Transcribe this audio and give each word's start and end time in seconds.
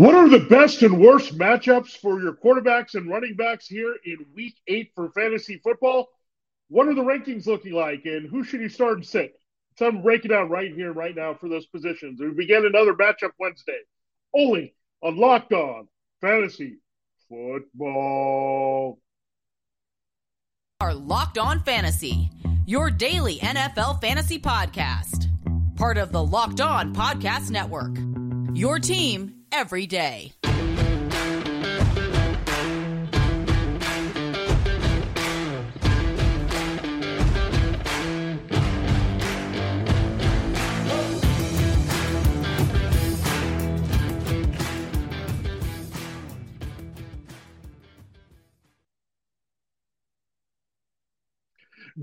What 0.00 0.14
are 0.14 0.30
the 0.30 0.40
best 0.40 0.80
and 0.80 0.98
worst 0.98 1.36
matchups 1.36 1.98
for 1.98 2.22
your 2.22 2.32
quarterbacks 2.32 2.94
and 2.94 3.10
running 3.10 3.36
backs 3.36 3.66
here 3.66 3.94
in 4.02 4.24
week 4.34 4.56
eight 4.66 4.92
for 4.94 5.10
fantasy 5.10 5.60
football? 5.62 6.08
What 6.68 6.88
are 6.88 6.94
the 6.94 7.02
rankings 7.02 7.46
looking 7.46 7.74
like, 7.74 8.06
and 8.06 8.26
who 8.26 8.42
should 8.42 8.62
you 8.62 8.70
start 8.70 8.94
and 8.94 9.06
sit? 9.06 9.38
So 9.76 9.86
I'm 9.86 10.00
breaking 10.00 10.30
down 10.30 10.48
right 10.48 10.72
here, 10.72 10.90
right 10.90 11.14
now 11.14 11.34
for 11.34 11.50
those 11.50 11.66
positions. 11.66 12.18
We 12.18 12.30
begin 12.30 12.64
another 12.64 12.94
matchup 12.94 13.32
Wednesday, 13.38 13.78
only 14.34 14.74
on 15.02 15.18
Locked 15.18 15.52
On 15.52 15.86
Fantasy 16.22 16.78
Football. 17.28 18.98
Our 20.80 20.94
Locked 20.94 21.36
On 21.36 21.62
Fantasy, 21.62 22.30
your 22.64 22.90
daily 22.90 23.36
NFL 23.40 24.00
fantasy 24.00 24.38
podcast, 24.38 25.26
part 25.76 25.98
of 25.98 26.10
the 26.10 26.24
Locked 26.24 26.62
On 26.62 26.94
Podcast 26.94 27.50
Network. 27.50 27.98
Your 28.54 28.78
team 28.78 29.39
every 29.52 29.86
day. 29.86 30.32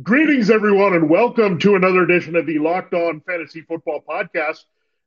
Greetings, 0.04 0.52
everyone, 0.52 0.94
and 0.94 1.10
welcome 1.10 1.58
to 1.60 1.76
another 1.76 2.04
edition 2.04 2.36
of 2.36 2.46
the 2.46 2.60
Locked 2.60 2.94
On 2.94 3.20
Fantasy 3.22 3.62
Football 3.62 4.04
Podcast. 4.08 4.64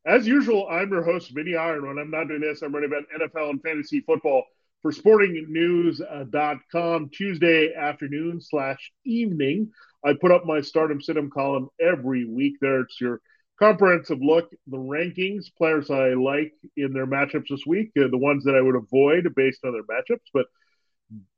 As 0.06 0.26
usual, 0.26 0.66
I'm 0.70 0.90
your 0.90 1.02
host, 1.02 1.30
Vinnie 1.30 1.56
Iyer. 1.56 1.82
When 1.82 1.98
I'm 1.98 2.10
not 2.10 2.28
doing 2.28 2.40
this, 2.40 2.62
I'm 2.62 2.74
running 2.74 2.90
about 2.90 3.04
NFL 3.14 3.50
and 3.50 3.62
fantasy 3.62 4.00
football 4.00 4.44
for 4.80 4.92
sportingnews.com 4.92 7.10
Tuesday 7.10 7.74
afternoon 7.74 8.40
slash 8.40 8.92
evening. 9.04 9.70
I 10.02 10.14
put 10.14 10.32
up 10.32 10.46
my 10.46 10.62
stardom 10.62 11.00
situm 11.00 11.30
column 11.30 11.68
every 11.78 12.24
week 12.24 12.54
there. 12.62 12.80
It's 12.80 12.98
your 12.98 13.20
comprehensive 13.58 14.22
look, 14.22 14.50
the 14.66 14.78
rankings, 14.78 15.54
players 15.54 15.90
I 15.90 16.14
like 16.14 16.54
in 16.78 16.94
their 16.94 17.06
matchups 17.06 17.48
this 17.50 17.66
week, 17.66 17.90
uh, 17.98 18.08
the 18.10 18.16
ones 18.16 18.44
that 18.44 18.54
I 18.54 18.62
would 18.62 18.76
avoid 18.76 19.30
based 19.36 19.66
on 19.66 19.72
their 19.72 19.82
matchups. 19.82 20.24
But 20.32 20.46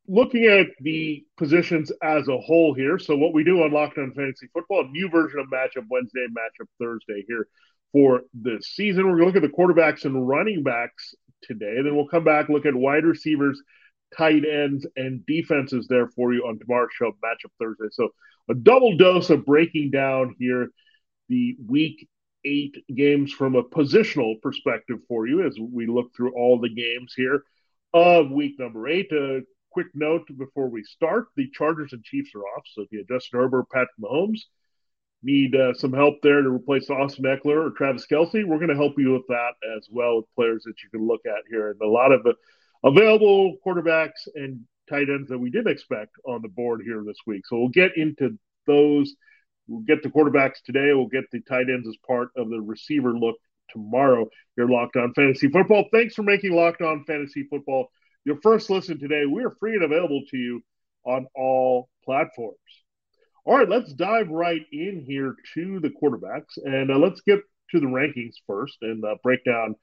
looking 0.06 0.44
at 0.44 0.68
the 0.78 1.24
positions 1.36 1.90
as 2.00 2.28
a 2.28 2.38
whole 2.38 2.74
here, 2.74 3.00
so 3.00 3.16
what 3.16 3.34
we 3.34 3.42
do 3.42 3.64
on 3.64 3.72
Locked 3.72 3.98
On 3.98 4.14
Fantasy 4.14 4.46
Football, 4.52 4.86
new 4.92 5.08
version 5.08 5.40
of 5.40 5.46
Matchup 5.46 5.88
Wednesday, 5.90 6.28
Matchup 6.28 6.68
Thursday 6.78 7.24
here 7.26 7.48
for 7.92 8.22
the 8.40 8.60
season. 8.62 9.04
We're 9.04 9.18
going 9.18 9.32
to 9.32 9.38
look 9.38 9.44
at 9.44 9.50
the 9.50 9.56
quarterbacks 9.56 10.04
and 10.04 10.26
running 10.26 10.62
backs 10.62 11.14
today. 11.42 11.76
Then 11.82 11.94
we'll 11.94 12.08
come 12.08 12.24
back, 12.24 12.48
look 12.48 12.66
at 12.66 12.74
wide 12.74 13.04
receivers, 13.04 13.60
tight 14.16 14.44
ends, 14.44 14.86
and 14.96 15.24
defenses 15.26 15.86
there 15.88 16.08
for 16.08 16.32
you 16.32 16.42
on 16.46 16.58
tomorrow's 16.58 16.90
show, 16.92 17.12
Matchup 17.24 17.50
Thursday. 17.60 17.88
So 17.92 18.08
a 18.48 18.54
double 18.54 18.96
dose 18.96 19.30
of 19.30 19.46
breaking 19.46 19.90
down 19.90 20.34
here 20.38 20.68
the 21.28 21.56
week 21.66 22.08
eight 22.44 22.76
games 22.94 23.32
from 23.32 23.54
a 23.54 23.62
positional 23.62 24.40
perspective 24.40 24.98
for 25.08 25.26
you 25.26 25.46
as 25.46 25.56
we 25.60 25.86
look 25.86 26.14
through 26.14 26.34
all 26.34 26.60
the 26.60 26.74
games 26.74 27.14
here 27.16 27.44
of 27.94 28.30
week 28.30 28.58
number 28.58 28.88
eight. 28.88 29.12
A 29.12 29.42
quick 29.70 29.88
note 29.94 30.26
before 30.36 30.68
we 30.68 30.82
start 30.82 31.26
the 31.36 31.48
Chargers 31.50 31.92
and 31.92 32.02
Chiefs 32.04 32.32
are 32.34 32.42
off. 32.42 32.64
So 32.72 32.82
if 32.82 32.88
you 32.90 33.04
Justin 33.08 33.40
Herbert, 33.40 33.70
Patrick 33.70 33.90
Mahomes, 34.00 34.40
need 35.22 35.54
uh, 35.54 35.74
some 35.74 35.92
help 35.92 36.16
there 36.22 36.42
to 36.42 36.48
replace 36.48 36.90
Austin 36.90 37.24
Ekeler 37.24 37.66
or 37.66 37.70
Travis 37.70 38.06
Kelce, 38.06 38.44
we're 38.44 38.58
going 38.58 38.68
to 38.68 38.76
help 38.76 38.94
you 38.98 39.12
with 39.12 39.26
that 39.28 39.52
as 39.76 39.86
well 39.90 40.16
with 40.16 40.34
players 40.34 40.64
that 40.64 40.74
you 40.82 40.90
can 40.90 41.06
look 41.06 41.20
at 41.26 41.44
here. 41.48 41.70
And 41.70 41.80
a 41.80 41.86
lot 41.86 42.12
of 42.12 42.26
available 42.84 43.56
quarterbacks 43.64 44.26
and 44.34 44.60
tight 44.88 45.08
ends 45.08 45.28
that 45.28 45.38
we 45.38 45.50
didn't 45.50 45.72
expect 45.72 46.12
on 46.26 46.42
the 46.42 46.48
board 46.48 46.82
here 46.84 47.02
this 47.06 47.18
week. 47.26 47.46
So 47.46 47.58
we'll 47.58 47.68
get 47.68 47.96
into 47.96 48.38
those. 48.66 49.14
We'll 49.68 49.80
get 49.80 50.02
the 50.02 50.10
quarterbacks 50.10 50.62
today. 50.64 50.92
We'll 50.92 51.06
get 51.06 51.30
the 51.30 51.40
tight 51.40 51.70
ends 51.70 51.88
as 51.88 51.96
part 52.06 52.30
of 52.36 52.50
the 52.50 52.60
receiver 52.60 53.16
look 53.16 53.36
tomorrow. 53.70 54.28
You're 54.56 54.68
locked 54.68 54.96
on 54.96 55.14
fantasy 55.14 55.48
football. 55.48 55.84
Thanks 55.92 56.14
for 56.14 56.24
making 56.24 56.52
locked 56.52 56.82
on 56.82 57.04
fantasy 57.04 57.46
football 57.48 57.88
your 58.24 58.40
first 58.40 58.70
listen 58.70 58.98
today. 58.98 59.24
We 59.26 59.44
are 59.44 59.50
free 59.50 59.74
and 59.74 59.82
available 59.82 60.22
to 60.30 60.36
you 60.36 60.62
on 61.04 61.26
all 61.34 61.88
platforms. 62.04 62.56
All 63.44 63.58
right, 63.58 63.68
let's 63.68 63.92
dive 63.92 64.28
right 64.28 64.64
in 64.70 65.04
here 65.04 65.34
to 65.54 65.80
the 65.80 65.90
quarterbacks, 65.90 66.58
and 66.64 66.92
uh, 66.92 66.98
let's 66.98 67.22
get 67.22 67.40
to 67.72 67.80
the 67.80 67.86
rankings 67.86 68.36
first 68.46 68.76
and 68.82 69.04
uh, 69.04 69.16
break 69.24 69.44
down 69.44 69.74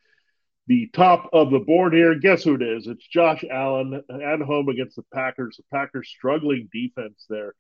the 0.67 0.89
top 0.93 1.29
of 1.33 1.51
the 1.51 1.59
board 1.59 1.93
here. 1.93 2.15
Guess 2.15 2.43
who 2.43 2.55
it 2.55 2.61
is? 2.61 2.87
It's 2.87 3.05
Josh 3.05 3.43
Allen 3.51 4.01
at 4.09 4.39
home 4.39 4.69
against 4.69 4.95
the 4.95 5.03
Packers. 5.13 5.57
The 5.57 5.63
Packers 5.75 6.07
struggling 6.07 6.69
defense 6.71 7.25
there 7.27 7.53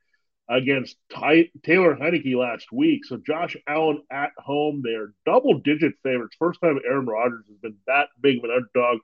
against 0.47 0.95
Ty- 1.13 1.49
Taylor 1.63 1.97
Heinicke 1.97 2.33
last 2.33 2.71
week. 2.71 3.03
So 3.03 3.17
Josh 3.17 3.57
Allen 3.67 4.01
at 4.09 4.31
home, 4.37 4.81
they're 4.81 5.13
double-digit 5.25 5.93
favorites. 6.01 6.37
First 6.39 6.61
time 6.61 6.79
Aaron 6.87 7.07
Rodgers 7.07 7.45
has 7.49 7.57
been 7.57 7.75
that 7.87 8.07
big 8.21 8.37
of 8.37 8.45
an 8.45 8.51
underdog 8.51 8.99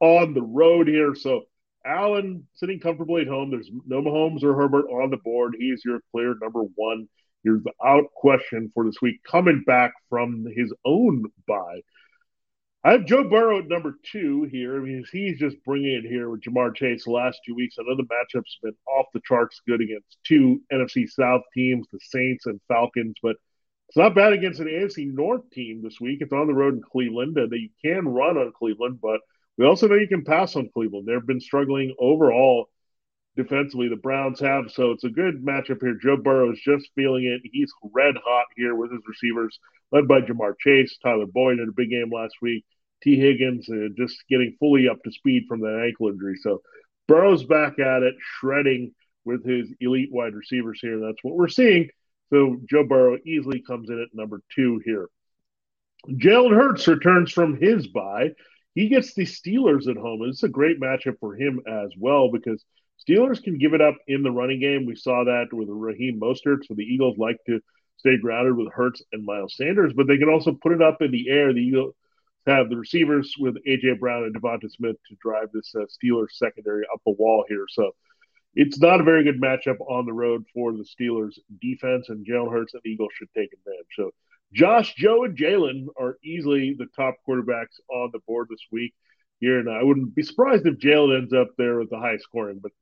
on 0.00 0.32
the 0.32 0.42
road 0.42 0.88
here. 0.88 1.14
So 1.14 1.42
Allen 1.84 2.46
sitting 2.54 2.80
comfortably 2.80 3.22
at 3.22 3.28
home. 3.28 3.50
There's 3.50 3.70
no 3.86 4.02
Mahomes 4.02 4.42
or 4.42 4.54
Herbert 4.54 4.86
on 4.86 5.10
the 5.10 5.16
board. 5.16 5.56
He's 5.58 5.84
your 5.84 6.00
clear 6.12 6.34
number 6.40 6.62
one. 6.74 7.08
You're 7.42 7.60
the 7.60 7.72
out 7.82 8.12
question 8.14 8.70
for 8.74 8.84
this 8.84 9.00
week, 9.00 9.22
coming 9.24 9.62
back 9.66 9.92
from 10.10 10.46
his 10.54 10.72
own 10.84 11.24
bye. 11.48 11.80
I 12.82 12.92
have 12.92 13.06
Joe 13.06 13.28
Burrow 13.28 13.58
at 13.58 13.68
number 13.68 13.94
two 14.10 14.44
here. 14.44 14.76
I 14.76 14.80
mean, 14.80 15.04
he's 15.10 15.38
just 15.38 15.62
bringing 15.64 15.92
it 15.92 16.08
here 16.08 16.30
with 16.30 16.42
Ja'Marr 16.42 16.74
Chase 16.74 17.04
the 17.04 17.10
last 17.10 17.40
two 17.46 17.54
weeks. 17.54 17.76
The 17.76 17.84
matchup's 17.84 18.58
been 18.62 18.76
off 18.86 19.06
the 19.12 19.20
charts 19.26 19.60
good 19.66 19.82
against 19.82 20.16
two 20.26 20.62
NFC 20.72 21.08
South 21.08 21.42
teams, 21.52 21.86
the 21.92 22.00
Saints 22.00 22.46
and 22.46 22.60
Falcons, 22.68 23.16
but 23.22 23.36
it's 23.88 23.98
not 23.98 24.14
bad 24.14 24.32
against 24.32 24.60
an 24.60 24.66
AFC 24.66 25.12
North 25.12 25.50
team 25.50 25.82
this 25.82 26.00
week. 26.00 26.20
It's 26.20 26.32
on 26.32 26.46
the 26.46 26.54
road 26.54 26.74
in 26.74 26.82
Cleveland. 26.82 27.36
and 27.36 27.52
you 27.52 27.68
can 27.84 28.08
run 28.08 28.36
on 28.36 28.52
Cleveland, 28.52 28.98
but– 29.00 29.20
we 29.60 29.66
also 29.66 29.86
know 29.86 29.96
you 29.96 30.08
can 30.08 30.24
pass 30.24 30.56
on 30.56 30.70
Cleveland. 30.72 31.06
They've 31.06 31.26
been 31.26 31.38
struggling 31.38 31.94
overall 31.98 32.70
defensively. 33.36 33.88
The 33.88 33.96
Browns 33.96 34.40
have, 34.40 34.70
so 34.70 34.92
it's 34.92 35.04
a 35.04 35.10
good 35.10 35.44
matchup 35.44 35.82
here. 35.82 35.98
Joe 36.02 36.16
Burrow 36.16 36.50
is 36.50 36.60
just 36.64 36.88
feeling 36.94 37.26
it. 37.26 37.42
He's 37.52 37.70
red 37.92 38.14
hot 38.24 38.46
here 38.56 38.74
with 38.74 38.90
his 38.90 39.02
receivers, 39.06 39.58
led 39.92 40.08
by 40.08 40.22
Ja'Marr 40.22 40.54
Chase, 40.58 40.96
Tyler 41.02 41.26
Boyd 41.26 41.58
in 41.58 41.68
a 41.68 41.72
big 41.72 41.90
game 41.90 42.10
last 42.10 42.36
week, 42.40 42.64
Tee 43.02 43.20
Higgins 43.20 43.68
uh, 43.68 43.88
just 43.98 44.16
getting 44.30 44.56
fully 44.58 44.88
up 44.88 44.96
to 45.02 45.12
speed 45.12 45.44
from 45.46 45.60
that 45.60 45.84
ankle 45.86 46.08
injury. 46.08 46.38
So 46.40 46.62
Burrow's 47.06 47.44
back 47.44 47.78
at 47.78 48.02
it, 48.02 48.14
shredding 48.38 48.94
with 49.26 49.44
his 49.44 49.68
elite 49.78 50.08
wide 50.10 50.32
receivers 50.32 50.78
here. 50.80 51.00
That's 51.00 51.22
what 51.22 51.36
we're 51.36 51.48
seeing. 51.48 51.90
So 52.32 52.56
Joe 52.64 52.86
Burrow 52.86 53.18
easily 53.26 53.60
comes 53.60 53.90
in 53.90 54.00
at 54.00 54.08
number 54.14 54.40
two 54.56 54.80
here. 54.86 55.08
Jalen 56.08 56.56
Hurts 56.56 56.88
returns 56.88 57.30
from 57.30 57.60
his 57.60 57.86
bye 57.88 58.30
he 58.74 58.88
gets 58.88 59.14
the 59.14 59.24
Steelers 59.24 59.88
at 59.88 59.96
home. 59.96 60.22
And 60.22 60.30
it's 60.30 60.42
a 60.42 60.48
great 60.48 60.80
matchup 60.80 61.18
for 61.20 61.34
him 61.34 61.60
as 61.66 61.90
well 61.98 62.30
because 62.30 62.64
Steelers 63.08 63.42
can 63.42 63.58
give 63.58 63.74
it 63.74 63.80
up 63.80 63.96
in 64.06 64.22
the 64.22 64.30
running 64.30 64.60
game. 64.60 64.86
We 64.86 64.94
saw 64.94 65.24
that 65.24 65.52
with 65.52 65.68
Raheem 65.70 66.20
Mostert. 66.20 66.66
So 66.66 66.74
the 66.74 66.82
Eagles 66.82 67.18
like 67.18 67.38
to 67.46 67.60
stay 67.96 68.16
grounded 68.16 68.56
with 68.56 68.72
Hurts 68.72 69.02
and 69.12 69.24
Miles 69.24 69.56
Sanders, 69.56 69.92
but 69.94 70.06
they 70.06 70.18
can 70.18 70.28
also 70.28 70.52
put 70.52 70.72
it 70.72 70.82
up 70.82 71.02
in 71.02 71.10
the 71.10 71.28
air. 71.28 71.52
The 71.52 71.60
Eagles 71.60 71.94
have 72.46 72.70
the 72.70 72.76
receivers 72.76 73.34
with 73.38 73.56
AJ 73.66 74.00
Brown 74.00 74.24
and 74.24 74.34
DeVonta 74.34 74.70
Smith 74.70 74.96
to 75.08 75.16
drive 75.20 75.48
this 75.52 75.72
uh, 75.74 75.84
Steelers 75.84 76.32
secondary 76.32 76.84
up 76.92 77.00
the 77.04 77.12
wall 77.12 77.44
here. 77.48 77.66
So 77.68 77.92
it's 78.54 78.80
not 78.80 79.00
a 79.00 79.04
very 79.04 79.22
good 79.22 79.40
matchup 79.40 79.80
on 79.80 80.06
the 80.06 80.12
road 80.12 80.44
for 80.52 80.72
the 80.72 80.84
Steelers 80.84 81.38
defense, 81.60 82.08
and 82.08 82.26
Jalen 82.26 82.50
Hurts 82.50 82.74
and 82.74 82.82
Eagles 82.84 83.10
should 83.14 83.28
take 83.36 83.52
advantage. 83.52 83.86
So 83.94 84.10
Josh, 84.52 84.94
Joe, 84.96 85.24
and 85.24 85.36
Jalen 85.36 85.86
are 85.98 86.18
easily 86.24 86.74
the 86.76 86.88
top 86.96 87.16
quarterbacks 87.28 87.78
on 87.88 88.10
the 88.12 88.20
board 88.26 88.48
this 88.50 88.64
week 88.72 88.94
here, 89.38 89.58
and 89.58 89.70
I 89.70 89.82
wouldn't 89.82 90.14
be 90.14 90.22
surprised 90.22 90.66
if 90.66 90.78
Jalen 90.78 91.18
ends 91.18 91.32
up 91.32 91.50
there 91.56 91.78
with 91.78 91.90
the 91.90 91.98
high 91.98 92.18
scoring. 92.18 92.60
But 92.62 92.72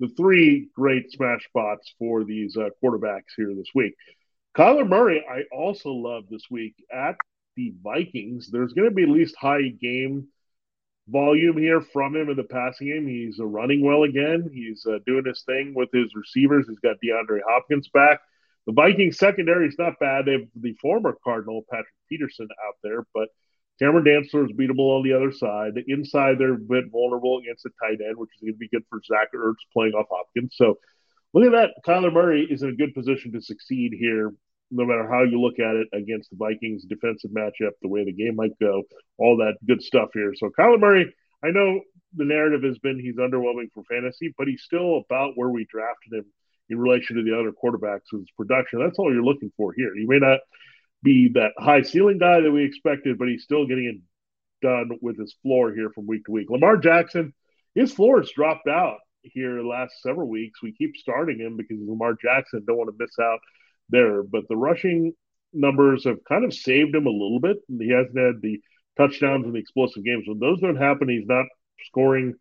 the 0.00 0.08
three 0.16 0.68
great 0.74 1.10
smash 1.10 1.44
spots 1.44 1.94
for 1.98 2.24
these 2.24 2.56
uh, 2.56 2.70
quarterbacks 2.82 3.32
here 3.36 3.54
this 3.54 3.70
week. 3.74 3.94
Kyler 4.56 4.88
Murray, 4.88 5.24
I 5.28 5.42
also 5.54 5.90
love 5.90 6.24
this 6.30 6.44
week 6.50 6.74
at 6.92 7.16
the 7.56 7.72
Vikings. 7.82 8.50
There's 8.50 8.72
going 8.72 8.88
to 8.88 8.94
be 8.94 9.04
at 9.04 9.08
least 9.08 9.34
high 9.36 9.68
game 9.80 10.28
volume 11.08 11.58
here 11.58 11.82
from 11.92 12.16
him 12.16 12.30
in 12.30 12.36
the 12.36 12.44
passing 12.44 12.88
game. 12.88 13.06
He's 13.06 13.38
uh, 13.40 13.46
running 13.46 13.84
well 13.84 14.04
again. 14.04 14.50
He's 14.52 14.84
uh, 14.86 14.98
doing 15.06 15.24
his 15.26 15.42
thing 15.44 15.74
with 15.74 15.90
his 15.92 16.14
receivers. 16.14 16.66
He's 16.68 16.78
got 16.78 16.96
DeAndre 17.04 17.40
Hopkins 17.48 17.88
back. 17.92 18.20
The 18.66 18.72
Vikings 18.72 19.18
secondary 19.18 19.68
is 19.68 19.76
not 19.78 19.98
bad. 20.00 20.24
They 20.24 20.32
have 20.32 20.48
the 20.54 20.74
former 20.80 21.16
Cardinal 21.22 21.64
Patrick 21.70 21.88
Peterson 22.08 22.48
out 22.66 22.74
there, 22.82 23.06
but 23.12 23.28
Cameron 23.78 24.04
Dantzler 24.04 24.46
is 24.46 24.56
beatable 24.56 24.96
on 24.96 25.02
the 25.02 25.12
other 25.12 25.32
side. 25.32 25.74
The 25.74 25.84
inside, 25.88 26.38
they're 26.38 26.54
a 26.54 26.58
bit 26.58 26.84
vulnerable 26.90 27.38
against 27.38 27.64
the 27.64 27.70
tight 27.82 28.00
end, 28.00 28.16
which 28.16 28.30
is 28.36 28.40
going 28.42 28.54
to 28.54 28.58
be 28.58 28.68
good 28.68 28.84
for 28.88 29.00
Zach 29.04 29.28
Ertz 29.34 29.56
playing 29.72 29.92
off 29.92 30.06
Hopkins. 30.10 30.54
So 30.56 30.78
look 31.34 31.44
at 31.44 31.52
that. 31.52 31.70
Kyler 31.86 32.12
Murray 32.12 32.46
is 32.48 32.62
in 32.62 32.70
a 32.70 32.76
good 32.76 32.94
position 32.94 33.32
to 33.32 33.40
succeed 33.40 33.92
here 33.98 34.32
no 34.70 34.84
matter 34.84 35.08
how 35.08 35.22
you 35.22 35.40
look 35.40 35.58
at 35.58 35.76
it 35.76 35.88
against 35.92 36.30
the 36.30 36.36
Vikings 36.36 36.84
defensive 36.84 37.30
matchup, 37.30 37.72
the 37.82 37.88
way 37.88 38.04
the 38.04 38.12
game 38.12 38.36
might 38.36 38.58
go, 38.60 38.82
all 39.18 39.36
that 39.36 39.54
good 39.66 39.82
stuff 39.82 40.08
here. 40.14 40.32
So 40.36 40.50
Kyler 40.58 40.80
Murray, 40.80 41.14
I 41.44 41.50
know 41.50 41.80
the 42.16 42.24
narrative 42.24 42.62
has 42.62 42.78
been 42.78 42.98
he's 42.98 43.16
underwhelming 43.16 43.70
for 43.72 43.84
fantasy, 43.84 44.34
but 44.38 44.48
he's 44.48 44.62
still 44.62 44.98
about 44.98 45.32
where 45.36 45.50
we 45.50 45.66
drafted 45.70 46.12
him 46.14 46.24
in 46.70 46.78
relation 46.78 47.16
to 47.16 47.22
the 47.22 47.38
other 47.38 47.52
quarterbacks 47.52 48.10
his 48.10 48.30
production. 48.36 48.80
That's 48.80 48.98
all 48.98 49.12
you're 49.12 49.24
looking 49.24 49.52
for 49.56 49.72
here. 49.76 49.94
He 49.94 50.06
may 50.06 50.18
not 50.18 50.40
be 51.02 51.30
that 51.34 51.52
high 51.58 51.82
ceiling 51.82 52.18
guy 52.18 52.40
that 52.40 52.50
we 52.50 52.64
expected, 52.64 53.18
but 53.18 53.28
he's 53.28 53.42
still 53.42 53.66
getting 53.66 53.84
it 53.84 54.66
done 54.66 54.98
with 55.02 55.18
his 55.18 55.34
floor 55.42 55.74
here 55.74 55.90
from 55.94 56.06
week 56.06 56.24
to 56.24 56.32
week. 56.32 56.48
Lamar 56.48 56.78
Jackson, 56.78 57.34
his 57.74 57.92
floor 57.92 58.20
has 58.20 58.30
dropped 58.30 58.68
out 58.68 58.98
here 59.22 59.60
last 59.62 60.00
several 60.02 60.28
weeks. 60.28 60.62
We 60.62 60.72
keep 60.72 60.96
starting 60.96 61.38
him 61.38 61.56
because 61.56 61.76
Lamar 61.80 62.14
Jackson 62.20 62.64
don't 62.66 62.78
want 62.78 62.90
to 62.90 62.96
miss 62.98 63.18
out 63.18 63.40
there, 63.90 64.22
but 64.22 64.44
the 64.48 64.56
rushing 64.56 65.12
numbers 65.52 66.04
have 66.04 66.18
kind 66.28 66.44
of 66.44 66.54
saved 66.54 66.94
him 66.94 67.06
a 67.06 67.10
little 67.10 67.40
bit. 67.40 67.58
He 67.68 67.90
hasn't 67.90 68.18
had 68.18 68.42
the 68.42 68.60
touchdowns 68.96 69.44
and 69.44 69.54
the 69.54 69.58
explosive 69.58 70.04
games. 70.04 70.24
When 70.26 70.38
those 70.38 70.60
don't 70.60 70.76
happen, 70.76 71.08
he's 71.08 71.26
not 71.26 71.46
scoring 71.86 72.34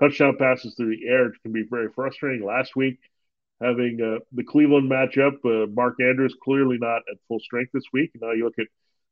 touchdown 0.00 0.36
passes 0.38 0.74
through 0.76 0.96
the 0.96 1.08
air. 1.08 1.26
It 1.26 1.34
can 1.42 1.52
be 1.52 1.64
very 1.68 1.88
frustrating. 1.94 2.46
Last 2.46 2.76
week, 2.76 2.98
having 3.60 3.98
uh, 4.00 4.24
the 4.32 4.44
Cleveland 4.44 4.90
matchup, 4.90 5.34
uh, 5.44 5.66
Mark 5.70 5.96
Andrews 6.00 6.36
clearly 6.42 6.78
not 6.78 7.02
at 7.10 7.18
full 7.26 7.40
strength 7.40 7.72
this 7.72 7.84
week. 7.92 8.10
Now 8.20 8.32
you 8.32 8.44
look 8.44 8.58
at 8.58 8.66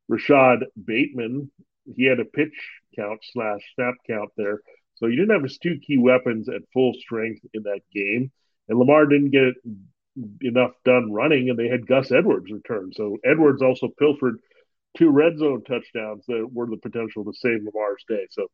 Rashod 0.08 0.66
Bateman. 0.82 1.50
He 1.94 2.04
had 2.04 2.20
a 2.20 2.25
pitch 2.25 2.54
count 2.96 3.20
slash 3.32 3.60
snap 3.75 3.94
count 4.08 4.31
there. 4.37 4.60
So 4.96 5.06
you 5.06 5.16
didn't 5.16 5.34
have 5.34 5.43
his 5.43 5.58
two 5.58 5.78
key 5.78 5.98
weapons 5.98 6.48
at 6.48 6.62
full 6.72 6.94
strength 6.94 7.40
in 7.54 7.64
that 7.64 7.81
game. 7.93 8.31
And 8.69 8.78
Lamar 8.78 9.06
didn't 9.06 9.31
get 9.31 9.54
enough 10.43 10.72
done 10.84 11.12
running, 11.12 11.50
and 11.50 11.58
they 11.58 11.69
had 11.69 11.87
Gus 11.87 12.10
Edwards 12.10 12.50
return. 12.50 12.92
So 12.94 13.19
Edwards 13.25 13.62
also 13.62 13.88
pilfered 13.99 14.38
two 14.96 15.10
red 15.10 15.38
zone 15.38 15.62
touchdowns 15.64 16.25
that 16.26 16.49
were 16.52 16.66
the 16.66 16.78
potential 16.78 17.25
to 17.25 17.32
save 17.34 17.60
Lamar's 17.62 18.04
day. 18.08 18.26
So 18.31 18.49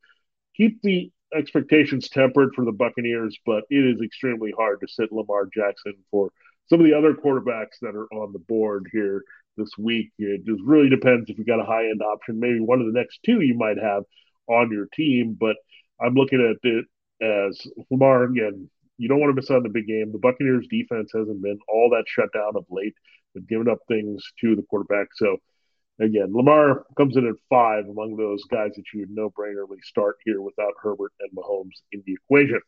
keep 0.56 0.82
the 0.82 1.10
expectations 1.36 2.08
tempered 2.08 2.50
for 2.54 2.64
the 2.64 2.72
Buccaneers, 2.72 3.36
but 3.46 3.64
it 3.70 3.84
is 3.84 4.00
extremely 4.02 4.52
hard 4.56 4.80
to 4.80 4.88
sit 4.88 5.12
Lamar 5.12 5.48
Jackson 5.54 5.94
for 6.10 6.30
some 6.68 6.80
of 6.80 6.86
the 6.86 6.96
other 6.96 7.14
quarterbacks 7.14 7.78
that 7.82 7.94
are 7.94 8.06
on 8.12 8.32
the 8.32 8.38
board 8.38 8.88
here 8.92 9.22
this 9.56 9.70
week. 9.78 10.10
It 10.18 10.44
just 10.44 10.62
really 10.64 10.88
depends 10.88 11.28
if 11.28 11.38
you 11.38 11.44
got 11.44 11.60
a 11.60 11.64
high 11.64 11.84
end 11.84 12.02
option. 12.02 12.40
Maybe 12.40 12.60
one 12.60 12.80
of 12.80 12.86
the 12.86 12.98
next 12.98 13.20
two 13.24 13.40
you 13.40 13.54
might 13.54 13.78
have 13.78 14.04
on 14.48 14.70
your 14.70 14.86
team, 14.94 15.36
but 15.38 15.56
I'm 16.00 16.14
looking 16.14 16.40
at 16.40 16.56
it 16.62 16.86
as 17.20 17.60
Lamar 17.90 18.24
again. 18.24 18.68
You 18.98 19.08
don't 19.08 19.20
want 19.20 19.30
to 19.30 19.34
miss 19.34 19.50
out 19.50 19.58
on 19.58 19.62
the 19.62 19.68
big 19.68 19.86
game. 19.86 20.12
The 20.12 20.18
Buccaneers 20.18 20.66
defense 20.70 21.10
hasn't 21.14 21.42
been 21.42 21.58
all 21.68 21.90
that 21.90 22.04
shut 22.06 22.32
down 22.32 22.56
of 22.56 22.66
late. 22.70 22.94
They've 23.34 23.46
given 23.46 23.68
up 23.68 23.78
things 23.88 24.22
to 24.40 24.54
the 24.54 24.62
quarterback. 24.62 25.08
So 25.14 25.38
again, 26.00 26.32
Lamar 26.32 26.84
comes 26.96 27.16
in 27.16 27.26
at 27.26 27.34
five 27.48 27.84
among 27.88 28.16
those 28.16 28.42
guys 28.44 28.72
that 28.76 28.84
you 28.92 29.00
would 29.00 29.10
no 29.10 29.30
brainerly 29.30 29.82
start 29.82 30.16
here 30.24 30.40
without 30.40 30.74
Herbert 30.82 31.12
and 31.20 31.30
Mahomes 31.32 31.82
in 31.92 32.02
the 32.06 32.14
equation. 32.14 32.60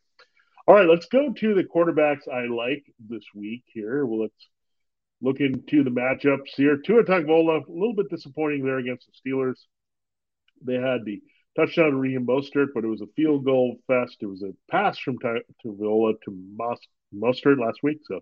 All 0.67 0.75
right, 0.75 0.89
let's 0.89 1.07
go 1.07 1.33
to 1.33 1.55
the 1.55 1.65
quarterbacks 1.65 2.27
I 2.33 2.47
like 2.47 2.85
this 2.99 3.25
week 3.35 3.65
here. 3.67 4.07
Well, 4.07 4.23
let's 4.23 4.49
look 5.21 5.41
into 5.41 5.85
the 5.85 5.91
matchups 5.91 6.55
here. 6.57 6.79
Tua 6.79 7.05
Tagovailoa, 7.05 7.67
a 7.67 7.73
little 7.73 7.95
bit 7.95 8.11
disappointing 8.11 8.65
there 8.65 8.79
against 8.79 9.07
the 9.07 9.31
Steelers. 9.31 9.59
They 10.65 10.75
had 10.75 11.05
the 11.05 11.21
touchdown 11.57 11.91
to 11.91 11.97
Raheem 11.97 12.27
Mostert, 12.27 12.69
but 12.75 12.85
it 12.85 12.89
was 12.89 13.03
a 13.03 13.13
field 13.15 13.45
goal 13.45 13.77
fest. 13.87 14.17
It 14.21 14.27
was 14.27 14.43
a 14.43 14.55
pass 14.71 14.99
from 14.99 15.19
Tagovailoa 15.19 16.15
to 16.25 16.79
Mostert 17.15 17.59
last 17.59 17.81
week, 17.83 17.99
so 18.05 18.21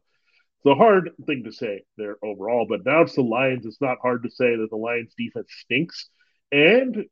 it's 0.64 0.72
a 0.72 0.76
hard 0.76 1.10
thing 1.26 1.42
to 1.44 1.52
say 1.52 1.82
there 1.96 2.16
overall, 2.22 2.66
but 2.68 2.84
now 2.84 3.02
it's 3.02 3.16
the 3.16 3.22
Lions. 3.22 3.66
It's 3.66 3.80
not 3.80 3.98
hard 4.00 4.22
to 4.22 4.30
say 4.30 4.54
that 4.54 4.68
the 4.70 4.76
Lions 4.76 5.12
defense 5.18 5.48
stinks. 5.60 6.08
And 6.52 7.04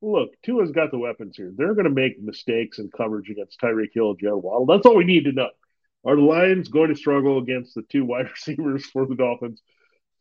look, 0.00 0.30
Tua's 0.44 0.70
got 0.70 0.92
the 0.92 0.98
weapons 0.98 1.36
here. 1.36 1.52
They're 1.52 1.74
going 1.74 1.84
to 1.86 1.90
make 1.90 2.22
mistakes 2.22 2.78
in 2.78 2.90
coverage 2.96 3.28
against 3.28 3.60
Tyreek 3.60 3.92
Hill 3.92 4.10
and 4.10 4.20
Joe 4.20 4.36
Waddle. 4.36 4.66
That's 4.66 4.86
all 4.86 4.96
we 4.96 5.04
need 5.04 5.24
to 5.24 5.32
know. 5.32 5.50
Are 6.04 6.14
the 6.14 6.22
Lions 6.22 6.68
going 6.68 6.90
to 6.90 6.96
struggle 6.96 7.38
against 7.38 7.74
the 7.74 7.82
two 7.82 8.04
wide 8.06 8.30
receivers 8.30 8.86
for 8.86 9.04
the 9.04 9.16
Dolphins? 9.16 9.60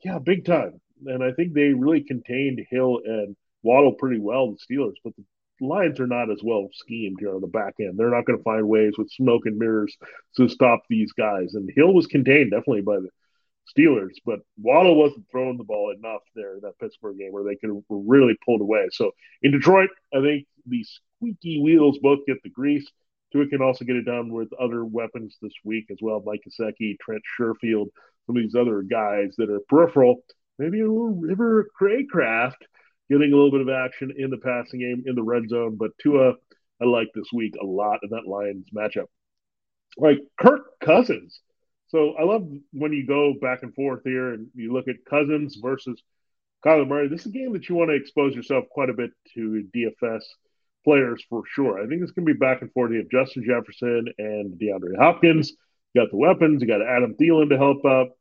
Yeah, 0.03 0.17
big 0.17 0.45
time. 0.45 0.81
And 1.05 1.23
I 1.23 1.33
think 1.33 1.53
they 1.53 1.73
really 1.73 2.01
contained 2.01 2.65
Hill 2.71 3.01
and 3.05 3.35
Waddle 3.61 3.93
pretty 3.93 4.19
well, 4.19 4.51
the 4.51 4.57
Steelers. 4.57 4.95
But 5.03 5.15
the 5.15 5.23
Lions 5.61 5.99
are 5.99 6.07
not 6.07 6.31
as 6.31 6.41
well 6.43 6.69
schemed 6.73 7.17
here 7.19 7.35
on 7.35 7.41
the 7.41 7.47
back 7.47 7.75
end. 7.79 7.97
They're 7.97 8.09
not 8.09 8.25
going 8.25 8.37
to 8.37 8.43
find 8.43 8.67
ways 8.67 8.93
with 8.97 9.11
smoke 9.11 9.45
and 9.45 9.57
mirrors 9.57 9.95
to 10.37 10.49
stop 10.49 10.81
these 10.89 11.11
guys. 11.13 11.53
And 11.53 11.71
Hill 11.75 11.93
was 11.93 12.07
contained 12.07 12.51
definitely 12.51 12.81
by 12.81 12.97
the 12.97 13.09
Steelers, 13.77 14.15
but 14.25 14.39
Waddle 14.57 14.95
wasn't 14.95 15.25
throwing 15.31 15.57
the 15.57 15.63
ball 15.63 15.93
enough 15.95 16.21
there 16.35 16.55
in 16.55 16.61
that 16.61 16.79
Pittsburgh 16.79 17.17
game 17.17 17.31
where 17.31 17.43
they 17.43 17.55
could 17.55 17.69
have 17.69 17.83
really 17.89 18.35
pulled 18.43 18.61
away. 18.61 18.87
So 18.91 19.11
in 19.43 19.51
Detroit, 19.51 19.91
I 20.13 20.21
think 20.21 20.47
the 20.65 20.83
squeaky 20.83 21.61
wheels 21.61 21.99
both 22.01 22.25
get 22.25 22.41
the 22.43 22.49
grease. 22.49 22.89
Tua 23.31 23.47
can 23.47 23.61
also 23.61 23.85
get 23.85 23.95
it 23.95 24.05
done 24.05 24.33
with 24.33 24.49
other 24.59 24.83
weapons 24.83 25.37
this 25.41 25.53
week 25.63 25.85
as 25.91 25.99
well. 26.01 26.21
Mike 26.25 26.41
Gesicki, 26.45 26.97
Trent 26.99 27.21
Sherfield, 27.39 27.87
some 28.25 28.35
of 28.35 28.41
these 28.41 28.55
other 28.55 28.81
guys 28.81 29.35
that 29.37 29.49
are 29.49 29.61
peripheral. 29.69 30.23
Maybe 30.59 30.81
a 30.81 30.83
little 30.83 31.15
River 31.15 31.69
Cracraft 31.79 32.57
getting 33.11 33.33
a 33.33 33.35
little 33.35 33.51
bit 33.51 33.61
of 33.61 33.69
action 33.69 34.13
in 34.17 34.29
the 34.29 34.37
passing 34.37 34.79
game 34.79 35.03
in 35.05 35.15
the 35.15 35.23
red 35.23 35.49
zone. 35.49 35.75
But 35.75 35.91
Tua, 36.01 36.33
I 36.81 36.85
like 36.85 37.09
this 37.13 37.27
week 37.33 37.55
a 37.61 37.65
lot 37.65 37.99
in 38.03 38.09
that 38.11 38.27
Lions 38.27 38.67
matchup. 38.75 39.07
Like 39.97 40.19
Kirk 40.39 40.79
Cousins. 40.79 41.41
So 41.89 42.13
I 42.17 42.23
love 42.23 42.47
when 42.71 42.93
you 42.93 43.05
go 43.05 43.33
back 43.41 43.63
and 43.63 43.73
forth 43.75 44.01
here 44.05 44.33
and 44.33 44.47
you 44.55 44.71
look 44.71 44.87
at 44.87 45.03
Cousins 45.09 45.59
versus 45.61 46.01
Kyler 46.65 46.87
Murray. 46.87 47.09
This 47.09 47.21
is 47.21 47.27
a 47.27 47.31
game 47.31 47.51
that 47.53 47.67
you 47.67 47.75
want 47.75 47.89
to 47.89 47.95
expose 47.95 48.33
yourself 48.33 48.65
quite 48.71 48.89
a 48.89 48.93
bit 48.93 49.11
to 49.33 49.67
DFS 49.75 50.21
players 50.85 51.23
for 51.29 51.43
sure. 51.51 51.83
I 51.83 51.87
think 51.87 52.01
it's 52.01 52.11
going 52.11 52.25
to 52.25 52.33
be 52.33 52.39
back 52.39 52.61
and 52.61 52.71
forth. 52.71 52.91
You 52.91 52.99
have 52.99 53.09
Justin 53.09 53.43
Jefferson 53.45 54.05
and 54.17 54.59
DeAndre 54.59 54.97
Hopkins. 54.97 55.51
You 55.93 56.01
got 56.01 56.11
the 56.11 56.17
weapons. 56.17 56.61
You 56.61 56.67
got 56.67 56.81
Adam 56.81 57.15
Thielen 57.19 57.49
to 57.49 57.57
help 57.57 57.83
up 57.83 58.15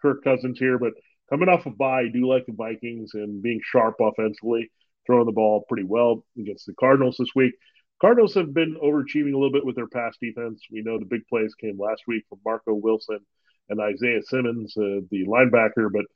Kirk 0.00 0.24
Cousins 0.24 0.58
here, 0.58 0.78
but 0.78 0.94
coming 1.30 1.48
off 1.48 1.66
a 1.66 1.70
bye, 1.70 2.02
I 2.02 2.08
do 2.12 2.28
like 2.28 2.46
the 2.46 2.52
Vikings 2.52 3.12
and 3.14 3.42
being 3.42 3.60
sharp 3.62 3.96
offensively, 4.00 4.70
throwing 5.06 5.26
the 5.26 5.32
ball 5.32 5.64
pretty 5.68 5.84
well 5.84 6.24
against 6.38 6.66
the 6.66 6.74
Cardinals 6.74 7.16
this 7.18 7.34
week. 7.34 7.54
Cardinals 8.00 8.34
have 8.34 8.54
been 8.54 8.76
overachieving 8.82 9.32
a 9.32 9.36
little 9.36 9.52
bit 9.52 9.64
with 9.64 9.76
their 9.76 9.86
pass 9.86 10.16
defense. 10.20 10.62
We 10.70 10.82
know 10.82 10.98
the 10.98 11.04
big 11.04 11.26
plays 11.28 11.54
came 11.54 11.78
last 11.78 12.02
week 12.06 12.24
from 12.28 12.38
Marco 12.44 12.74
Wilson 12.74 13.20
and 13.68 13.80
Isaiah 13.80 14.22
Simmons, 14.22 14.74
uh, 14.76 15.00
the 15.10 15.26
linebacker, 15.26 15.92
but 15.92 16.06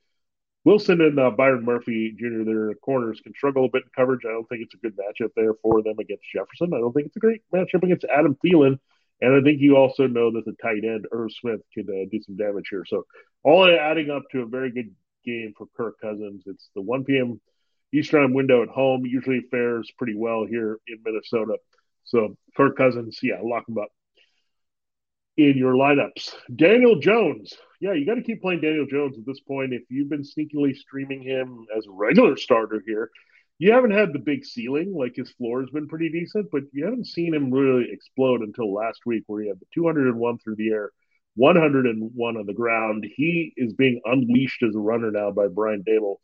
Wilson 0.64 1.02
and 1.02 1.18
uh, 1.20 1.30
Byron 1.30 1.64
Murphy 1.64 2.14
Jr., 2.18 2.44
their 2.44 2.74
corners, 2.76 3.20
can 3.22 3.34
struggle 3.34 3.66
a 3.66 3.68
bit 3.68 3.82
in 3.84 3.90
coverage. 3.94 4.22
I 4.24 4.32
don't 4.32 4.48
think 4.48 4.62
it's 4.62 4.74
a 4.74 4.78
good 4.78 4.96
matchup 4.96 5.30
there 5.36 5.52
for 5.62 5.82
them 5.82 5.98
against 5.98 6.24
Jefferson. 6.32 6.72
I 6.72 6.78
don't 6.78 6.92
think 6.92 7.08
it's 7.08 7.16
a 7.16 7.20
great 7.20 7.42
matchup 7.54 7.82
against 7.82 8.06
Adam 8.06 8.36
Thielen. 8.42 8.78
And 9.20 9.34
I 9.34 9.44
think 9.44 9.60
you 9.60 9.76
also 9.76 10.06
know 10.06 10.32
that 10.32 10.44
the 10.44 10.56
tight 10.60 10.84
end, 10.84 11.06
Irv 11.12 11.30
Smith, 11.32 11.60
could 11.74 11.88
uh, 11.88 12.08
do 12.10 12.20
some 12.22 12.36
damage 12.36 12.68
here. 12.70 12.84
So, 12.86 13.04
all 13.42 13.64
adding 13.70 14.10
up 14.10 14.22
to 14.32 14.40
a 14.40 14.46
very 14.46 14.72
good 14.72 14.90
game 15.24 15.54
for 15.56 15.66
Kirk 15.76 16.00
Cousins. 16.00 16.42
It's 16.46 16.68
the 16.74 16.82
1 16.82 17.04
p.m. 17.04 17.40
Eastern 17.92 18.34
window 18.34 18.62
at 18.62 18.68
home. 18.68 19.06
Usually 19.06 19.40
fares 19.50 19.90
pretty 19.96 20.14
well 20.16 20.44
here 20.44 20.78
in 20.86 20.98
Minnesota. 21.04 21.56
So 22.04 22.36
Kirk 22.56 22.76
Cousins, 22.76 23.18
yeah, 23.22 23.40
lock 23.42 23.68
him 23.68 23.78
up 23.78 23.88
in 25.36 25.56
your 25.56 25.74
lineups. 25.74 26.34
Daniel 26.54 26.98
Jones. 27.00 27.54
Yeah, 27.80 27.92
you 27.92 28.06
got 28.06 28.14
to 28.14 28.22
keep 28.22 28.40
playing 28.40 28.60
Daniel 28.60 28.86
Jones 28.86 29.18
at 29.18 29.26
this 29.26 29.40
point. 29.40 29.72
If 29.72 29.82
you've 29.90 30.08
been 30.08 30.22
sneakily 30.22 30.76
streaming 30.76 31.22
him 31.22 31.66
as 31.76 31.86
a 31.86 31.90
regular 31.90 32.36
starter 32.36 32.82
here, 32.86 33.10
you 33.58 33.72
haven't 33.72 33.92
had 33.92 34.12
the 34.12 34.18
big 34.18 34.44
ceiling. 34.44 34.94
Like 34.94 35.14
his 35.16 35.30
floor 35.32 35.60
has 35.60 35.70
been 35.70 35.88
pretty 35.88 36.08
decent, 36.08 36.50
but 36.50 36.62
you 36.72 36.84
haven't 36.84 37.06
seen 37.06 37.34
him 37.34 37.50
really 37.50 37.88
explode 37.90 38.40
until 38.40 38.72
last 38.72 39.00
week, 39.06 39.24
where 39.26 39.42
he 39.42 39.48
had 39.48 39.60
the 39.60 39.66
201 39.74 40.38
through 40.38 40.56
the 40.56 40.70
air 40.70 40.90
101 41.36 42.36
on 42.36 42.46
the 42.46 42.52
ground. 42.52 43.06
He 43.16 43.52
is 43.56 43.72
being 43.72 44.00
unleashed 44.04 44.62
as 44.62 44.74
a 44.74 44.78
runner 44.78 45.10
now 45.10 45.30
by 45.30 45.48
Brian 45.48 45.82
Daboll, 45.82 46.16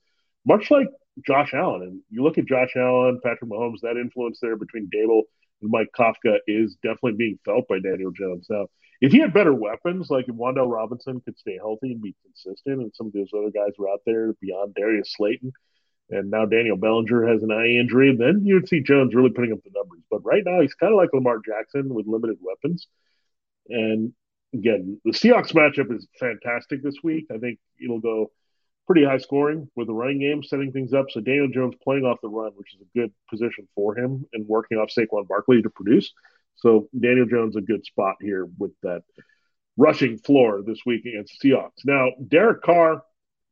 much 0.47 0.71
like 0.71 0.89
Josh 1.27 1.53
Allen. 1.55 1.83
And 1.83 2.01
you 2.11 2.23
look 2.23 2.39
at 2.39 2.47
Josh 2.47 2.75
Allen, 2.77 3.21
Patrick 3.23 3.51
Mahomes, 3.51 3.81
that 3.83 3.97
influence 3.97 4.39
there 4.41 4.57
between 4.57 4.89
Daboll 4.95 5.23
and 5.63 5.71
Mike 5.71 5.91
Kafka 5.99 6.39
is 6.47 6.77
definitely 6.83 7.13
being 7.13 7.39
felt 7.45 7.69
by 7.69 7.79
Daniel 7.81 8.13
Jones. 8.13 8.47
Now, 8.49 8.69
if 9.01 9.13
he 9.13 9.19
had 9.19 9.33
better 9.33 9.55
weapons, 9.55 10.11
like 10.11 10.29
if 10.29 10.35
Wan'Dale 10.35 10.71
Robinson 10.71 11.21
could 11.21 11.39
stay 11.39 11.57
healthy 11.57 11.93
and 11.93 12.03
be 12.03 12.15
consistent, 12.23 12.81
and 12.81 12.95
some 12.95 13.07
of 13.07 13.13
those 13.13 13.31
other 13.37 13.51
guys 13.51 13.73
were 13.79 13.89
out 13.89 14.03
there 14.05 14.35
beyond 14.41 14.75
Darius 14.75 15.15
Slayton, 15.17 15.53
and 16.11 16.31
now 16.31 16.45
Daniel 16.45 16.77
Bellinger 16.77 17.27
has 17.27 17.43
an 17.43 17.53
eye 17.53 17.79
injury, 17.81 18.15
then 18.17 18.43
you 18.45 18.55
would 18.55 18.69
see 18.69 18.81
Jones 18.81 19.15
really 19.15 19.31
putting 19.31 19.53
up 19.53 19.63
the 19.65 19.71
numbers. 19.75 20.01
But 20.11 20.25
right 20.25 20.43
now, 20.45 20.61
he's 20.61 20.75
kind 20.75 20.93
of 20.93 20.99
like 20.99 21.13
Lamar 21.13 21.39
Jackson 21.45 21.95
with 21.95 22.07
limited 22.07 22.39
weapons. 22.41 22.87
And 23.69 24.13
again, 24.55 25.01
the 25.05 25.13
Seahawks 25.13 25.53
matchup 25.53 25.95
is 25.95 26.07
fantastic 26.19 26.83
this 26.83 26.97
week. 27.03 27.27
I 27.33 27.39
think 27.39 27.59
it'll 27.83 28.01
go 28.01 28.31
pretty 28.87 29.05
high 29.05 29.19
scoring 29.19 29.69
with 29.77 29.87
the 29.87 29.95
running 29.95 30.19
game 30.19 30.43
setting 30.43 30.73
things 30.73 30.93
up. 30.93 31.07
So 31.11 31.21
Daniel 31.21 31.49
Jones 31.49 31.75
playing 31.83 32.05
off 32.05 32.19
the 32.23 32.29
run, 32.29 32.53
which 32.57 32.75
is 32.75 32.81
a 32.81 32.99
good 32.99 33.13
position 33.29 33.69
for 33.75 33.97
him, 33.97 34.27
and 34.33 34.49
working 34.49 34.79
off 34.79 34.91
Saquon 34.91 35.29
Barkley 35.29 35.63
to 35.63 35.71
produce. 35.71 36.13
So 36.57 36.89
Daniel 36.99 37.27
Jones 37.27 37.57
a 37.57 37.61
good 37.61 37.85
spot 37.85 38.17
here 38.21 38.49
with 38.59 38.73
that 38.83 39.03
rushing 39.77 40.19
floor 40.19 40.63
this 40.67 40.81
week 40.85 41.07
against 41.07 41.41
Seahawks. 41.43 41.85
Now 41.85 42.11
Derek 42.27 42.63
Carr, 42.63 43.03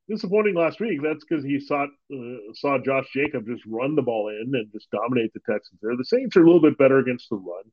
disappointing 0.09 0.55
last 0.55 0.81
week. 0.81 1.00
That's 1.02 1.25
because 1.25 1.45
he 1.45 1.61
saw 1.61 1.85
uh, 1.85 2.52
saw 2.55 2.78
Josh 2.78 3.07
Jacob 3.14 3.47
just 3.47 3.62
run 3.67 3.95
the 3.95 4.02
ball 4.02 4.28
in 4.28 4.52
and 4.55 4.73
just 4.73 4.90
dominate 4.90 5.33
the 5.33 5.40
Texans 5.49 5.78
there. 5.81 5.97
The 5.97 6.05
Saints 6.05 6.37
are 6.37 6.43
a 6.43 6.47
little 6.47 6.61
bit 6.61 6.78
better 6.78 6.99
against 6.99 7.28
the 7.31 7.37
run. 7.37 7.64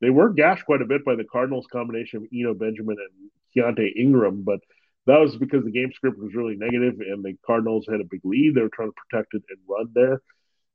They 0.00 0.10
were 0.10 0.32
gashed 0.32 0.66
quite 0.66 0.82
a 0.82 0.86
bit 0.86 1.04
by 1.04 1.14
the 1.16 1.24
Cardinals' 1.24 1.66
combination 1.72 2.18
of 2.18 2.28
Eno 2.32 2.54
Benjamin 2.54 2.96
and 2.98 3.30
Keaontay 3.54 3.96
Ingram, 3.96 4.42
but 4.42 4.60
that 5.06 5.20
was 5.20 5.36
because 5.36 5.64
the 5.64 5.70
game 5.70 5.92
script 5.94 6.18
was 6.18 6.34
really 6.34 6.56
negative 6.56 7.00
and 7.00 7.24
the 7.24 7.36
Cardinals 7.46 7.86
had 7.90 8.00
a 8.00 8.04
big 8.04 8.20
lead. 8.24 8.54
They 8.54 8.60
were 8.60 8.68
trying 8.68 8.90
to 8.90 8.94
protect 9.08 9.34
it 9.34 9.42
and 9.48 9.58
run 9.68 9.88
there. 9.94 10.20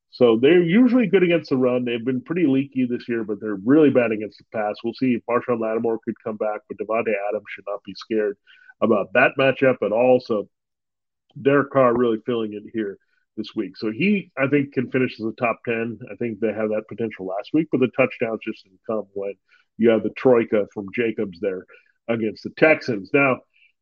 So 0.09 0.37
they're 0.41 0.61
usually 0.61 1.07
good 1.07 1.23
against 1.23 1.49
the 1.49 1.57
run. 1.57 1.85
They've 1.85 2.03
been 2.03 2.21
pretty 2.21 2.45
leaky 2.45 2.85
this 2.85 3.07
year, 3.07 3.23
but 3.23 3.39
they're 3.39 3.59
really 3.63 3.89
bad 3.89 4.11
against 4.11 4.39
the 4.39 4.45
pass. 4.53 4.75
We'll 4.83 4.93
see 4.93 5.13
if 5.13 5.23
Marshon 5.29 5.59
Lattimore 5.59 5.99
could 6.03 6.15
come 6.23 6.37
back, 6.37 6.61
but 6.67 6.77
Davante 6.77 7.13
Adams 7.29 7.45
should 7.49 7.65
not 7.67 7.83
be 7.83 7.93
scared 7.95 8.37
about 8.81 9.13
that 9.13 9.31
matchup 9.39 9.77
at 9.81 9.91
all. 9.91 10.19
So 10.19 10.49
Derek 11.41 11.71
Carr 11.71 11.95
really 11.95 12.19
filling 12.25 12.53
it 12.53 12.63
here 12.73 12.97
this 13.37 13.55
week. 13.55 13.77
So 13.77 13.91
he, 13.91 14.31
I 14.37 14.47
think, 14.47 14.73
can 14.73 14.91
finish 14.91 15.19
as 15.19 15.25
a 15.25 15.31
top 15.33 15.59
10. 15.65 15.99
I 16.11 16.15
think 16.15 16.39
they 16.39 16.53
have 16.53 16.69
that 16.69 16.87
potential 16.87 17.25
last 17.25 17.51
week, 17.53 17.67
but 17.71 17.79
the 17.79 17.89
touchdowns 17.95 18.41
just 18.45 18.63
didn't 18.63 18.79
come 18.87 19.05
when 19.13 19.33
you 19.77 19.89
have 19.89 20.03
the 20.03 20.11
Troika 20.11 20.67
from 20.73 20.87
Jacobs 20.93 21.39
there 21.39 21.65
against 22.07 22.43
the 22.43 22.51
Texans. 22.57 23.09
Now, 23.13 23.37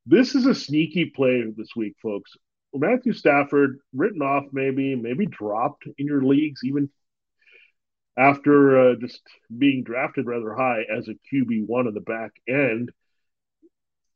this 0.05 0.35
is 0.35 0.45
a 0.45 0.55
sneaky 0.55 1.05
play 1.15 1.43
this 1.55 1.75
week, 1.75 1.95
folks. 2.01 2.31
Matthew 2.73 3.13
Stafford 3.13 3.79
written 3.93 4.21
off, 4.21 4.45
maybe, 4.51 4.95
maybe 4.95 5.25
dropped 5.25 5.85
in 5.97 6.05
your 6.05 6.23
leagues, 6.23 6.61
even 6.63 6.89
after 8.17 8.91
uh, 8.91 8.95
just 8.99 9.21
being 9.57 9.83
drafted 9.83 10.25
rather 10.25 10.53
high 10.53 10.83
as 10.95 11.07
a 11.07 11.15
QB 11.33 11.65
one 11.67 11.87
in 11.87 11.93
the 11.93 12.01
back 12.01 12.31
end. 12.47 12.91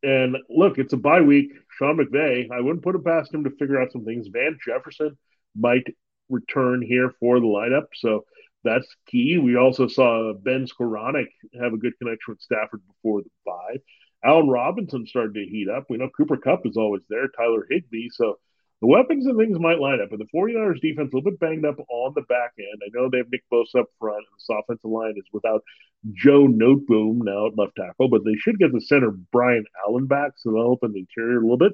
And 0.03 0.37
look, 0.49 0.77
it's 0.77 0.93
a 0.93 0.97
bye 0.97 1.21
week. 1.21 1.53
Sean 1.77 1.97
McVay, 1.97 2.51
I 2.51 2.59
wouldn't 2.59 2.83
put 2.83 2.95
it 2.95 3.05
past 3.05 3.33
him 3.33 3.45
to 3.45 3.49
figure 3.51 3.81
out 3.81 3.91
some 3.91 4.03
things. 4.03 4.27
Van 4.27 4.57
Jefferson 4.63 5.17
might 5.55 5.87
return 6.29 6.81
here 6.81 7.11
for 7.19 7.39
the 7.39 7.45
lineup, 7.45 7.85
so 7.95 8.25
that's 8.63 8.87
key. 9.07 9.37
We 9.37 9.55
also 9.55 9.87
saw 9.87 10.33
Ben 10.33 10.67
Skowronek 10.67 11.27
have 11.59 11.73
a 11.73 11.77
good 11.77 11.97
connection 11.99 12.33
with 12.33 12.41
Stafford 12.41 12.81
before 12.87 13.21
the 13.21 13.29
bye. 13.45 13.77
Allen 14.23 14.47
Robinson 14.47 15.05
started 15.05 15.33
to 15.35 15.45
heat 15.45 15.67
up. 15.69 15.85
We 15.89 15.97
know 15.97 16.09
Cooper 16.15 16.37
Kupp 16.37 16.65
is 16.65 16.77
always 16.77 17.01
there, 17.09 17.27
Tyler 17.27 17.65
Higbee. 17.69 18.09
So 18.11 18.39
the 18.83 18.87
weapons 18.87 19.25
and 19.25 19.37
things 19.37 19.57
might 19.57 19.79
line 19.79 20.01
up. 20.01 20.09
but 20.09 20.19
the 20.19 20.27
49ers 20.35 20.81
defense 20.81 21.13
a 21.13 21.15
little 21.15 21.31
bit 21.31 21.39
banged 21.39 21.63
up 21.63 21.77
on 21.89 22.11
the 22.15 22.21
back 22.23 22.51
end. 22.59 22.81
I 22.83 22.89
know 22.91 23.09
they 23.09 23.19
have 23.19 23.31
Nick 23.31 23.45
Bosa 23.49 23.79
up 23.79 23.87
front, 23.97 24.17
and 24.17 24.25
this 24.37 24.47
offensive 24.51 24.91
line 24.91 25.13
is 25.15 25.23
without 25.31 25.63
Joe 26.11 26.47
Noteboom 26.49 27.19
now 27.23 27.47
at 27.47 27.57
left 27.57 27.77
tackle, 27.77 28.09
but 28.09 28.25
they 28.25 28.35
should 28.35 28.59
get 28.59 28.73
the 28.73 28.81
center 28.81 29.11
Brian 29.31 29.63
Allen 29.87 30.05
back, 30.05 30.31
so 30.35 30.51
they'll 30.51 30.63
open 30.63 30.91
the 30.91 30.99
interior 30.99 31.37
a 31.37 31.41
little 31.41 31.57
bit. 31.57 31.71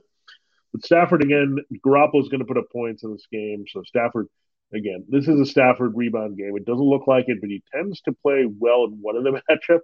But 0.72 0.86
Stafford 0.86 1.24
again, 1.24 1.58
Garoppolo's 1.84 2.30
going 2.30 2.42
to 2.42 2.46
put 2.46 2.60
up 2.60 2.72
points 2.72 3.04
in 3.04 3.12
this 3.12 3.26
game. 3.32 3.66
So 3.70 3.82
Stafford, 3.88 4.28
again, 4.72 5.04
this 5.10 5.28
is 5.28 5.40
a 5.40 5.48
Stafford 5.48 5.94
rebound 5.96 6.38
game. 6.38 6.56
It 6.58 6.66
doesn't 6.66 6.80
look 6.80 7.08
like 7.08 7.26
it, 7.28 7.40
but 7.42 7.50
he 7.50 7.64
tends 7.74 8.02
to 8.02 8.12
play 8.22 8.46
well 8.48 8.84
in 8.84 9.00
one 9.02 9.16
of 9.16 9.24
the 9.24 9.42
matchups. 9.50 9.80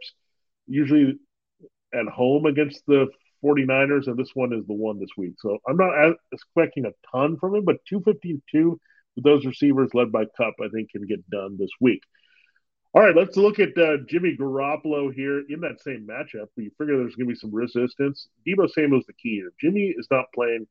Usually 0.67 1.15
at 1.91 2.05
home 2.05 2.46
against 2.46 2.84
the 2.86 3.08
49ers, 3.44 4.08
and 4.08 4.18
this 4.18 4.32
one 4.34 4.54
is 4.54 4.65
the 4.68 4.74
one 4.74 5.00
this 5.00 5.10
week. 5.18 5.34
So 5.39 5.58
I'm 5.68 5.77
not 5.77 6.15
expecting 6.32 6.86
a 6.86 6.92
ton 7.12 7.38
from 7.38 7.56
him, 7.56 7.65
but 7.65 7.77
252 7.88 8.80
with 9.15 9.24
those 9.24 9.46
receivers 9.46 9.92
led 9.94 10.12
by 10.12 10.25
Kupp, 10.38 10.56
I 10.62 10.68
think 10.70 10.92
can 10.92 11.06
get 11.06 11.30
done 11.30 11.58
this 11.58 11.70
week. 11.80 12.01
All 12.94 13.01
right, 13.01 13.15
let's 13.15 13.36
look 13.36 13.60
at 13.60 13.77
uh, 13.77 13.98
Jimmy 14.08 14.38
Garoppolo 14.39 15.13
here 15.13 15.44
in 15.50 15.60
that 15.62 15.82
same 15.82 16.08
matchup. 16.08 16.48
You 16.56 16.72
figure 16.77 16.98
there's 16.98 17.15
going 17.15 17.27
to 17.27 17.34
be 17.34 17.36
some 17.36 17.54
resistance. 17.54 18.30
Deebo 18.48 18.70
Samuel's 18.72 19.06
the 19.06 19.13
key 19.13 19.36
here. 19.36 19.51
Jimmy 19.60 19.94
is 19.98 20.08
not 20.10 20.25
playing 20.34 20.65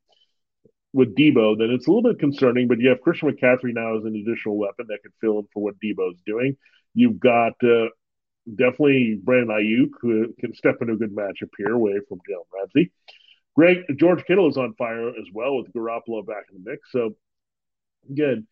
with 0.94 1.14
Deebo, 1.16 1.58
then 1.58 1.70
it's 1.70 1.86
a 1.86 1.90
little 1.90 2.08
bit 2.10 2.20
concerning, 2.20 2.68
but 2.68 2.78
you 2.78 2.88
have 2.88 3.00
Christian 3.00 3.30
McCaffrey 3.30 3.74
now 3.74 3.98
as 3.98 4.04
an 4.04 4.14
additional 4.14 4.56
weapon 4.56 4.86
that 4.88 5.02
can 5.02 5.12
fill 5.20 5.40
in 5.40 5.48
for 5.52 5.62
what 5.62 5.74
Deebo's 5.84 6.20
doing. 6.24 6.56
You've 6.94 7.18
got 7.18 7.54
uh, 7.62 7.88
definitely 8.48 9.18
Brandon 9.22 9.56
Aiyuk 9.56 9.90
who 10.00 10.34
can 10.38 10.54
step 10.54 10.76
into 10.80 10.94
a 10.94 10.96
good 10.96 11.14
matchup 11.14 11.50
here 11.56 11.72
away 11.72 12.00
from 12.08 12.18
Jalen 12.18 12.44
Ramsey. 12.52 12.92
Greg 13.56 13.78
George 13.96 14.24
Kittle 14.24 14.48
is 14.48 14.56
on 14.56 14.74
fire 14.74 15.08
as 15.08 15.26
well 15.32 15.56
with 15.56 15.72
Garoppolo 15.72 16.26
back 16.26 16.44
in 16.52 16.62
the 16.62 16.70
mix. 16.70 16.90
So 16.90 17.14
again, 18.10 18.46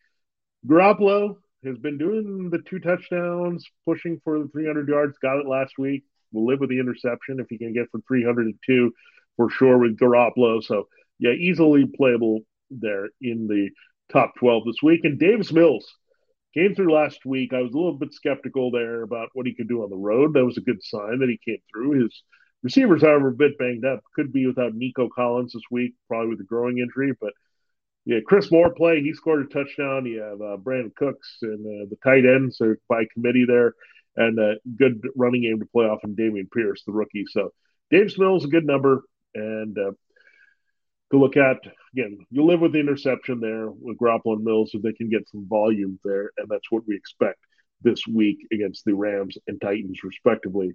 Garoppolo 0.65 1.37
has 1.65 1.77
been 1.77 1.97
doing 1.97 2.49
the 2.49 2.59
two 2.59 2.79
touchdowns, 2.79 3.65
pushing 3.85 4.21
for 4.23 4.39
the 4.39 4.47
300 4.49 4.87
yards. 4.87 5.17
Got 5.21 5.39
it 5.39 5.47
last 5.47 5.73
week. 5.77 6.03
Will 6.31 6.45
live 6.45 6.61
with 6.61 6.69
the 6.69 6.79
interception 6.79 7.39
if 7.39 7.47
he 7.49 7.57
can 7.57 7.73
get 7.73 7.91
from 7.91 8.03
302 8.07 8.91
for 9.37 9.49
sure 9.49 9.77
with 9.77 9.97
Garoppolo. 9.97 10.63
So 10.63 10.87
yeah, 11.19 11.31
easily 11.31 11.85
playable 11.85 12.41
there 12.71 13.09
in 13.21 13.47
the 13.47 13.69
top 14.11 14.33
12 14.39 14.63
this 14.65 14.81
week. 14.81 15.01
And 15.03 15.19
Davis 15.19 15.51
Mills 15.51 15.85
Came 16.53 16.75
through 16.75 16.93
last 16.93 17.25
week. 17.25 17.51
I 17.51 17.61
was 17.61 17.73
a 17.73 17.77
little 17.77 17.97
bit 17.97 18.13
skeptical 18.13 18.69
there 18.69 19.01
about 19.01 19.29
what 19.33 19.47
he 19.47 19.55
could 19.55 19.67
do 19.67 19.83
on 19.83 19.89
the 19.89 19.95
road. 19.95 20.33
That 20.33 20.45
was 20.45 20.57
a 20.57 20.61
good 20.61 20.83
sign 20.83 21.19
that 21.19 21.29
he 21.29 21.39
came 21.43 21.61
through. 21.71 22.03
His 22.03 22.23
receivers, 22.61 23.01
however, 23.01 23.29
a 23.29 23.33
bit 23.33 23.57
banged 23.57 23.85
up. 23.85 24.01
Could 24.15 24.31
be 24.31 24.45
without 24.45 24.75
Nico 24.75 25.09
Collins 25.09 25.53
this 25.53 25.63
week, 25.71 25.95
probably 26.07 26.29
with 26.29 26.41
a 26.41 26.45
growing 26.45 26.77
injury. 26.77 27.13
But 27.19 27.33
yeah, 28.05 28.19
Chris 28.25 28.51
Moore 28.51 28.73
play. 28.73 29.01
He 29.01 29.13
scored 29.13 29.45
a 29.45 29.49
touchdown. 29.49 30.05
You 30.05 30.21
have 30.21 30.41
uh, 30.41 30.57
Brandin 30.57 30.93
Cooks 30.95 31.37
and 31.41 31.65
uh, 31.65 31.89
the 31.89 31.97
tight 32.03 32.25
ends 32.25 32.61
are 32.61 32.77
by 32.87 33.05
committee 33.13 33.45
there, 33.47 33.73
and 34.15 34.37
a 34.37 34.55
good 34.77 35.01
running 35.15 35.41
game 35.41 35.59
to 35.59 35.65
play 35.65 35.85
off. 35.85 36.03
And 36.03 36.15
Dameon 36.15 36.51
Pierce, 36.51 36.83
the 36.85 36.91
rookie. 36.91 37.25
So 37.27 37.51
Dave 37.89 38.13
Mills 38.19 38.45
a 38.45 38.49
good 38.49 38.65
number, 38.65 39.03
and 39.33 39.77
uh, 39.77 39.91
to 41.13 41.19
look 41.19 41.37
at. 41.37 41.57
Again, 41.93 42.17
you 42.31 42.43
live 42.43 42.59
with 42.59 42.73
the 42.73 42.79
interception 42.79 43.39
there 43.39 43.69
with 43.69 43.97
Garoppolo 43.97 44.33
and 44.33 44.43
Mills, 44.43 44.71
so 44.71 44.79
they 44.79 44.93
can 44.93 45.09
get 45.09 45.29
some 45.29 45.47
volume 45.47 45.99
there, 46.03 46.31
and 46.37 46.47
that's 46.49 46.71
what 46.71 46.83
we 46.87 46.95
expect 46.95 47.39
this 47.81 48.05
week 48.07 48.39
against 48.51 48.83
the 48.85 48.93
Rams 48.93 49.37
and 49.47 49.61
Titans, 49.61 49.99
respectively, 50.03 50.73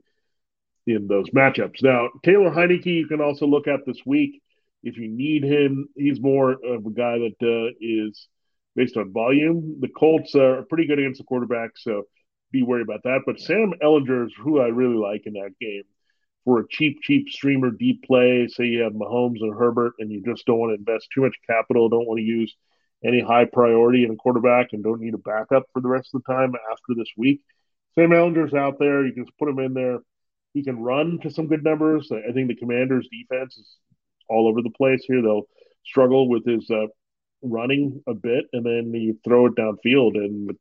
in 0.87 1.07
those 1.07 1.29
matchups. 1.31 1.83
Now, 1.83 2.09
Taylor 2.25 2.51
Heinicke, 2.51 2.87
you 2.87 3.07
can 3.07 3.21
also 3.21 3.47
look 3.47 3.67
at 3.67 3.81
this 3.87 3.99
week 4.07 4.41
if 4.83 4.97
you 4.97 5.09
need 5.09 5.43
him. 5.43 5.89
He's 5.97 6.21
more 6.21 6.53
of 6.53 6.87
a 6.87 6.91
guy 6.91 7.19
that 7.19 7.37
uh, 7.43 7.75
is 7.81 8.29
based 8.77 8.97
on 8.97 9.13
volume. 9.13 9.79
The 9.81 9.89
Colts 9.89 10.35
are 10.35 10.63
pretty 10.69 10.87
good 10.87 10.99
against 10.99 11.19
the 11.19 11.25
quarterback, 11.25 11.71
so 11.77 12.05
be 12.53 12.63
worried 12.63 12.83
about 12.83 13.03
that. 13.05 13.23
But 13.27 13.41
Sam 13.41 13.75
Ehlinger 13.83 14.27
is 14.27 14.35
who 14.41 14.61
I 14.61 14.69
really 14.69 14.97
like 14.97 15.27
in 15.27 15.33
that 15.35 15.55
game 15.61 15.83
for 16.49 16.61
a 16.61 16.69
cheap, 16.71 17.03
cheap 17.03 17.29
streamer 17.29 17.71
deep 17.71 18.03
play, 18.05 18.49
say 18.49 18.65
you 18.65 18.81
have 18.81 18.95
Mahomes 18.95 19.43
and 19.43 19.55
Herbert, 19.55 19.93
and 19.99 20.11
you 20.11 20.23
just 20.25 20.47
don't 20.47 20.59
want 20.59 20.71
to 20.71 20.79
invest 20.79 21.09
too 21.15 21.21
much 21.21 21.37
capital, 21.47 21.91
don't 21.91 22.07
want 22.07 22.21
to 22.21 22.25
use 22.25 22.57
any 23.05 23.21
high 23.21 23.45
priority 23.45 24.05
in 24.05 24.13
a 24.13 24.17
quarterback, 24.17 24.69
and 24.73 24.83
don't 24.83 25.03
need 25.03 25.13
a 25.13 25.19
backup 25.19 25.65
for 25.75 25.83
the 25.83 25.89
rest 25.89 26.09
of 26.15 26.23
the 26.23 26.33
time 26.33 26.55
after 26.73 26.95
this 26.97 27.11
week. 27.19 27.43
Sam 27.95 28.13
Ehlinger's 28.13 28.55
out 28.55 28.79
there. 28.79 29.05
You 29.05 29.13
can 29.13 29.27
just 29.27 29.37
put 29.37 29.51
him 29.51 29.59
in 29.59 29.75
there. 29.75 29.99
He 30.55 30.65
can 30.65 30.79
run 30.79 31.19
to 31.23 31.31
some 31.31 31.49
good 31.49 31.63
numbers. 31.63 32.11
I 32.11 32.33
think 32.33 32.49
the 32.49 32.57
Commanders' 32.57 33.11
defense 33.13 33.59
is 33.59 33.69
all 34.31 34.49
over 34.49 34.63
the 34.63 34.71
place 34.71 35.05
here. 35.07 35.21
They'll 35.21 35.49
struggle 35.85 36.31
with 36.31 36.47
his 36.47 36.71
uh, 36.71 36.87
running 37.43 38.03
a 38.09 38.15
bit, 38.15 38.47
and 38.55 38.65
then 38.65 38.95
you 38.95 39.19
throw 39.23 39.49
it 39.49 39.55
downfield, 39.55 40.15
and 40.15 40.57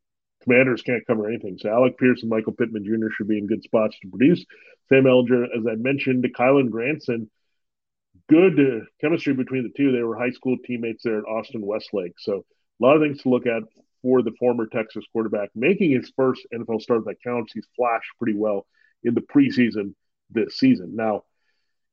Commanders 0.47 0.81
can't 0.81 1.05
cover 1.05 1.27
anything. 1.27 1.57
So 1.59 1.69
Alec 1.69 1.97
Pierce 1.97 2.21
and 2.21 2.29
Michael 2.29 2.53
Pittman 2.53 2.85
Jr. 2.85 3.07
should 3.11 3.27
be 3.27 3.37
in 3.37 3.47
good 3.47 3.63
spots 3.63 3.97
to 4.01 4.09
produce. 4.09 4.45
Sam 4.89 5.03
Ehlinger, 5.03 5.45
as 5.45 5.65
I 5.69 5.75
mentioned, 5.75 6.25
Kylen 6.37 6.69
Granson, 6.69 7.29
good 8.29 8.59
uh, 8.59 8.85
chemistry 9.01 9.33
between 9.33 9.63
the 9.63 9.73
two. 9.75 9.91
They 9.91 10.03
were 10.03 10.17
high 10.17 10.31
school 10.31 10.57
teammates 10.65 11.03
there 11.03 11.19
at 11.19 11.25
Austin 11.25 11.65
Westlake. 11.65 12.13
So 12.17 12.45
a 12.79 12.85
lot 12.85 12.95
of 12.95 13.01
things 13.01 13.21
to 13.23 13.29
look 13.29 13.45
at 13.45 13.63
for 14.01 14.21
the 14.21 14.31
former 14.39 14.67
Texas 14.67 15.03
quarterback. 15.11 15.49
Making 15.53 15.91
his 15.91 16.11
first 16.15 16.47
NFL 16.53 16.81
start 16.81 17.03
that 17.05 17.21
counts, 17.23 17.51
he's 17.53 17.67
flashed 17.75 18.11
pretty 18.17 18.37
well 18.37 18.65
in 19.03 19.15
the 19.15 19.21
preseason 19.21 19.95
this 20.29 20.57
season. 20.57 20.95
Now, 20.95 21.23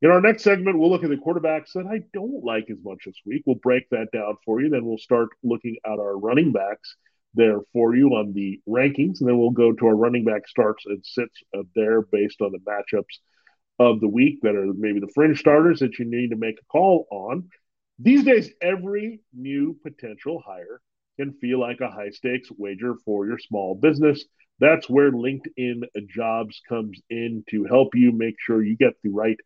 in 0.00 0.10
our 0.10 0.20
next 0.20 0.44
segment, 0.44 0.78
we'll 0.78 0.90
look 0.90 1.02
at 1.02 1.10
the 1.10 1.16
quarterbacks 1.16 1.72
that 1.74 1.86
I 1.86 2.02
don't 2.12 2.44
like 2.44 2.70
as 2.70 2.78
much 2.84 3.04
this 3.06 3.20
week. 3.26 3.42
We'll 3.46 3.56
break 3.56 3.88
that 3.90 4.12
down 4.12 4.36
for 4.44 4.60
you. 4.60 4.68
Then 4.68 4.84
we'll 4.84 4.98
start 4.98 5.30
looking 5.42 5.76
at 5.84 5.98
our 5.98 6.16
running 6.16 6.52
backs 6.52 6.96
there 7.34 7.60
for 7.72 7.94
you 7.94 8.10
on 8.10 8.32
the 8.32 8.60
rankings, 8.68 9.20
and 9.20 9.28
then 9.28 9.38
we'll 9.38 9.50
go 9.50 9.72
to 9.72 9.86
our 9.86 9.96
running 9.96 10.24
back 10.24 10.46
starts 10.48 10.84
and 10.86 11.04
sits 11.04 11.42
there 11.74 12.02
based 12.02 12.40
on 12.40 12.52
the 12.52 12.58
matchups 12.58 13.18
of 13.78 14.00
the 14.00 14.08
week 14.08 14.38
that 14.42 14.54
are 14.54 14.72
maybe 14.72 15.00
the 15.00 15.10
fringe 15.14 15.38
starters 15.38 15.80
that 15.80 15.98
you 15.98 16.04
need 16.04 16.30
to 16.30 16.36
make 16.36 16.56
a 16.60 16.64
call 16.66 17.06
on. 17.10 17.48
These 17.98 18.24
days, 18.24 18.50
every 18.62 19.20
new 19.32 19.76
potential 19.82 20.42
hire 20.44 20.80
can 21.18 21.32
feel 21.40 21.60
like 21.60 21.80
a 21.80 21.90
high 21.90 22.10
stakes 22.10 22.48
wager 22.56 22.94
for 23.04 23.26
your 23.26 23.38
small 23.38 23.74
business. 23.74 24.24
That's 24.60 24.88
where 24.88 25.10
LinkedIn 25.10 25.82
Jobs 26.08 26.60
comes 26.68 27.00
in 27.10 27.44
to 27.50 27.64
help 27.64 27.94
you 27.94 28.12
make 28.12 28.36
sure 28.38 28.62
you 28.62 28.76
get 28.76 28.94
the 29.02 29.10
right 29.10 29.36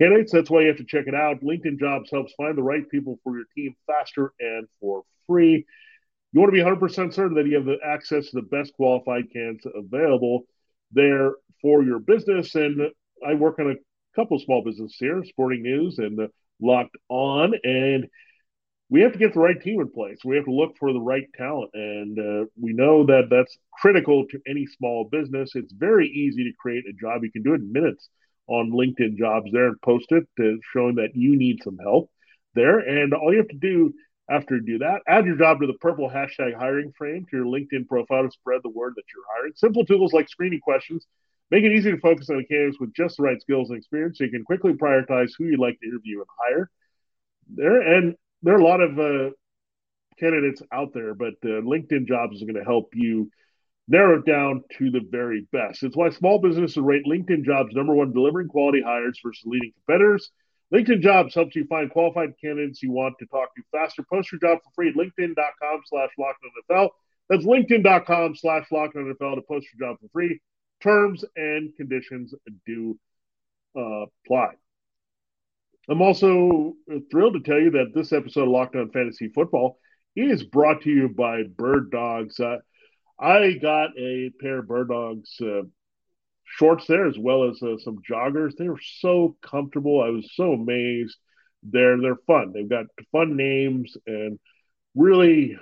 candidates. 0.00 0.32
That's 0.32 0.50
why 0.50 0.62
you 0.62 0.68
have 0.68 0.76
to 0.78 0.84
check 0.84 1.06
it 1.06 1.14
out. 1.14 1.42
LinkedIn 1.42 1.78
Jobs 1.78 2.10
helps 2.10 2.32
find 2.34 2.56
the 2.56 2.62
right 2.62 2.88
people 2.90 3.18
for 3.22 3.36
your 3.36 3.46
team 3.54 3.74
faster 3.86 4.32
and 4.40 4.66
for 4.80 5.02
free. 5.26 5.66
You 6.36 6.42
want 6.42 6.54
to 6.54 6.62
be 6.62 6.86
100% 6.86 7.14
certain 7.14 7.34
that 7.36 7.46
you 7.46 7.54
have 7.54 7.64
the 7.64 7.78
access 7.82 8.26
to 8.26 8.32
the 8.34 8.42
best 8.42 8.74
qualified 8.74 9.32
candidates 9.32 9.66
available 9.74 10.44
there 10.92 11.32
for 11.62 11.82
your 11.82 11.98
business. 11.98 12.54
And 12.54 12.90
I 13.26 13.32
work 13.32 13.58
on 13.58 13.70
a 13.70 13.74
couple 14.14 14.36
of 14.36 14.42
small 14.42 14.62
businesses 14.62 14.98
here, 15.00 15.24
Sporting 15.24 15.62
News 15.62 15.96
and 15.96 16.28
Locked 16.60 16.94
On. 17.08 17.54
And 17.64 18.06
we 18.90 19.00
have 19.00 19.14
to 19.14 19.18
get 19.18 19.32
the 19.32 19.40
right 19.40 19.58
team 19.58 19.80
in 19.80 19.90
place. 19.90 20.18
We 20.26 20.36
have 20.36 20.44
to 20.44 20.52
look 20.52 20.76
for 20.78 20.92
the 20.92 21.00
right 21.00 21.24
talent. 21.38 21.70
And 21.72 22.18
uh, 22.18 22.44
we 22.60 22.74
know 22.74 23.06
that 23.06 23.28
that's 23.30 23.56
critical 23.72 24.26
to 24.26 24.38
any 24.46 24.66
small 24.66 25.08
business. 25.10 25.52
It's 25.54 25.72
very 25.72 26.06
easy 26.06 26.44
to 26.44 26.52
create 26.60 26.84
a 26.86 26.92
job. 26.92 27.24
You 27.24 27.32
can 27.32 27.44
do 27.44 27.54
it 27.54 27.62
in 27.62 27.72
minutes 27.72 28.10
on 28.46 28.72
LinkedIn 28.72 29.16
jobs 29.16 29.50
there 29.52 29.68
and 29.68 29.80
post 29.80 30.12
it 30.12 30.24
to 30.36 30.60
showing 30.74 30.96
that 30.96 31.12
you 31.14 31.34
need 31.34 31.62
some 31.64 31.78
help 31.78 32.10
there. 32.54 32.80
And 32.80 33.14
all 33.14 33.32
you 33.32 33.38
have 33.38 33.48
to 33.48 33.56
do 33.56 33.94
after 34.28 34.56
you 34.56 34.62
do 34.62 34.78
that, 34.78 35.02
add 35.06 35.26
your 35.26 35.36
job 35.36 35.60
to 35.60 35.66
the 35.66 35.74
purple 35.74 36.10
hashtag 36.10 36.54
hiring 36.58 36.92
frame 36.96 37.26
to 37.30 37.36
your 37.36 37.46
LinkedIn 37.46 37.86
profile 37.86 38.24
to 38.24 38.30
spread 38.30 38.60
the 38.62 38.70
word 38.70 38.94
that 38.96 39.04
you're 39.14 39.24
hiring. 39.36 39.52
Simple 39.54 39.84
tools 39.84 40.12
like 40.12 40.28
screening 40.28 40.60
questions 40.60 41.06
make 41.50 41.64
it 41.64 41.72
easy 41.72 41.90
to 41.90 41.98
focus 41.98 42.28
on 42.30 42.44
candidates 42.48 42.80
with 42.80 42.92
just 42.94 43.16
the 43.16 43.22
right 43.22 43.40
skills 43.40 43.70
and 43.70 43.78
experience 43.78 44.18
so 44.18 44.24
you 44.24 44.30
can 44.30 44.44
quickly 44.44 44.72
prioritize 44.72 45.30
who 45.38 45.44
you'd 45.44 45.60
like 45.60 45.78
to 45.80 45.86
interview 45.88 46.18
and 46.18 46.26
hire. 46.38 46.70
There 47.54 47.80
and 47.80 48.16
there 48.42 48.54
are 48.54 48.60
a 48.60 48.64
lot 48.64 48.80
of 48.80 48.98
uh, 48.98 49.30
candidates 50.18 50.62
out 50.72 50.92
there, 50.92 51.14
but 51.14 51.34
uh, 51.44 51.62
LinkedIn 51.62 52.06
Jobs 52.06 52.36
is 52.36 52.42
going 52.42 52.56
to 52.56 52.64
help 52.64 52.90
you 52.94 53.30
narrow 53.88 54.18
it 54.18 54.26
down 54.26 54.64
to 54.78 54.90
the 54.90 55.00
very 55.08 55.46
best. 55.52 55.82
It's 55.82 55.96
why 55.96 56.10
small 56.10 56.40
businesses 56.40 56.76
rate 56.76 57.04
LinkedIn 57.06 57.44
Jobs 57.44 57.74
number 57.74 57.94
one 57.94 58.12
delivering 58.12 58.48
quality 58.48 58.82
hires 58.82 59.20
versus 59.24 59.44
leading 59.46 59.72
competitors. 59.72 60.30
LinkedIn 60.74 61.00
Jobs 61.00 61.34
helps 61.34 61.54
you 61.54 61.64
find 61.66 61.90
qualified 61.90 62.30
candidates 62.40 62.82
you 62.82 62.90
want 62.90 63.14
to 63.20 63.26
talk 63.26 63.54
to 63.54 63.62
faster. 63.70 64.02
Post 64.10 64.32
your 64.32 64.40
job 64.40 64.58
for 64.64 64.70
free 64.74 64.88
at 64.88 64.96
linkedin.com 64.96 65.80
slash 65.86 66.10
NFL. 66.18 66.88
That's 67.28 67.44
linkedin.com 67.44 68.34
slash 68.34 68.66
NFL 68.70 69.36
to 69.36 69.42
post 69.42 69.68
your 69.72 69.88
job 69.88 69.98
for 70.00 70.08
free. 70.12 70.40
Terms 70.82 71.24
and 71.36 71.74
conditions 71.76 72.34
do 72.66 72.98
uh, 73.76 74.06
apply. 74.24 74.54
I'm 75.88 76.02
also 76.02 76.74
thrilled 77.10 77.34
to 77.34 77.40
tell 77.40 77.60
you 77.60 77.70
that 77.72 77.92
this 77.94 78.12
episode 78.12 78.42
of 78.42 78.48
Locked 78.48 78.74
On 78.74 78.90
Fantasy 78.90 79.28
Football 79.28 79.78
is 80.16 80.42
brought 80.42 80.82
to 80.82 80.90
you 80.90 81.08
by 81.08 81.44
Bird 81.44 81.92
Dogs. 81.92 82.40
Uh, 82.40 82.58
I 83.20 83.52
got 83.52 83.90
a 83.96 84.30
pair 84.40 84.58
of 84.58 84.68
Bird 84.68 84.88
Dogs 84.88 85.36
uh, 85.40 85.62
shorts 86.46 86.86
there 86.86 87.06
as 87.06 87.18
well 87.18 87.50
as 87.50 87.62
uh, 87.62 87.76
some 87.78 87.98
joggers. 88.08 88.56
They 88.56 88.68
were 88.68 88.80
so 88.80 89.36
comfortable. 89.42 90.02
I 90.02 90.10
was 90.10 90.30
so 90.34 90.52
amazed. 90.52 91.16
They're 91.62 92.00
they're 92.00 92.18
fun. 92.26 92.52
They've 92.52 92.68
got 92.68 92.86
fun 93.12 93.36
names 93.36 93.96
and 94.06 94.38
really 94.94 95.58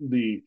the 0.00 0.42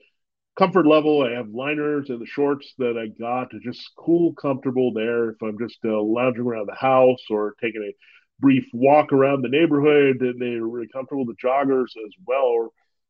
comfort 0.58 0.88
level. 0.88 1.24
I 1.24 1.32
have 1.32 1.50
liners 1.50 2.10
and 2.10 2.22
the 2.22 2.26
shorts 2.26 2.74
that 2.78 2.98
I 2.98 3.08
got 3.08 3.52
just 3.64 3.92
cool, 3.98 4.34
comfortable 4.34 4.94
there. 4.94 5.32
If 5.32 5.42
I'm 5.42 5.58
just 5.60 5.80
uh, 5.84 6.02
lounging 6.02 6.44
around 6.44 6.68
the 6.68 6.76
house 6.76 7.24
or 7.30 7.56
taking 7.62 7.84
a 7.84 7.96
brief 8.40 8.66
walk 8.74 9.14
around 9.14 9.42
the 9.42 9.50
neighborhood, 9.50 10.18
they're 10.20 10.66
really 10.66 10.88
comfortable. 10.88 11.26
The 11.26 11.36
joggers 11.44 11.90
as 12.06 12.14
well, 12.26 12.46
or 12.46 12.70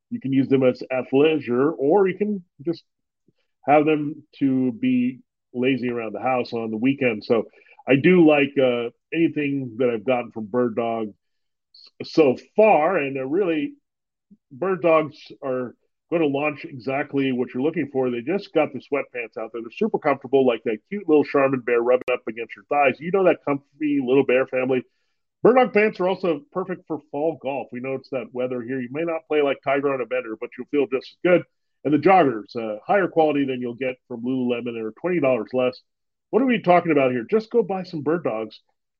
you 0.09 0.19
can 0.19 0.33
use 0.33 0.49
them 0.49 0.63
as 0.63 0.83
athleisure, 0.91 1.73
or 1.77 2.07
you 2.07 2.17
can 2.17 2.43
just 2.65 2.83
have 3.65 3.85
them 3.85 4.23
to 4.39 4.71
be 4.71 5.19
lazy 5.53 5.89
around 5.89 6.13
the 6.13 6.21
house 6.21 6.53
on 6.53 6.71
the 6.71 6.77
weekend. 6.77 7.23
So 7.23 7.43
I 7.87 7.95
do 7.95 8.27
like 8.27 8.53
uh, 8.57 8.89
anything 9.13 9.75
that 9.77 9.89
I've 9.89 10.05
gotten 10.05 10.31
from 10.31 10.45
Bird 10.45 10.75
Dog 10.75 11.13
so 12.03 12.37
far, 12.55 12.97
and 12.97 13.15
they're 13.15 13.27
really 13.27 13.73
Bird 14.51 14.81
Dogs 14.81 15.17
are 15.43 15.75
going 16.09 16.21
to 16.21 16.27
launch 16.27 16.65
exactly 16.65 17.31
what 17.31 17.53
you're 17.53 17.63
looking 17.63 17.89
for. 17.91 18.09
They 18.11 18.21
just 18.21 18.53
got 18.53 18.73
the 18.73 18.79
sweatpants 18.79 19.41
out 19.41 19.51
there. 19.53 19.61
They're 19.61 19.71
super 19.71 19.97
comfortable, 19.97 20.45
like 20.45 20.61
that 20.65 20.79
cute 20.89 21.07
little 21.07 21.23
Charmin 21.23 21.61
bear 21.61 21.81
rubbing 21.81 22.03
up 22.11 22.21
against 22.27 22.53
your 22.55 22.65
thighs. 22.65 22.99
You 22.99 23.11
know 23.11 23.23
that 23.23 23.39
comfy 23.47 24.01
little 24.05 24.25
bear 24.25 24.45
family. 24.45 24.83
Bird 25.41 25.55
Dog 25.55 25.73
pants 25.73 25.99
are 25.99 26.07
also 26.07 26.41
perfect 26.51 26.85
for 26.87 26.99
fall 27.11 27.39
golf. 27.41 27.69
We 27.71 27.79
know 27.79 27.95
it's 27.95 28.09
that 28.09 28.27
weather 28.33 28.61
here. 28.61 28.79
You 28.79 28.89
may 28.91 29.03
not 29.03 29.27
play 29.27 29.41
like 29.41 29.57
Tiger 29.63 29.93
on 29.93 30.01
a 30.01 30.05
bender, 30.05 30.35
but 30.39 30.49
you'll 30.57 30.67
feel 30.67 30.85
just 30.85 31.11
as 31.13 31.17
good. 31.23 31.43
And 31.83 31.93
the 31.93 31.97
joggers, 31.97 32.55
uh, 32.55 32.77
higher 32.85 33.07
quality 33.07 33.45
than 33.45 33.59
you'll 33.59 33.73
get 33.73 33.95
from 34.07 34.23
Lululemon, 34.23 34.79
or 34.81 34.93
twenty 34.99 35.19
dollars 35.19 35.49
less. 35.53 35.79
What 36.29 36.41
are 36.41 36.45
we 36.45 36.61
talking 36.61 36.91
about 36.91 37.11
here? 37.11 37.25
Just 37.29 37.51
go 37.51 37.63
buy 37.63 37.83
some 37.83 38.01
bird 38.01 38.23
dogs. 38.23 38.59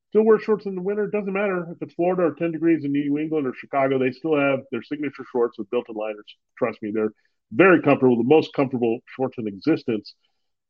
Still 0.10 0.24
wear 0.24 0.40
shorts 0.40 0.66
in 0.66 0.76
the 0.76 0.82
winter. 0.82 1.08
Doesn't 1.08 1.32
matter 1.32 1.66
if 1.72 1.82
it's 1.82 1.94
Florida 1.94 2.24
or 2.24 2.36
10 2.36 2.52
degrees 2.52 2.84
in 2.84 2.92
New 2.92 3.18
England 3.18 3.48
or 3.48 3.54
Chicago. 3.54 3.98
They 3.98 4.12
still 4.12 4.38
have 4.38 4.60
their 4.70 4.84
signature 4.84 5.24
shorts 5.32 5.58
with 5.58 5.70
built-in 5.70 5.96
liners. 5.96 6.26
Trust 6.58 6.82
me, 6.82 6.92
they're 6.94 7.14
very 7.54 7.82
comfortable. 7.82 8.18
The 8.18 8.26
most 8.26 8.54
comfortable 8.54 9.00
shorts 9.16 9.38
in 9.38 9.48
existence. 9.48 10.14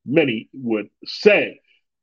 Many 0.05 0.49
would 0.53 0.89
say. 1.05 1.59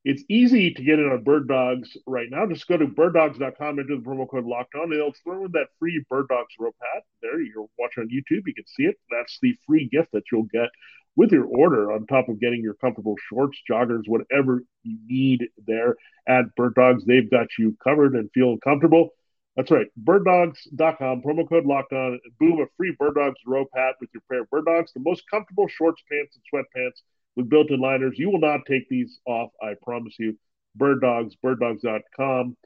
It's 0.08 0.24
easy 0.30 0.72
to 0.72 0.82
get 0.82 0.98
in 0.98 1.04
on 1.04 1.22
Bird 1.22 1.48
Dogs 1.48 1.94
right 2.06 2.28
now. 2.30 2.46
Just 2.46 2.66
go 2.66 2.78
to 2.78 2.86
birddogs.com, 2.86 3.78
enter 3.78 3.94
the 3.94 4.02
promo 4.02 4.26
code 4.26 4.46
locked 4.46 4.74
on, 4.74 4.84
and 4.84 4.92
they'll 4.94 5.12
throw 5.22 5.44
in 5.44 5.52
that 5.52 5.66
free 5.78 6.02
Bird 6.08 6.28
Dogs 6.28 6.54
rope 6.58 6.76
hat. 6.80 7.02
There, 7.20 7.38
you're 7.42 7.66
watching 7.78 8.04
on 8.04 8.08
YouTube, 8.08 8.44
you 8.46 8.54
can 8.54 8.64
see 8.66 8.84
it. 8.84 8.96
That's 9.10 9.38
the 9.42 9.54
free 9.66 9.86
gift 9.86 10.12
that 10.12 10.22
you'll 10.32 10.48
get 10.50 10.70
with 11.14 11.30
your 11.30 11.44
order 11.44 11.92
on 11.92 12.06
top 12.06 12.30
of 12.30 12.40
getting 12.40 12.62
your 12.62 12.72
comfortable 12.72 13.16
shorts, 13.28 13.58
joggers, 13.70 14.04
whatever 14.08 14.62
you 14.82 14.96
need 15.06 15.48
there 15.66 15.96
at 16.26 16.54
Bird 16.56 16.74
Dogs. 16.74 17.04
They've 17.04 17.30
got 17.30 17.48
you 17.58 17.76
covered 17.84 18.14
and 18.14 18.30
feeling 18.32 18.60
comfortable. 18.64 19.10
That's 19.56 19.70
right. 19.70 19.88
Birddogs.com, 20.02 21.20
promo 21.20 21.46
code 21.46 21.66
locked 21.66 21.92
on. 21.92 22.18
Boom, 22.40 22.60
a 22.60 22.66
free 22.78 22.96
Bird 22.98 23.16
Dogs 23.16 23.40
rope 23.46 23.68
hat 23.74 23.96
with 24.00 24.08
your 24.14 24.22
pair 24.30 24.40
of 24.40 24.48
Bird 24.48 24.64
Dogs, 24.64 24.90
the 24.94 25.00
most 25.00 25.24
comfortable 25.30 25.68
shorts, 25.68 26.02
pants, 26.10 26.34
and 26.34 26.64
sweatpants 26.64 27.02
with 27.38 27.48
built-in 27.48 27.80
liners. 27.80 28.18
You 28.18 28.30
will 28.30 28.40
not 28.40 28.66
take 28.66 28.88
these 28.88 29.20
off, 29.24 29.50
I 29.62 29.74
promise 29.80 30.16
you. 30.18 30.36
Bird 30.74 31.00
Dogs, 31.00 31.36
birddogs.com 31.42 32.56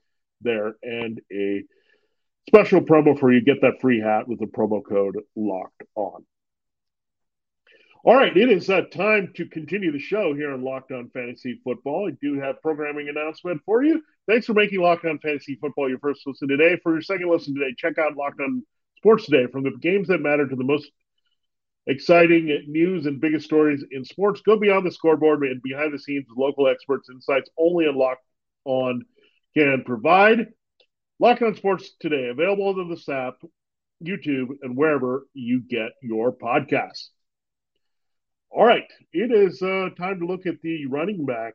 there, 0.41 0.75
and 0.83 1.21
a 1.31 1.63
special 2.49 2.81
promo 2.81 3.17
for 3.17 3.31
you. 3.31 3.43
Get 3.43 3.61
that 3.61 3.81
free 3.83 4.01
hat 4.01 4.27
with 4.27 4.41
the 4.41 4.47
promo 4.47 4.83
code 4.83 5.19
locked 5.37 5.83
on. 5.95 6.25
All 8.05 8.17
right, 8.17 8.35
it 8.35 8.51
is 8.51 8.69
uh, 8.69 8.81
time 8.93 9.33
to 9.37 9.47
continue 9.47 9.93
the 9.93 9.99
show 10.01 10.35
here 10.35 10.53
on 10.53 10.65
Locked 10.65 10.91
On 10.91 11.09
Fantasy 11.11 11.61
Football. 11.63 12.09
I 12.11 12.17
do 12.21 12.41
have 12.41 12.61
programming 12.63 13.11
announcement 13.11 13.61
for 13.65 13.85
you. 13.85 14.03
Thanks 14.27 14.47
for 14.47 14.55
making 14.55 14.81
Locked 14.81 15.05
On 15.05 15.19
Fantasy 15.19 15.57
Football 15.61 15.91
your 15.91 15.99
first 15.99 16.23
listen 16.27 16.49
today. 16.49 16.81
For 16.83 16.95
your 16.95 17.03
second 17.03 17.31
listen 17.31 17.55
today, 17.55 17.75
check 17.77 17.99
out 17.99 18.17
Locked 18.17 18.41
On 18.41 18.65
Sports 18.97 19.27
Today 19.27 19.47
from 19.53 19.65
the 19.65 19.77
games 19.81 20.09
that 20.09 20.23
matter 20.23 20.49
to 20.49 20.57
the 20.57 20.65
most 20.65 20.91
exciting 21.87 22.65
news 22.69 23.07
and 23.07 23.21
biggest 23.21 23.47
stories 23.47 23.85
in 23.91 24.05
sports. 24.05 24.41
Go 24.45 24.59
beyond 24.59 24.87
the 24.87 24.93
scoreboard 24.93 25.43
and 25.43 25.63
behind 25.63 25.93
the 25.93 25.99
scenes 25.99 26.27
with 26.29 26.39
local 26.39 26.69
experts, 26.69 27.09
insights 27.11 27.51
only 27.59 27.87
Locked 27.87 28.25
On 28.65 29.05
can 29.57 29.83
provide. 29.85 30.47
Locked 31.19 31.43
On 31.43 31.55
Sports 31.55 31.91
today, 32.01 32.29
available 32.29 32.69
on 32.69 32.89
the 32.89 33.13
app, 33.13 33.35
YouTube, 34.05 34.49
and 34.63 34.77
wherever 34.77 35.27
you 35.35 35.61
get 35.61 35.91
your 36.03 36.33
podcasts. 36.33 37.09
All 38.51 38.65
right, 38.65 38.85
it 39.13 39.31
is 39.33 39.63
uh, 39.63 39.89
time 39.97 40.21
to 40.21 40.27
look 40.27 40.47
at 40.47 40.61
the 40.63 40.87
running 40.87 41.25
back 41.25 41.55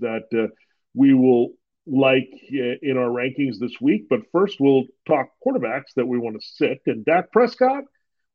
that 0.00 0.26
uh, 0.32 0.48
we 0.94 1.12
will 1.12 1.50
like 1.86 2.30
uh, 2.52 2.76
in 2.82 2.96
our 2.96 3.08
rankings 3.08 3.58
this 3.58 3.80
week. 3.80 4.06
But 4.08 4.20
first, 4.32 4.58
we'll 4.60 4.84
talk 5.06 5.28
quarterbacks 5.44 5.94
that 5.96 6.06
we 6.06 6.18
want 6.18 6.40
to 6.40 6.46
sit. 6.46 6.80
And 6.86 7.04
Dak 7.04 7.32
Prescott 7.32 7.84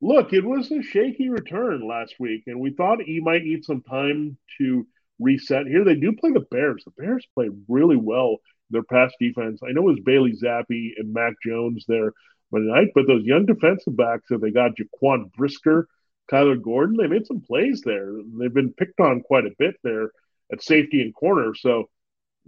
Look, 0.01 0.31
it 0.31 0.45
was 0.45 0.71
a 0.71 0.81
shaky 0.81 1.29
return 1.29 1.85
last 1.85 2.15
week, 2.19 2.43
and 2.47 2.59
we 2.59 2.71
thought 2.71 3.01
he 3.01 3.19
might 3.19 3.43
need 3.43 3.65
some 3.65 3.81
time 3.81 4.37
to 4.57 4.87
reset. 5.19 5.67
Here 5.67 5.83
they 5.83 5.95
do 5.95 6.13
play 6.13 6.31
the 6.31 6.45
Bears. 6.51 6.83
The 6.85 6.91
Bears 6.91 7.27
play 7.33 7.49
really 7.67 7.97
well 7.97 8.37
their 8.69 8.83
pass 8.83 9.11
defense. 9.19 9.59
I 9.61 9.71
know 9.71 9.81
it 9.81 9.93
was 9.93 9.99
Bailey 10.05 10.33
Zappe 10.33 10.91
and 10.97 11.13
Mac 11.13 11.33
Jones 11.45 11.83
there 11.87 12.13
tonight, 12.53 12.89
but 12.95 13.07
those 13.07 13.25
young 13.25 13.45
defensive 13.45 13.97
backs 13.97 14.29
that 14.29 14.41
they 14.41 14.51
got 14.51 14.71
Jaquan 14.77 15.33
Brisker, 15.33 15.87
Kyler 16.31 16.61
Gordon, 16.61 16.95
they 16.97 17.07
made 17.07 17.25
some 17.25 17.41
plays 17.41 17.81
there. 17.81 18.09
They've 18.39 18.53
been 18.53 18.73
picked 18.73 18.99
on 18.99 19.21
quite 19.21 19.45
a 19.45 19.55
bit 19.57 19.75
there 19.83 20.11
at 20.51 20.63
safety 20.63 21.01
and 21.01 21.13
corner. 21.13 21.53
So 21.55 21.89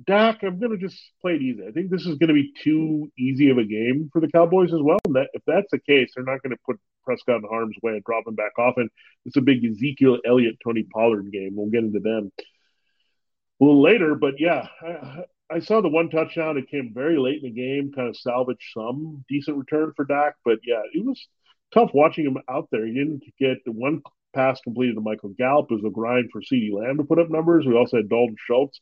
Dak, 0.05 0.43
I'm 0.43 0.59
going 0.59 0.71
to 0.71 0.77
just 0.77 0.99
play 1.21 1.33
it 1.33 1.41
easy. 1.41 1.65
I 1.67 1.71
think 1.71 1.89
this 1.89 2.05
is 2.05 2.17
going 2.17 2.29
to 2.29 2.33
be 2.33 2.53
too 2.63 3.11
easy 3.17 3.49
of 3.49 3.57
a 3.57 3.63
game 3.63 4.09
for 4.11 4.21
the 4.21 4.29
Cowboys 4.29 4.73
as 4.73 4.79
well. 4.81 4.99
And 5.05 5.15
that, 5.15 5.29
if 5.33 5.41
that's 5.45 5.69
the 5.71 5.79
case, 5.79 6.11
they're 6.15 6.23
not 6.23 6.41
going 6.41 6.51
to 6.51 6.61
put 6.65 6.79
Prescott 7.03 7.41
in 7.43 7.49
harm's 7.49 7.75
way 7.83 7.93
and 7.93 8.03
drop 8.03 8.25
him 8.27 8.35
back 8.35 8.57
off. 8.57 8.75
And 8.77 8.89
it's 9.25 9.37
a 9.37 9.41
big 9.41 9.63
Ezekiel 9.63 10.19
Elliott, 10.25 10.57
Tony 10.63 10.83
Pollard 10.83 11.31
game. 11.31 11.51
We'll 11.55 11.69
get 11.69 11.83
into 11.83 11.99
them 11.99 12.31
a 12.39 13.63
little 13.63 13.81
later. 13.81 14.15
But 14.15 14.39
yeah, 14.39 14.67
I, 14.81 15.23
I 15.49 15.59
saw 15.59 15.81
the 15.81 15.89
one 15.89 16.09
touchdown. 16.09 16.57
It 16.57 16.69
came 16.69 16.91
very 16.93 17.17
late 17.19 17.43
in 17.43 17.53
the 17.53 17.61
game, 17.61 17.91
kind 17.93 18.07
of 18.07 18.17
salvaged 18.17 18.71
some 18.73 19.25
decent 19.29 19.57
return 19.57 19.93
for 19.95 20.05
Dak. 20.05 20.35
But 20.45 20.59
yeah, 20.65 20.81
it 20.93 21.05
was 21.05 21.27
tough 21.73 21.91
watching 21.93 22.25
him 22.25 22.37
out 22.49 22.69
there. 22.71 22.85
He 22.85 22.93
didn't 22.93 23.23
get 23.39 23.63
the 23.65 23.71
one 23.71 24.01
pass 24.33 24.61
completed 24.61 24.95
to 24.95 25.01
Michael 25.01 25.33
Gallup. 25.37 25.67
It 25.69 25.75
was 25.75 25.83
a 25.85 25.89
grind 25.89 26.29
for 26.31 26.41
CeeDee 26.41 26.73
Lamb 26.73 26.97
to 26.97 27.03
put 27.03 27.19
up 27.19 27.29
numbers. 27.29 27.65
We 27.65 27.75
also 27.75 27.97
had 27.97 28.09
Dalton 28.09 28.37
Schultz 28.47 28.79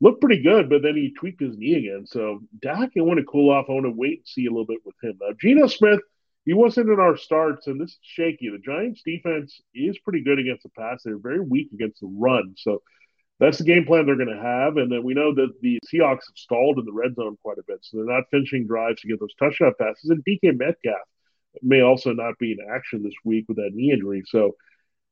looked 0.00 0.20
pretty 0.20 0.42
good, 0.42 0.68
but 0.68 0.82
then 0.82 0.94
he 0.94 1.14
tweaked 1.18 1.40
his 1.40 1.56
knee 1.56 1.74
again. 1.74 2.04
So 2.06 2.40
Dak, 2.60 2.90
I 2.96 3.00
want 3.00 3.18
to 3.18 3.24
cool 3.24 3.50
off. 3.50 3.66
I 3.68 3.72
want 3.72 3.86
to 3.86 3.92
wait 3.94 4.18
and 4.18 4.26
see 4.26 4.46
a 4.46 4.50
little 4.50 4.66
bit 4.66 4.80
with 4.84 4.94
him. 5.02 5.18
Now, 5.20 5.34
Geno 5.40 5.66
Smith, 5.66 6.00
he 6.44 6.52
wasn't 6.52 6.90
in 6.90 7.00
our 7.00 7.16
starts, 7.16 7.66
and 7.66 7.80
this 7.80 7.90
is 7.90 7.98
shaky. 8.02 8.50
The 8.50 8.58
Giants' 8.58 9.02
defense 9.04 9.60
is 9.74 9.98
pretty 9.98 10.22
good 10.22 10.38
against 10.38 10.62
the 10.62 10.68
pass. 10.70 11.02
They're 11.04 11.18
very 11.18 11.40
weak 11.40 11.70
against 11.72 12.00
the 12.00 12.06
run. 12.06 12.54
So 12.56 12.82
that's 13.40 13.58
the 13.58 13.64
game 13.64 13.84
plan 13.84 14.06
they're 14.06 14.16
going 14.16 14.28
to 14.28 14.42
have. 14.42 14.76
And 14.76 14.90
then 14.90 15.02
we 15.02 15.14
know 15.14 15.34
that 15.34 15.54
the 15.60 15.80
Seahawks 15.92 16.26
have 16.28 16.36
stalled 16.36 16.78
in 16.78 16.84
the 16.84 16.92
red 16.92 17.14
zone 17.16 17.36
quite 17.42 17.58
a 17.58 17.64
bit. 17.66 17.78
So 17.82 17.96
they're 17.96 18.14
not 18.14 18.24
finishing 18.30 18.66
drives 18.66 19.00
to 19.00 19.08
get 19.08 19.18
those 19.18 19.34
touchdown 19.38 19.72
passes. 19.78 20.10
And 20.10 20.24
DK 20.24 20.56
Metcalf, 20.56 21.00
may 21.62 21.80
also 21.80 22.12
not 22.12 22.38
be 22.38 22.52
in 22.52 22.58
action 22.74 23.02
this 23.02 23.14
week 23.24 23.46
with 23.48 23.56
that 23.56 23.70
knee 23.72 23.92
injury. 23.92 24.22
So 24.26 24.56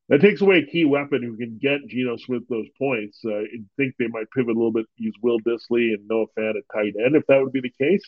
that 0.09 0.21
takes 0.21 0.40
away 0.40 0.59
a 0.59 0.67
key 0.67 0.85
weapon 0.85 1.23
who 1.23 1.37
can 1.37 1.59
get 1.59 1.87
Geno 1.88 2.17
Smith 2.17 2.43
those 2.49 2.69
points. 2.79 3.19
Uh, 3.25 3.38
I 3.38 3.47
think 3.77 3.95
they 3.99 4.09
might 4.09 4.31
pivot 4.35 4.55
a 4.55 4.59
little 4.59 4.73
bit, 4.73 4.87
use 4.97 5.14
Will 5.23 5.40
Dissly 5.40 5.95
and 5.95 6.07
Noah 6.09 6.27
Fant 6.38 6.57
at 6.57 6.64
tight 6.73 6.95
end 7.03 7.17
if 7.17 7.27
that 7.29 7.40
would 7.40 7.53
be 7.53 7.61
the 7.61 7.73
case. 7.79 8.03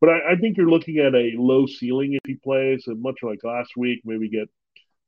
But 0.00 0.10
I, 0.10 0.32
I 0.32 0.36
think 0.36 0.56
you're 0.56 0.70
looking 0.70 0.98
at 0.98 1.14
a 1.14 1.32
low 1.36 1.66
ceiling 1.66 2.14
if 2.14 2.20
he 2.26 2.34
plays, 2.34 2.84
and 2.86 3.02
much 3.02 3.16
like 3.22 3.44
last 3.44 3.70
week, 3.76 4.00
maybe 4.04 4.28
get 4.28 4.48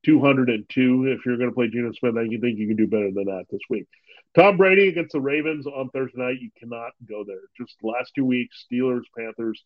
202 0.04 1.06
if 1.06 1.26
you're 1.26 1.36
going 1.36 1.50
to 1.50 1.54
play 1.54 1.68
Geno 1.68 1.92
Smith. 1.92 2.16
I 2.16 2.26
think 2.28 2.58
you 2.58 2.68
can 2.68 2.76
do 2.76 2.86
better 2.86 3.10
than 3.10 3.26
that 3.26 3.46
this 3.50 3.60
week. 3.68 3.86
Tom 4.36 4.56
Brady 4.56 4.88
against 4.88 5.12
the 5.12 5.20
Ravens 5.20 5.66
on 5.66 5.88
Thursday 5.90 6.20
night. 6.20 6.40
You 6.40 6.50
cannot 6.58 6.92
go 7.08 7.24
there. 7.26 7.40
Just 7.56 7.76
the 7.80 7.88
last 7.88 8.12
two 8.14 8.24
weeks, 8.24 8.66
Steelers, 8.70 9.02
Panthers. 9.16 9.62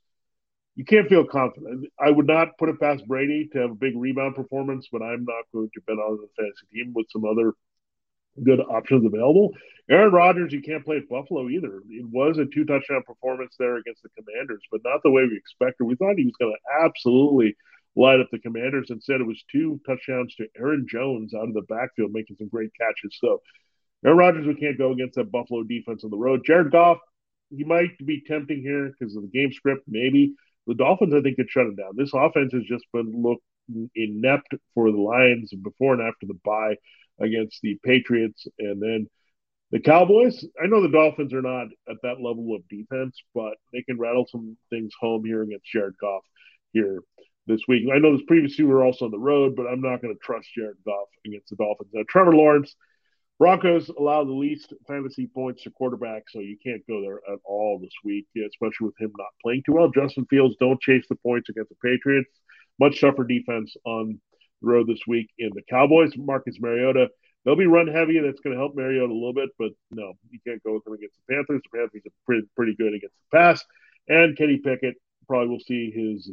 You 0.75 0.85
can't 0.85 1.09
feel 1.09 1.27
confident. 1.27 1.87
I 2.01 2.11
would 2.11 2.27
not 2.27 2.57
put 2.59 2.71
it 2.71 2.81
past 2.81 3.07
Brady 3.07 3.49
to 3.53 3.59
have 3.59 3.71
a 3.73 3.75
big 3.75 3.93
rebound 3.95 4.37
performance, 4.37 4.89
but 4.91 5.03
I'm 5.03 5.25
not 5.25 5.45
going 5.53 5.69
to 5.75 5.81
bet 5.87 5.97
on 5.97 6.17
the 6.17 6.29
fantasy 6.37 6.67
team 6.73 6.93
with 6.95 7.07
some 7.11 7.25
other 7.25 7.53
good 8.43 8.61
options 8.61 9.05
available. 9.05 9.53
Aaron 9.91 10.13
Rodgers, 10.13 10.53
you 10.53 10.63
can't 10.63 10.85
play 10.85 10.97
at 10.97 11.09
Buffalo 11.09 11.49
either. 11.51 11.83
It 11.91 12.07
was 12.11 12.39
a 12.39 12.47
two 12.47 12.65
touchdown 12.65 13.03
performance 13.07 13.55
there 13.59 13.77
against 13.77 14.03
the 14.03 14.09
Commanders, 14.17 14.63
but 14.71 14.81
not 14.85 15.03
the 15.03 15.11
way 15.11 15.23
we 15.25 15.37
expected. 15.37 15.85
We 15.85 15.97
thought 15.97 16.17
he 16.17 16.25
was 16.25 16.37
going 16.41 16.55
to 16.55 16.85
absolutely 16.87 17.57
light 17.95 18.21
up 18.21 18.29
the 18.33 18.39
Commanders. 18.39 18.89
Instead, 18.89 19.21
it 19.21 19.27
was 19.27 19.45
two 19.53 19.81
touchdowns 19.87 20.35
to 20.37 20.47
Aaron 20.57 20.87
Jones 20.89 21.35
out 21.35 21.49
of 21.49 21.55
the 21.55 21.63
backfield, 21.69 22.13
making 22.13 22.37
some 22.37 22.49
great 22.49 22.71
catches. 22.81 23.19
So, 23.21 23.43
Aaron 24.05 24.17
Rodgers, 24.17 24.47
we 24.47 24.55
can't 24.55 24.79
go 24.79 24.93
against 24.93 25.17
that 25.17 25.31
Buffalo 25.31 25.63
defense 25.65 26.05
on 26.05 26.11
the 26.11 26.17
road. 26.17 26.43
Jared 26.47 26.73
Goff, 26.73 26.99
he 27.51 27.65
might 27.65 27.99
be 28.05 28.23
tempting 28.27 28.63
here 28.63 28.93
because 28.99 29.15
of 29.15 29.23
the 29.23 29.29
game 29.29 29.53
script, 29.53 29.83
maybe. 29.87 30.35
The 30.67 30.75
Dolphins, 30.75 31.15
I 31.15 31.21
think, 31.21 31.37
could 31.37 31.51
shut 31.51 31.67
him 31.67 31.77
down. 31.77 31.93
This 31.97 32.13
offense 32.15 32.53
has 32.53 32.63
just 32.65 32.85
been 32.93 33.23
looked 33.23 33.43
inept 33.95 34.55
for 34.75 34.91
the 34.91 34.99
Lions 34.99 35.53
before 35.63 35.95
and 35.95 36.03
after 36.03 36.27
the 36.27 36.39
bye 36.45 36.77
against 37.21 37.61
the 37.63 37.79
Patriots. 37.85 38.47
And 38.59 38.81
then 38.83 39.09
the 39.71 39.81
Cowboys, 39.81 40.45
I 40.63 40.67
know 40.67 40.83
the 40.83 40.89
Dolphins 40.89 41.33
are 41.33 41.43
not 41.43 41.69
at 41.89 41.97
that 42.03 42.21
level 42.21 42.55
of 42.55 42.69
defense, 42.69 43.17
but 43.35 43.55
they 43.73 43.83
can 43.83 43.99
rattle 43.99 44.27
some 44.31 44.57
things 44.71 44.93
home 45.01 45.25
here 45.25 45.43
against 45.43 45.65
Jared 45.73 45.95
Goff 46.01 46.23
here 46.73 47.01
this 47.47 47.63
week. 47.67 47.89
I 47.93 47.99
know 47.99 48.17
this 48.17 48.27
previous 48.27 48.57
two 48.57 48.67
were 48.67 48.85
also 48.85 49.07
on 49.07 49.11
the 49.11 49.19
road, 49.19 49.57
but 49.57 49.67
I'm 49.67 49.81
not 49.81 50.03
going 50.03 50.15
to 50.15 50.21
trust 50.23 50.49
Jared 50.57 50.77
Goff 50.85 51.09
against 51.27 51.51
the 51.51 51.57
Dolphins. 51.57 51.91
Now, 51.93 52.03
Trevor 52.09 52.35
Lawrence, 52.35 52.75
Broncos 53.39 53.89
allow 53.89 54.25
the 54.25 54.33
least 54.33 54.73
fantasy 54.87 55.27
points 55.27 55.65
to 55.65 55.71
quarterback, 55.71 56.25
so 56.29 56.39
you 56.39 56.57
can't 56.63 56.87
go 56.87 57.01
there 57.01 57.21
at 57.33 57.41
all 57.45 57.79
this 57.81 57.93
week, 58.05 58.27
especially 58.37 58.87
with 58.87 59.01
him 59.01 59.13
not 59.19 59.29
playing 59.43 59.63
too 59.67 59.73
well. 59.73 59.91
Justin 59.91 60.27
Fields, 60.27 60.55
don't 60.61 60.81
chase 60.81 61.05
the 61.09 61.17
points 61.17 61.49
against 61.49 61.71
the 61.71 61.77
Patriots. 61.83 62.31
Much 62.79 63.01
tougher 63.01 63.25
defense 63.25 63.75
on 63.85 64.21
the 64.61 64.69
road 64.69 64.87
this 64.87 65.01
week 65.09 65.29
in 65.39 65.51
the 65.55 65.63
Cowboys. 65.69 66.13
Marcus 66.17 66.59
Mariota, 66.61 67.09
they'll 67.45 67.57
be 67.57 67.67
run 67.67 67.89
heavy. 67.89 68.21
That's 68.21 68.41
going 68.41 68.55
to 68.55 68.61
help 68.61 68.77
Mariota 68.77 69.13
a 69.13 69.15
little 69.15 69.35
bit, 69.35 69.51
but 69.59 69.71
no, 69.91 70.13
you 70.31 70.39
can't 70.47 70.63
go 70.63 70.75
with 70.75 70.85
them 70.85 70.95
against 70.95 71.17
the 71.17 71.35
Panthers. 71.35 71.63
The 71.65 71.79
Panthers 71.79 72.03
are 72.07 72.15
pretty, 72.27 72.47
pretty 72.55 72.77
good 72.77 72.95
against 72.95 73.17
the 73.31 73.37
pass. 73.37 73.65
And 74.09 74.37
Kenny 74.37 74.59
Pickett 74.59 74.95
probably 75.27 75.49
will 75.49 75.61
see 75.61 75.91
his 75.91 76.31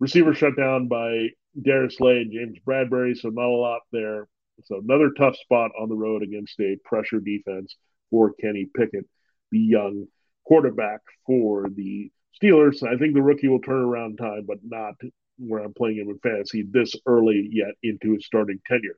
receiver 0.00 0.34
shut 0.34 0.56
down 0.56 0.88
by 0.88 1.28
Darius 1.60 1.96
Slay 1.96 2.18
and 2.18 2.32
James 2.32 2.58
Bradberry, 2.66 3.16
so 3.16 3.28
not 3.28 3.44
a 3.44 3.48
lot 3.48 3.82
there. 3.92 4.26
So 4.64 4.78
another 4.78 5.10
tough 5.16 5.36
spot 5.36 5.70
on 5.78 5.88
the 5.88 5.96
road 5.96 6.22
against 6.22 6.58
a 6.60 6.76
pressure 6.84 7.20
defense 7.20 7.76
for 8.10 8.32
Kenny 8.40 8.68
Pickett, 8.76 9.06
the 9.50 9.58
young 9.58 10.06
quarterback 10.46 11.00
for 11.26 11.68
the 11.68 12.10
Steelers. 12.40 12.82
I 12.82 12.96
think 12.96 13.14
the 13.14 13.22
rookie 13.22 13.48
will 13.48 13.60
turn 13.60 13.82
around 13.82 14.16
time, 14.16 14.44
but 14.46 14.58
not 14.62 14.94
where 15.38 15.62
I'm 15.62 15.74
playing 15.74 15.98
him 15.98 16.08
in 16.08 16.18
fantasy 16.18 16.64
this 16.68 16.94
early 17.06 17.48
yet 17.50 17.74
into 17.82 18.14
his 18.14 18.26
starting 18.26 18.60
tenure. 18.66 18.96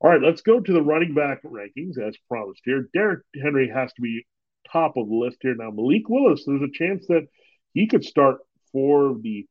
All 0.00 0.10
right, 0.10 0.22
let's 0.22 0.42
go 0.42 0.60
to 0.60 0.72
the 0.72 0.82
running 0.82 1.14
back 1.14 1.42
rankings 1.42 1.98
as 1.98 2.16
promised 2.28 2.62
here. 2.64 2.88
Derrick 2.94 3.20
Henry 3.40 3.68
has 3.68 3.92
to 3.94 4.02
be 4.02 4.24
top 4.70 4.96
of 4.96 5.08
the 5.08 5.14
list 5.14 5.38
here. 5.40 5.54
Now, 5.56 5.70
Malik 5.70 6.08
Willis, 6.08 6.44
there's 6.46 6.62
a 6.62 6.70
chance 6.72 7.06
that 7.08 7.26
he 7.74 7.86
could 7.86 8.04
start 8.04 8.38
for 8.70 9.16
the 9.20 9.46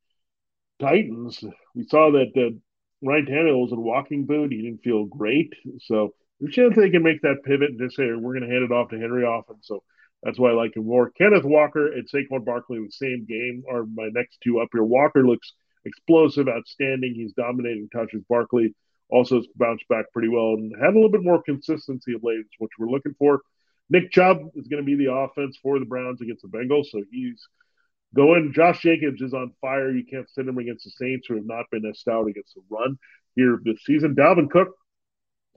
Titans. 0.80 1.44
We 1.76 1.84
saw 1.84 2.12
that 2.12 2.32
uh, 2.36 2.56
Ryan 3.04 3.26
Tannehill 3.26 3.62
was 3.62 3.72
in 3.72 3.82
walking 3.82 4.26
boot. 4.26 4.52
He 4.52 4.62
didn't 4.62 4.84
feel 4.84 5.06
great. 5.06 5.54
So 5.82 6.14
there's 6.40 6.52
a 6.52 6.56
chance 6.56 6.76
they 6.76 6.90
can 6.90 7.04
make 7.04 7.22
that 7.22 7.44
pivot 7.44 7.70
and 7.70 7.80
just 7.80 7.96
say, 7.96 8.06
we're 8.06 8.38
going 8.38 8.48
to 8.48 8.54
hand 8.54 8.64
it 8.64 8.72
off 8.72 8.90
to 8.90 9.00
Henry 9.00 9.24
often. 9.24 9.58
So 9.62 9.84
that's 10.24 10.40
why 10.40 10.50
I 10.50 10.54
like 10.54 10.76
him 10.76 10.86
more. 10.86 11.12
Kenneth 11.12 11.44
Walker 11.44 11.92
and 11.92 12.08
Saquon 12.10 12.44
Barkley, 12.44 12.78
in 12.78 12.86
the 12.86 12.92
same 12.92 13.26
game, 13.28 13.64
are 13.70 13.86
my 13.86 14.10
next 14.14 14.40
two 14.44 14.60
up 14.60 14.70
here. 14.72 14.84
Walker 14.84 15.26
looks 15.26 15.54
explosive, 15.86 16.48
outstanding. 16.48 17.14
He's 17.16 17.34
dominating 17.34 17.90
touches. 17.94 18.24
Barkley 18.28 18.74
also 19.10 19.38
has 19.38 19.48
bounced 19.56 19.88
back 19.88 20.12
pretty 20.12 20.28
well 20.28 20.56
and 20.56 20.74
had 20.80 20.92
a 20.92 20.98
little 20.98 21.12
bit 21.12 21.24
more 21.24 21.42
consistency 21.44 22.14
of 22.14 22.24
late, 22.24 22.46
which 22.58 22.72
we're 22.80 22.90
looking 22.90 23.16
for. 23.18 23.42
Nick 23.90 24.12
Chubb 24.12 24.40
is 24.56 24.68
going 24.68 24.84
to 24.84 24.86
be 24.86 24.96
the 24.96 25.14
offense 25.14 25.58
for 25.62 25.80
the 25.80 25.86
Browns 25.86 26.20
against 26.22 26.42
the 26.42 26.50
Bengals, 26.50 26.88
so 26.88 27.02
he's 27.10 27.48
going. 28.16 28.54
Josh 28.54 28.82
Jacobs 28.82 29.22
is 29.22 29.34
on 29.34 29.54
fire. 29.62 29.92
You 29.92 30.06
can't 30.06 30.30
send 30.30 30.50
him 30.50 30.58
against 30.58 30.86
the 30.86 30.92
Saints, 30.92 31.28
who 31.28 31.36
have 31.36 31.46
not 31.46 31.66
been 31.72 31.86
as 31.86 32.00
stout 32.00 32.28
against 32.28 32.56
the 32.56 32.62
run 32.70 32.98
here 33.36 33.60
this 33.64 33.84
season. 33.86 34.16
Dalvin 34.16 34.50
Cook 34.50 34.70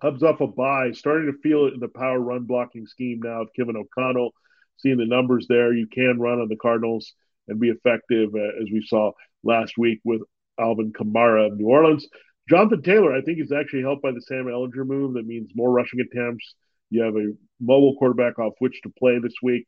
hubs 0.02 0.22
off 0.22 0.40
a 0.40 0.46
bye, 0.46 0.92
starting 0.92 1.32
to 1.32 1.38
feel 1.40 1.66
it 1.66 1.74
in 1.74 1.80
the 1.80 1.88
power 1.88 2.18
run 2.18 2.44
blocking 2.44 2.86
scheme 2.86 3.20
now 3.22 3.42
of 3.42 3.48
Kevin 3.54 3.76
O'Connell. 3.76 4.32
Seeing 4.78 4.96
the 4.96 5.06
numbers 5.06 5.46
there, 5.46 5.74
you 5.74 5.86
can 5.86 6.18
run 6.18 6.40
on 6.40 6.48
the 6.48 6.56
Cardinals 6.56 7.12
and 7.48 7.60
be 7.60 7.68
effective, 7.68 8.30
uh, 8.34 8.62
as 8.62 8.68
we 8.72 8.82
saw 8.86 9.12
last 9.44 9.76
week 9.76 10.00
with 10.04 10.22
Alvin 10.58 10.92
Kamara 10.92 11.48
of 11.48 11.58
New 11.58 11.66
Orleans. 11.66 12.06
Jonathan 12.48 12.82
Taylor, 12.82 13.14
I 13.14 13.20
think, 13.20 13.38
is 13.40 13.52
actually 13.52 13.82
helped 13.82 14.02
by 14.02 14.12
the 14.12 14.22
Sam 14.22 14.46
Ehlinger 14.46 14.86
move. 14.86 15.14
That 15.14 15.26
means 15.26 15.50
more 15.54 15.70
rushing 15.70 16.00
attempts. 16.00 16.54
You 16.88 17.02
have 17.02 17.14
a 17.14 17.32
mobile 17.60 17.96
quarterback 17.96 18.38
off 18.38 18.54
which 18.58 18.80
to 18.82 18.90
play 18.98 19.18
this 19.18 19.34
week. 19.42 19.66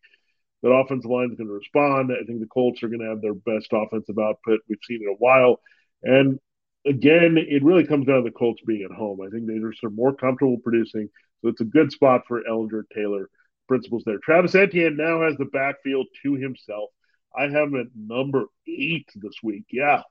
That 0.62 0.70
offensive 0.70 1.10
line 1.10 1.30
is 1.30 1.36
going 1.36 1.48
to 1.48 1.54
respond. 1.54 2.12
I 2.12 2.24
think 2.24 2.40
the 2.40 2.46
Colts 2.46 2.82
are 2.82 2.88
going 2.88 3.00
to 3.00 3.08
have 3.08 3.20
their 3.20 3.34
best 3.34 3.68
offensive 3.72 4.18
output 4.18 4.60
we've 4.68 4.78
seen 4.84 5.02
in 5.02 5.08
a 5.08 5.16
while. 5.18 5.60
And 6.02 6.38
again, 6.86 7.36
it 7.36 7.64
really 7.64 7.86
comes 7.86 8.06
down 8.06 8.18
to 8.18 8.30
the 8.30 8.36
Colts 8.36 8.62
being 8.66 8.86
at 8.88 8.96
home. 8.96 9.20
I 9.20 9.30
think 9.30 9.46
they 9.46 9.58
just 9.58 9.82
are 9.84 9.90
more 9.90 10.14
comfortable 10.14 10.58
producing. 10.58 11.08
So 11.40 11.48
it's 11.48 11.60
a 11.60 11.64
good 11.64 11.90
spot 11.90 12.22
for 12.28 12.42
Ehlinger 12.42 12.84
Taylor 12.94 13.28
principles 13.68 14.02
there. 14.06 14.18
Travis 14.18 14.54
Etienne 14.54 14.96
now 14.96 15.22
has 15.22 15.36
the 15.36 15.46
backfield 15.46 16.06
to 16.22 16.34
himself. 16.34 16.90
I 17.36 17.44
have 17.44 17.68
him 17.68 17.80
at 17.80 17.86
number 17.96 18.44
eight 18.68 19.08
this 19.16 19.36
week. 19.42 19.64
Yeah. 19.70 20.02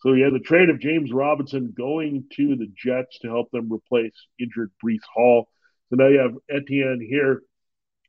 So 0.00 0.14
have 0.14 0.32
the 0.32 0.38
trade 0.38 0.70
of 0.70 0.80
James 0.80 1.12
Robinson 1.12 1.74
going 1.76 2.24
to 2.36 2.56
the 2.56 2.72
Jets 2.74 3.18
to 3.20 3.28
help 3.28 3.50
them 3.50 3.70
replace 3.70 4.14
injured 4.38 4.70
Breece 4.82 5.04
Hall. 5.12 5.48
So 5.90 5.96
now 5.96 6.06
you 6.06 6.20
have 6.20 6.34
Etienne 6.48 7.06
here 7.06 7.42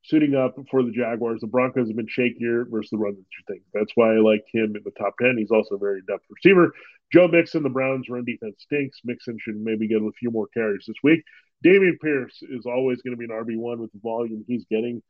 suiting 0.03 0.35
up 0.35 0.55
for 0.69 0.83
the 0.83 0.91
Jaguars. 0.91 1.41
The 1.41 1.47
Broncos 1.47 1.87
have 1.87 1.95
been 1.95 2.07
shakier 2.07 2.69
versus 2.69 2.89
the 2.91 2.97
run 2.97 3.13
that 3.13 3.19
you 3.19 3.43
think. 3.47 3.61
That's 3.73 3.91
why 3.95 4.13
I 4.13 4.19
like 4.19 4.45
him 4.51 4.75
in 4.75 4.81
the 4.83 4.91
top 4.91 5.13
10. 5.21 5.37
He's 5.37 5.51
also 5.51 5.75
a 5.75 5.79
very 5.79 6.01
depth 6.07 6.25
receiver. 6.29 6.73
Joe 7.11 7.27
Mixon, 7.27 7.63
the 7.63 7.69
Browns 7.69 8.09
run 8.09 8.25
defense 8.25 8.55
stinks. 8.59 8.99
Mixon 9.03 9.37
should 9.39 9.57
maybe 9.57 9.87
get 9.87 10.01
a 10.01 10.11
few 10.19 10.31
more 10.31 10.47
carries 10.53 10.85
this 10.87 10.97
week. 11.03 11.23
Dameon 11.63 11.99
Pierce 12.01 12.41
is 12.41 12.65
always 12.65 13.01
going 13.01 13.15
to 13.15 13.17
be 13.17 13.25
an 13.25 13.31
RB1 13.31 13.77
with 13.77 13.91
the 13.91 13.99
volume 14.01 14.43
he's 14.47 14.65
getting 14.71 15.03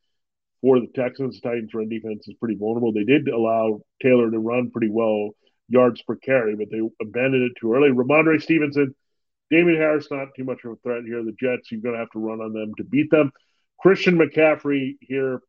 for 0.62 0.80
the 0.80 0.88
Texans. 0.96 1.40
The 1.40 1.50
Titans 1.50 1.74
run 1.74 1.90
defense 1.90 2.28
is 2.28 2.36
pretty 2.36 2.56
vulnerable. 2.56 2.92
They 2.92 3.04
did 3.04 3.28
allow 3.30 3.82
Taylor 4.02 4.30
to 4.30 4.40
run 4.40 4.72
pretty 4.72 4.90
well 4.90 5.32
yards 5.70 6.02
per 6.02 6.16
carry, 6.18 6.56
but 6.56 6.68
they 6.70 6.82
abandoned 7.02 7.44
it 7.44 7.54
too 7.60 7.74
early. 7.74 7.90
Rhamondre 7.90 8.42
Stevenson, 8.42 8.94
Damien 9.50 9.78
Harris, 9.78 10.08
not 10.12 10.30
too 10.36 10.44
much 10.44 10.60
of 10.66 10.72
a 10.72 10.76
threat 10.78 11.04
here. 11.06 11.24
The 11.24 11.32
Jets, 11.40 11.72
you're 11.72 11.82
going 11.82 11.96
to 11.96 12.00
have 12.00 12.12
to 12.12 12.20
run 12.20 12.42
on 12.42 12.52
them 12.54 12.74
to 12.78 12.84
beat 12.84 13.10
them. 13.10 13.32
Christian 13.82 14.18
McCaffrey 14.18 14.98
here 15.02 15.42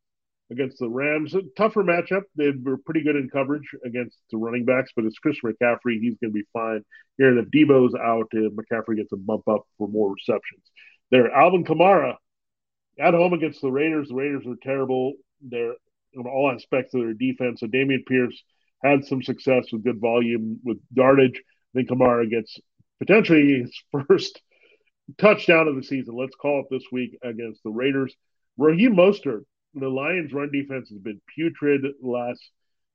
against 0.50 0.78
the 0.78 0.88
Rams. 0.88 1.34
A 1.34 1.42
tougher 1.56 1.82
matchup. 1.82 2.22
They 2.36 2.50
were 2.50 2.78
pretty 2.78 3.02
good 3.02 3.16
in 3.16 3.28
coverage 3.30 3.68
against 3.84 4.18
the 4.30 4.38
running 4.38 4.64
backs, 4.64 4.90
but 4.94 5.04
it's 5.04 5.18
Christian 5.18 5.52
McCaffrey. 5.52 6.00
He's 6.00 6.16
going 6.18 6.30
to 6.30 6.38
be 6.38 6.44
fine 6.52 6.82
here. 7.18 7.28
And 7.28 7.38
if 7.38 7.50
Deebo's 7.50 7.94
out, 7.94 8.28
uh, 8.34 8.50
McCaffrey 8.50 8.96
gets 8.96 9.12
a 9.12 9.16
bump 9.16 9.48
up 9.48 9.62
for 9.78 9.88
more 9.88 10.12
receptions. 10.12 10.62
There, 11.10 11.30
Alvin 11.32 11.64
Kamara 11.64 12.14
at 12.98 13.14
home 13.14 13.32
against 13.32 13.60
the 13.60 13.70
Raiders. 13.70 14.08
The 14.08 14.14
Raiders 14.14 14.46
are 14.46 14.56
terrible. 14.62 15.14
They're 15.40 15.74
on 16.16 16.26
all 16.26 16.52
aspects 16.54 16.94
of 16.94 17.00
their 17.00 17.14
defense. 17.14 17.60
So 17.60 17.66
Dameon 17.66 18.06
Pierce 18.06 18.42
had 18.82 19.04
some 19.04 19.22
success 19.22 19.66
with 19.72 19.84
good 19.84 20.00
volume 20.00 20.60
with 20.64 20.78
yardage. 20.92 21.40
I 21.74 21.78
think 21.78 21.88
Kamara 21.88 22.28
gets 22.28 22.58
potentially 22.98 23.62
his 23.62 23.82
first 24.08 24.40
touchdown 25.18 25.68
of 25.68 25.76
the 25.76 25.82
season. 25.82 26.16
Let's 26.16 26.36
call 26.36 26.60
it 26.60 26.66
this 26.70 26.84
week 26.92 27.18
against 27.22 27.62
the 27.62 27.70
Raiders. 27.70 28.14
Raheem 28.56 28.94
Mostert, 28.94 29.44
the 29.74 29.88
Lions' 29.88 30.32
run 30.32 30.50
defense 30.52 30.88
has 30.90 30.98
been 30.98 31.20
putrid 31.34 31.82
the 31.82 32.08
last 32.08 32.40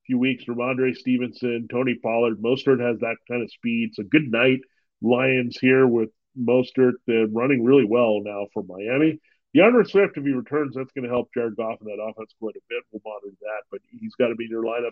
few 0.05 0.19
weeks. 0.19 0.45
Rhamondre 0.45 0.95
Stevenson, 0.95 1.67
Tony 1.69 1.95
Pollard. 1.95 2.41
Mostert 2.41 2.79
has 2.79 2.99
that 2.99 3.17
kind 3.27 3.43
of 3.43 3.51
speed. 3.51 3.91
So 3.93 4.03
good 4.03 4.31
night, 4.31 4.59
Lions 5.01 5.57
here 5.59 5.87
with 5.87 6.09
Mostert. 6.39 6.93
They're 7.05 7.27
running 7.27 7.63
really 7.63 7.85
well 7.85 8.21
now 8.23 8.47
for 8.53 8.63
Miami. 8.63 9.19
D'Andre 9.53 9.85
Swift, 9.85 10.17
if 10.17 10.23
he 10.23 10.31
returns, 10.31 10.75
that's 10.75 10.91
going 10.91 11.03
to 11.03 11.09
help 11.09 11.29
Jared 11.33 11.55
Goff 11.55 11.81
in 11.81 11.87
that 11.87 12.01
offense 12.01 12.31
quite 12.39 12.55
a 12.55 12.61
bit. 12.69 12.83
We'll 12.91 13.01
monitor 13.05 13.35
that, 13.41 13.63
but 13.71 13.81
he's 13.89 14.13
got 14.15 14.27
to 14.27 14.35
be 14.35 14.45
in 14.45 14.51
your 14.51 14.63
lineups. 14.63 14.91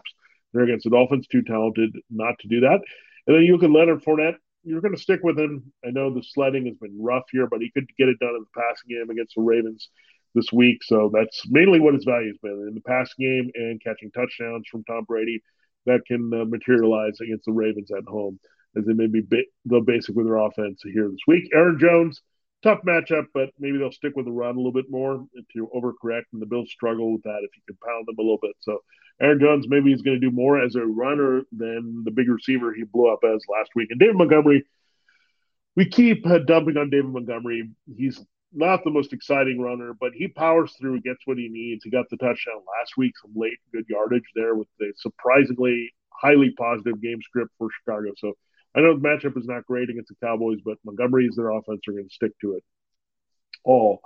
They're 0.53 0.63
against 0.63 0.85
the 0.85 0.89
Dolphins, 0.89 1.27
too 1.27 1.43
talented 1.43 1.95
not 2.09 2.39
to 2.39 2.47
do 2.47 2.61
that. 2.61 2.79
And 3.27 3.35
then 3.35 3.43
you 3.43 3.53
look 3.53 3.63
at 3.63 3.69
Leonard 3.69 4.03
Fournette 4.03 4.38
you're 4.65 4.82
going 4.82 4.95
to 4.95 5.01
stick 5.01 5.21
with 5.23 5.39
him. 5.39 5.71
I 5.86 5.91
know 5.91 6.13
the 6.13 6.23
sledding 6.23 6.65
has 6.65 6.75
been 6.78 7.01
rough 7.01 7.25
here, 7.32 7.47
but 7.47 7.62
he 7.62 7.71
could 7.71 7.88
get 7.97 8.10
it 8.10 8.19
done 8.19 8.36
in 8.36 8.43
the 8.43 8.62
passing 8.62 8.89
game 8.89 9.10
against 9.10 9.36
the 9.36 9.41
Ravens 9.41 9.89
this 10.34 10.51
week. 10.51 10.84
So 10.84 11.12
that's 11.13 11.43
mainly 11.49 11.80
what 11.80 11.93
his 11.93 12.04
value 12.04 12.28
has 12.28 12.38
been 12.41 12.65
in 12.67 12.73
the 12.73 12.82
passing 12.82 13.15
game 13.19 13.51
and 13.56 13.82
catching 13.82 14.12
touchdowns 14.12 14.67
from 14.69 14.84
Tom 14.84 15.06
Brady 15.06 15.41
that 15.86 16.01
can 16.08 16.32
uh, 16.34 16.45
materialize 16.45 17.19
against 17.21 17.45
the 17.45 17.54
Ravens 17.54 17.91
at 17.91 18.04
home 18.06 18.39
as 18.75 18.86
they 18.86 18.93
maybe 18.93 19.21
ba- 19.21 19.43
go 19.67 19.82
basic 19.82 20.15
with 20.15 20.25
their 20.25 20.38
offense 20.38 20.82
here 20.84 21.08
this 21.10 21.21
week. 21.28 21.49
Aaron 21.54 21.80
Jones, 21.80 22.21
tough 22.65 22.80
matchup, 22.86 23.25
but 23.34 23.49
maybe 23.60 23.78
they'll 23.78 23.91
stick 23.91 24.13
with 24.15 24.25
the 24.25 24.32
run 24.32 24.56
a 24.56 24.58
little 24.58 24.71
bit 24.71 24.89
more 24.89 25.25
if 25.34 25.45
you 25.54 25.69
overcorrect, 25.75 26.23
and 26.34 26.41
the 26.41 26.47
Bills 26.47 26.71
struggle 26.71 27.13
with 27.13 27.23
that 27.23 27.39
if 27.43 27.51
you 27.56 27.62
can 27.67 27.78
pound 27.86 28.08
them 28.08 28.15
a 28.17 28.21
little 28.21 28.39
bit. 28.41 28.56
So 28.60 28.80
Aaron 29.21 29.39
Jones 29.39 29.67
maybe 29.69 29.91
he's 29.91 30.01
going 30.01 30.19
to 30.19 30.30
do 30.30 30.36
more 30.36 30.62
as 30.62 30.75
a 30.75 30.86
runner 30.86 31.43
than 31.51 32.04
the 32.04 32.12
big 32.12 32.28
receiver 32.28 32.73
he 32.73 32.84
blew 32.84 33.12
up 33.12 33.19
as 33.23 33.43
last 33.47 33.69
week. 33.75 33.89
And 33.91 33.99
David 33.99 34.15
Montgomery, 34.15 34.65
we 35.75 35.88
keep 35.88 36.25
uh, 36.25 36.39
dumping 36.39 36.78
on 36.78 36.89
David 36.89 37.12
Montgomery. 37.12 37.69
He's 37.95 38.19
not 38.51 38.84
the 38.84 38.91
most 38.91 39.13
exciting 39.13 39.60
runner, 39.62 39.93
but 39.99 40.13
he 40.13 40.28
powers 40.28 40.73
through, 40.80 41.01
gets 41.01 41.19
what 41.25 41.38
he 41.38 41.49
needs. 41.49 41.84
He 41.84 41.91
got 41.91 42.10
the 42.10 42.17
touchdown 42.17 42.62
last 42.80 42.97
week, 42.97 43.13
some 43.21 43.34
late 43.36 43.60
good 43.73 43.86
yardage 43.89 44.23
there 44.34 44.56
with 44.56 44.69
the 44.80 44.91
surprisingly 44.97 45.93
highly 46.10 46.51
positive 46.58 47.01
game 47.01 47.21
script 47.21 47.51
for 47.58 47.67
Chicago. 47.69 48.12
So 48.17 48.34
I 48.75 48.81
know 48.81 48.97
the 48.97 49.07
matchup 49.07 49.38
is 49.38 49.45
not 49.45 49.65
great 49.65 49.89
against 49.89 50.09
the 50.09 50.25
Cowboys, 50.25 50.59
but 50.63 50.77
Montgomery 50.83 51.27
is 51.27 51.35
their 51.35 51.51
offense 51.51 51.81
are 51.88 51.93
going 51.93 52.07
to 52.07 52.13
stick 52.13 52.31
to 52.41 52.55
it 52.55 52.63
all 53.63 54.01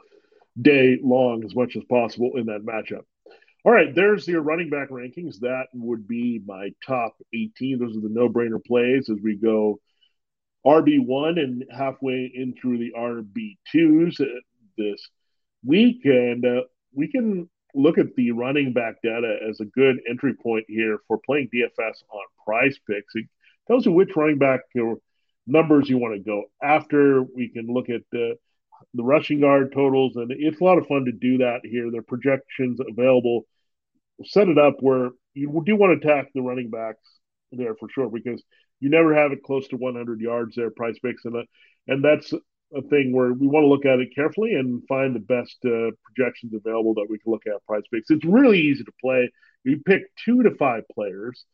day 0.60 1.00
long 1.02 1.44
as 1.44 1.56
much 1.56 1.76
as 1.76 1.84
possible 1.90 2.32
in 2.36 2.48
that 2.48 2.66
matchup. 2.66 3.04
All 3.66 3.72
right, 3.72 3.94
there's 3.94 4.28
your 4.28 4.42
running 4.42 4.70
back 4.70 4.90
rankings. 4.90 5.40
That 5.40 5.68
would 5.74 6.08
be 6.08 6.42
my 6.46 6.70
top 6.86 7.16
18. 7.34 7.80
Those 7.80 7.98
are 7.98 8.02
the 8.02 8.10
no 8.10 8.30
brainer 8.30 8.64
plays 8.64 9.10
as 9.10 9.18
we 9.22 9.36
go 9.36 9.80
RB1 10.66 11.40
and 11.40 11.66
halfway 11.72 12.32
in 12.34 12.54
through 12.54 12.78
the 12.78 12.94
RB2s 12.98 14.22
this 14.78 15.10
week. 15.66 16.02
And 16.06 16.46
uh, 16.46 16.62
we 16.94 17.12
can 17.12 17.50
look 17.76 17.98
at 17.98 18.16
the 18.16 18.32
running 18.32 18.74
back 18.74 18.96
data 19.04 19.38
as 19.48 19.60
a 19.60 19.66
good 19.66 20.00
entry 20.10 20.34
point 20.36 20.66
here 20.68 21.00
for 21.08 21.20
playing 21.26 21.50
DFS 21.54 22.04
on 22.12 22.22
prize 22.46 22.78
picks. 22.88 23.14
It 23.16 23.26
tells 23.70 23.86
you 23.86 23.92
which 23.92 24.16
running 24.16 24.38
back 24.38 24.62
numbers 25.48 25.90
you 25.90 25.98
want 25.98 26.16
to 26.16 26.20
go 26.20 26.46
after. 26.62 27.24
We 27.24 27.50
can 27.50 27.68
look 27.68 27.90
at 27.90 28.02
the 28.12 28.36
the 28.94 29.04
rushing 29.04 29.42
guard 29.42 29.74
totals, 29.74 30.16
and 30.16 30.32
it's 30.32 30.62
a 30.62 30.64
lot 30.64 30.78
of 30.78 30.88
fun 30.88 31.06
to 31.06 31.12
do 31.12 31.40
that 31.40 31.60
here. 31.64 31.92
The 31.92 32.02
projections 32.02 32.80
available. 32.80 33.46
Set 34.26 34.50
it 34.50 34.58
up 34.58 34.76
where 34.82 35.12
you 35.34 35.62
do 35.66 35.76
want 35.76 36.02
to 36.02 36.08
attack 36.08 36.28
the 36.34 36.42
running 36.42 36.70
backs 36.70 37.00
there 37.54 37.76
for 37.76 37.88
sure 37.90 38.10
because 38.10 38.44
you 38.82 38.90
never 38.90 39.14
have 39.16 39.32
it 39.32 39.44
close 39.44 39.68
to 39.70 39.78
100 39.78 40.20
yards 40.20 40.56
there, 40.56 40.72
PrizePicks, 40.72 41.26
and 41.26 41.46
and 41.88 42.04
that's 42.04 42.34
a 42.34 42.82
thing 42.84 43.14
where 43.14 43.34
we 43.34 43.48
want 43.48 43.64
to 43.64 43.68
look 43.68 43.86
at 43.86 44.00
it 44.00 44.14
carefully 44.14 44.54
and 44.54 44.86
find 44.88 45.16
the 45.16 45.20
best 45.20 45.58
uh, 45.66 45.92
projections 46.04 46.54
available 46.54 46.94
that 46.94 47.08
we 47.10 47.18
can 47.20 47.32
look 47.32 47.44
at 47.48 47.66
PrizePicks. 47.70 48.10
It's 48.10 48.26
really 48.26 48.60
easy 48.60 48.84
to 48.84 48.92
play. 49.02 49.32
You 49.64 49.82
pick 49.86 50.04
two 50.24 50.44
to 50.44 50.56
five 50.56 50.84
players 50.94 51.46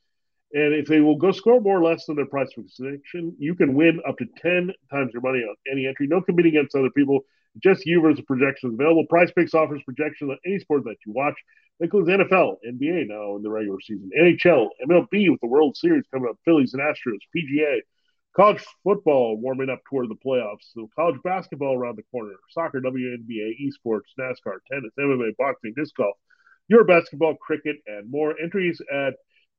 and 0.55 0.73
if 0.73 0.87
they 0.87 1.01
will 1.01 1.17
go 1.17 1.33
score 1.33 1.59
more 1.59 1.77
or 1.77 1.83
less 1.83 2.05
than 2.05 2.15
their 2.15 2.25
price 2.25 2.47
prediction, 2.53 3.35
you 3.37 3.55
can 3.55 3.73
win 3.73 3.99
up 4.07 4.17
to 4.19 4.25
10 4.41 4.71
times 4.89 5.11
your 5.11 5.21
money 5.21 5.39
on 5.39 5.53
any 5.69 5.85
entry. 5.85 6.07
No 6.07 6.21
competing 6.21 6.55
against 6.55 6.75
other 6.75 6.89
people, 6.91 7.25
just 7.61 7.85
you 7.85 7.99
versus 7.99 8.23
projections 8.25 8.73
available. 8.73 9.05
PrizePicks 9.11 9.53
offers 9.53 9.81
projections 9.83 10.31
on 10.31 10.37
any 10.45 10.59
sport 10.59 10.85
that 10.85 10.95
you 11.05 11.11
watch. 11.11 11.35
That 11.77 11.85
includes 11.85 12.07
NFL, 12.07 12.55
NBA 12.65 13.07
now 13.09 13.35
in 13.35 13.43
the 13.43 13.49
regular 13.49 13.81
season, 13.81 14.09
NHL, 14.17 14.69
MLB 14.89 15.29
with 15.29 15.41
the 15.41 15.47
World 15.47 15.75
Series 15.75 16.05
coming 16.09 16.29
up, 16.29 16.37
Phillies 16.45 16.73
and 16.73 16.81
Astros, 16.81 17.19
PGA, 17.35 17.81
college 18.33 18.63
football 18.81 19.35
warming 19.35 19.69
up 19.69 19.81
toward 19.89 20.09
the 20.09 20.15
playoffs, 20.15 20.71
so 20.73 20.89
college 20.95 21.19
basketball 21.25 21.75
around 21.75 21.97
the 21.97 22.03
corner, 22.11 22.31
soccer, 22.51 22.79
WNBA, 22.79 23.55
esports, 23.61 24.07
NASCAR, 24.17 24.59
tennis, 24.71 24.91
MMA, 24.97 25.35
boxing, 25.37 25.73
disc 25.75 25.93
golf, 25.97 26.15
your 26.69 26.85
basketball, 26.85 27.35
cricket, 27.35 27.75
and 27.87 28.09
more. 28.09 28.39
Entries 28.41 28.79
at 28.89 29.15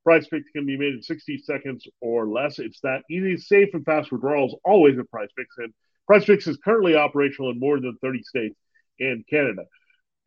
PrizePicks 0.07 0.51
can 0.53 0.65
be 0.65 0.77
made 0.77 0.93
in 0.93 1.01
60 1.01 1.39
seconds 1.39 1.85
or 1.99 2.27
less. 2.27 2.59
It's 2.59 2.79
that 2.81 3.03
easy, 3.11 3.35
safe, 3.37 3.69
and 3.73 3.83
fast 3.83 4.11
withdrawals 4.11 4.55
always 4.63 4.97
at 4.97 5.09
Price 5.11 5.29
Picks. 5.37 5.57
And 5.57 5.73
PrizePicks 6.09 6.47
is 6.47 6.57
currently 6.63 6.95
operational 6.95 7.51
in 7.51 7.59
more 7.59 7.79
than 7.79 7.97
30 8.01 8.23
states 8.23 8.55
and 8.99 9.25
Canada. 9.29 9.63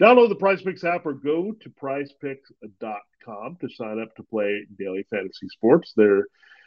Download 0.00 0.28
the 0.28 0.36
PrizePicks 0.36 0.84
app 0.84 1.06
or 1.06 1.14
go 1.14 1.52
to 1.52 1.70
prizepicks.com 1.70 3.56
to 3.60 3.68
sign 3.70 4.00
up 4.00 4.14
to 4.16 4.22
play 4.24 4.66
daily 4.78 5.06
fantasy 5.10 5.48
sports. 5.48 5.92
There 5.96 6.26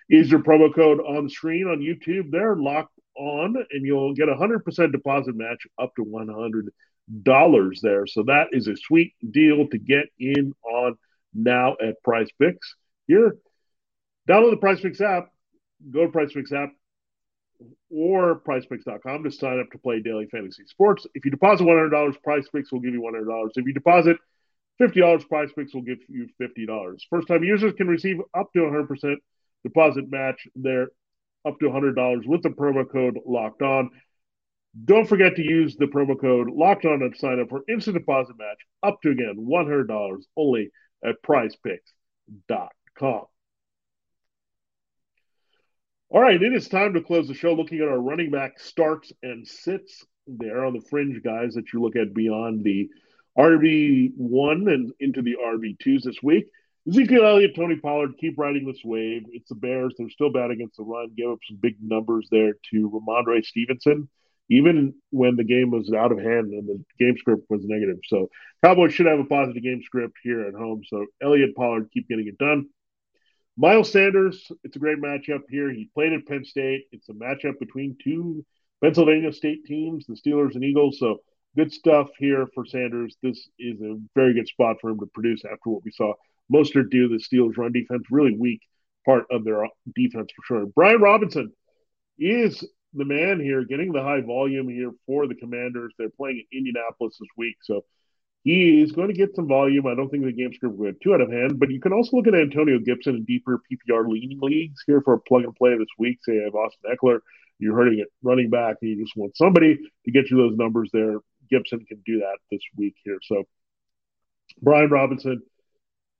is 0.09 0.31
your 0.31 0.41
promo 0.41 0.73
code 0.73 0.99
on 0.99 1.29
screen 1.29 1.67
on 1.67 1.79
YouTube. 1.79 2.31
They're 2.31 2.55
locked 2.55 2.97
on, 3.15 3.55
and 3.71 3.85
you'll 3.85 4.15
get 4.15 4.29
a 4.29 4.35
100% 4.35 4.91
deposit 4.91 5.35
match 5.35 5.67
up 5.79 5.93
to 5.95 6.03
$100 6.03 7.81
there. 7.81 8.07
So 8.07 8.23
that 8.23 8.47
is 8.51 8.67
a 8.67 8.75
sweet 8.75 9.13
deal 9.31 9.67
to 9.67 9.77
get 9.77 10.05
in 10.19 10.53
on 10.63 10.95
now 11.35 11.75
at 11.81 12.01
Price 12.03 12.29
Picks 12.39 12.75
here, 13.07 13.37
download 14.29 14.51
the 14.51 14.65
PrizePicks 14.65 15.01
app, 15.01 15.29
go 15.91 16.05
to 16.05 16.11
PrizePicks 16.11 16.51
app 16.51 16.69
or 17.89 18.41
PrizePicks.com 18.41 19.23
to 19.23 19.31
sign 19.31 19.59
up 19.59 19.69
to 19.71 19.77
play 19.77 20.01
daily 20.01 20.27
fantasy 20.27 20.63
sports. 20.65 21.05
If 21.13 21.25
you 21.25 21.31
deposit 21.31 21.63
$100, 21.63 22.15
PrizePicks 22.25 22.71
will 22.71 22.79
give 22.79 22.93
you 22.93 23.01
$100. 23.01 23.49
If 23.55 23.65
you 23.65 23.73
deposit 23.73 24.17
$50, 24.81 25.25
PrizePicks 25.27 25.73
will 25.73 25.81
give 25.81 25.99
you 26.07 26.27
$50. 26.41 26.97
First 27.09 27.27
time 27.27 27.43
users 27.43 27.73
can 27.73 27.87
receive 27.87 28.17
up 28.33 28.51
to 28.53 28.59
100% 28.59 29.15
deposit 29.63 30.09
match 30.09 30.47
there 30.55 30.87
up 31.45 31.59
to 31.59 31.65
$100 31.65 32.25
with 32.25 32.41
the 32.41 32.49
promo 32.49 32.89
code 32.89 33.19
locked 33.25 33.61
on. 33.61 33.89
Don't 34.85 35.07
forget 35.07 35.35
to 35.35 35.43
use 35.43 35.75
the 35.75 35.85
promo 35.85 36.19
code 36.19 36.49
locked 36.49 36.85
on 36.85 36.99
to 36.99 37.11
sign 37.17 37.39
up 37.39 37.49
for 37.49 37.61
instant 37.69 37.95
deposit 37.95 38.37
match 38.39 38.57
up 38.81 38.99
to 39.03 39.11
again 39.11 39.35
$100 39.37 40.17
only 40.35 40.71
at 41.05 41.21
prizepicks.com 41.21 42.69
call. 43.03 43.29
All 46.09 46.21
right, 46.21 46.41
it 46.41 46.53
is 46.53 46.69
time 46.69 46.93
to 46.93 47.01
close 47.01 47.27
the 47.27 47.33
show 47.33 47.53
looking 47.53 47.79
at 47.81 47.89
our 47.89 47.99
running 47.99 48.31
back 48.31 48.59
starts 48.59 49.11
and 49.21 49.45
sits 49.45 50.05
there 50.25 50.63
on 50.63 50.71
the 50.71 50.85
fringe 50.89 51.21
guys 51.21 51.55
that 51.55 51.73
you 51.73 51.81
look 51.81 51.97
at 51.97 52.13
beyond 52.13 52.63
the 52.63 52.87
RB1 53.37 54.71
and 54.71 54.93
into 55.01 55.21
the 55.21 55.35
RB2s 55.43 56.03
this 56.03 56.23
week. 56.23 56.45
Ezekiel 56.87 57.25
Elliott, 57.25 57.55
Tony 57.57 57.75
Pollard 57.75 58.11
keep 58.21 58.37
riding 58.37 58.65
this 58.65 58.81
wave. 58.85 59.23
It's 59.33 59.49
the 59.49 59.55
Bears. 59.55 59.95
They're 59.97 60.09
still 60.09 60.31
bad 60.31 60.51
against 60.51 60.77
the 60.77 60.83
run. 60.83 61.09
Gave 61.17 61.29
up 61.29 61.39
some 61.45 61.57
big 61.61 61.75
numbers 61.81 62.29
there 62.31 62.53
to 62.71 62.89
Rhamondre 62.89 63.43
Stevenson, 63.43 64.07
even 64.49 64.93
when 65.09 65.35
the 65.35 65.43
game 65.43 65.71
was 65.71 65.91
out 65.91 66.13
of 66.13 66.19
hand 66.19 66.53
and 66.53 66.67
the 66.69 66.83
game 66.99 67.17
script 67.17 67.47
was 67.49 67.65
negative. 67.65 67.97
So 68.05 68.29
Cowboys 68.63 68.93
should 68.93 69.07
have 69.07 69.19
a 69.19 69.25
positive 69.25 69.61
game 69.61 69.81
script 69.83 70.15
here 70.23 70.47
at 70.47 70.53
home. 70.53 70.83
So 70.87 71.05
Elliott, 71.21 71.55
Pollard 71.55 71.89
keep 71.93 72.07
getting 72.07 72.27
it 72.27 72.37
done. 72.37 72.67
Miles 73.55 73.91
Sanders, 73.91 74.51
it's 74.63 74.75
a 74.75 74.79
great 74.79 74.97
matchup 74.97 75.41
here. 75.49 75.71
He 75.71 75.89
played 75.93 76.13
at 76.13 76.25
Penn 76.25 76.43
State. 76.43 76.85
It's 76.91 77.09
a 77.09 77.13
matchup 77.13 77.59
between 77.59 77.97
two 78.03 78.43
Pennsylvania 78.81 79.31
State 79.31 79.65
teams, 79.65 80.05
the 80.07 80.15
Steelers 80.15 80.55
and 80.55 80.63
Eagles. 80.63 80.97
So 80.99 81.19
good 81.55 81.71
stuff 81.71 82.09
here 82.17 82.47
for 82.55 82.65
Sanders. 82.65 83.15
This 83.21 83.47
is 83.59 83.79
a 83.81 83.99
very 84.15 84.33
good 84.33 84.47
spot 84.47 84.77
for 84.81 84.89
him 84.89 84.99
to 84.99 85.05
produce 85.05 85.43
after 85.45 85.69
what 85.69 85.83
we 85.83 85.91
saw 85.91 86.13
Mostert 86.51 86.89
do. 86.89 87.07
The 87.07 87.23
Steelers' 87.23 87.57
run 87.57 87.71
defense 87.71 88.03
really 88.09 88.35
weak 88.35 88.61
part 89.05 89.25
of 89.29 89.43
their 89.43 89.67
defense 89.95 90.31
for 90.35 90.43
sure. 90.45 90.65
Brian 90.65 91.01
Robinson 91.01 91.51
is 92.17 92.67
the 92.93 93.05
man 93.05 93.39
here, 93.39 93.63
getting 93.65 93.91
the 93.91 94.01
high 94.01 94.21
volume 94.21 94.67
here 94.67 94.91
for 95.05 95.27
the 95.27 95.35
Commanders. 95.35 95.93
They're 95.97 96.09
playing 96.09 96.43
in 96.51 96.57
Indianapolis 96.59 97.17
this 97.19 97.29
week, 97.37 97.57
so 97.61 97.85
he 98.43 98.81
is 98.81 98.91
going 98.91 99.07
to 99.07 99.13
get 99.13 99.35
some 99.35 99.47
volume. 99.47 99.87
I 99.87 99.95
don't 99.95 100.09
think 100.09 100.25
the 100.25 100.33
game 100.33 100.53
script 100.53 100.81
get 100.81 101.01
too 101.01 101.13
out 101.13 101.21
of 101.21 101.31
hand, 101.31 101.59
but 101.59 101.71
you 101.71 101.79
can 101.79 101.93
also 101.93 102.17
look 102.17 102.27
at 102.27 102.35
Antonio 102.35 102.77
Gibson 102.79 103.15
in 103.15 103.23
deeper 103.23 103.61
PPR 103.71 104.07
leaning 104.07 104.39
leagues 104.41 104.83
here 104.85 105.01
for 105.01 105.13
a 105.13 105.19
plug 105.19 105.43
and 105.43 105.55
play 105.55 105.77
this 105.77 105.87
week. 105.97 106.19
Say 106.23 106.41
I 106.41 106.45
have 106.45 106.55
Austin 106.55 106.91
Ekeler, 106.91 107.19
you're 107.59 107.75
hurting 107.75 107.99
it 107.99 108.09
running 108.21 108.49
back, 108.49 108.77
and 108.81 108.91
you 108.91 109.03
just 109.03 109.15
want 109.15 109.37
somebody 109.37 109.77
to 110.05 110.11
get 110.11 110.29
you 110.29 110.37
those 110.37 110.57
numbers 110.57 110.89
there. 110.91 111.19
Gibson 111.49 111.85
can 111.85 112.01
do 112.05 112.19
that 112.19 112.37
this 112.51 112.61
week 112.75 112.95
here. 113.03 113.19
So 113.23 113.43
Brian 114.61 114.89
Robinson 114.89 115.41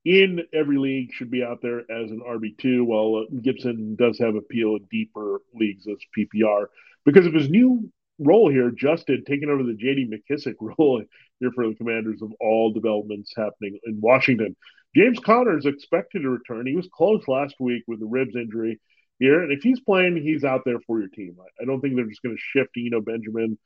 in 0.05 0.41
every 0.53 0.77
league 0.77 1.13
should 1.13 1.31
be 1.31 1.43
out 1.43 1.61
there 1.61 1.79
as 1.79 2.11
an 2.11 2.21
RB2, 2.27 2.85
while 2.85 3.23
uh, 3.23 3.35
Gibson 3.41 3.95
does 3.95 4.19
have 4.19 4.35
appeal 4.35 4.75
in 4.75 4.85
deeper 4.91 5.41
leagues 5.53 5.87
as 5.87 5.97
PPR 6.17 6.65
because 7.05 7.25
of 7.25 7.33
his 7.33 7.49
new 7.49 7.89
role 8.19 8.49
here, 8.49 8.71
Justin 8.71 9.23
taking 9.25 9.49
over 9.49 9.63
the 9.63 9.73
J.D. 9.73 10.09
McKissic 10.09 10.55
role 10.77 11.03
here 11.43 11.51
for 11.51 11.67
the 11.67 11.75
Commanders 11.75 12.21
of 12.21 12.31
all 12.39 12.71
developments 12.71 13.33
happening 13.35 13.77
in 13.85 13.99
Washington. 13.99 14.55
James 14.95 15.19
Conner 15.19 15.57
is 15.57 15.65
expected 15.65 16.21
to 16.21 16.29
return. 16.29 16.65
He 16.65 16.75
was 16.75 16.87
close 16.93 17.27
last 17.27 17.55
week 17.59 17.83
with 17.87 17.99
the 17.99 18.05
ribs 18.05 18.35
injury 18.35 18.79
here, 19.19 19.41
and 19.41 19.51
if 19.51 19.61
he's 19.61 19.79
playing, 19.81 20.17
he's 20.17 20.43
out 20.43 20.61
there 20.65 20.79
for 20.87 20.99
your 20.99 21.09
team. 21.09 21.35
I, 21.39 21.63
I 21.63 21.65
don't 21.65 21.81
think 21.81 21.95
they're 21.95 22.07
just 22.07 22.23
going 22.23 22.35
to 22.35 22.41
shift 22.41 22.77
Eno 22.77 23.01
Benjamin. 23.01 23.57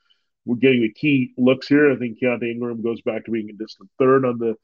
We're 0.46 0.56
getting 0.56 0.82
the 0.82 0.94
key 0.94 1.34
looks 1.38 1.68
here. 1.68 1.92
I 1.92 1.98
think 1.98 2.20
Keaontay 2.22 2.52
Ingram 2.52 2.82
goes 2.82 3.02
back 3.02 3.26
to 3.26 3.32
being 3.32 3.50
a 3.50 3.54
distant 3.54 3.90
third 4.00 4.26
on 4.26 4.38
the 4.40 4.56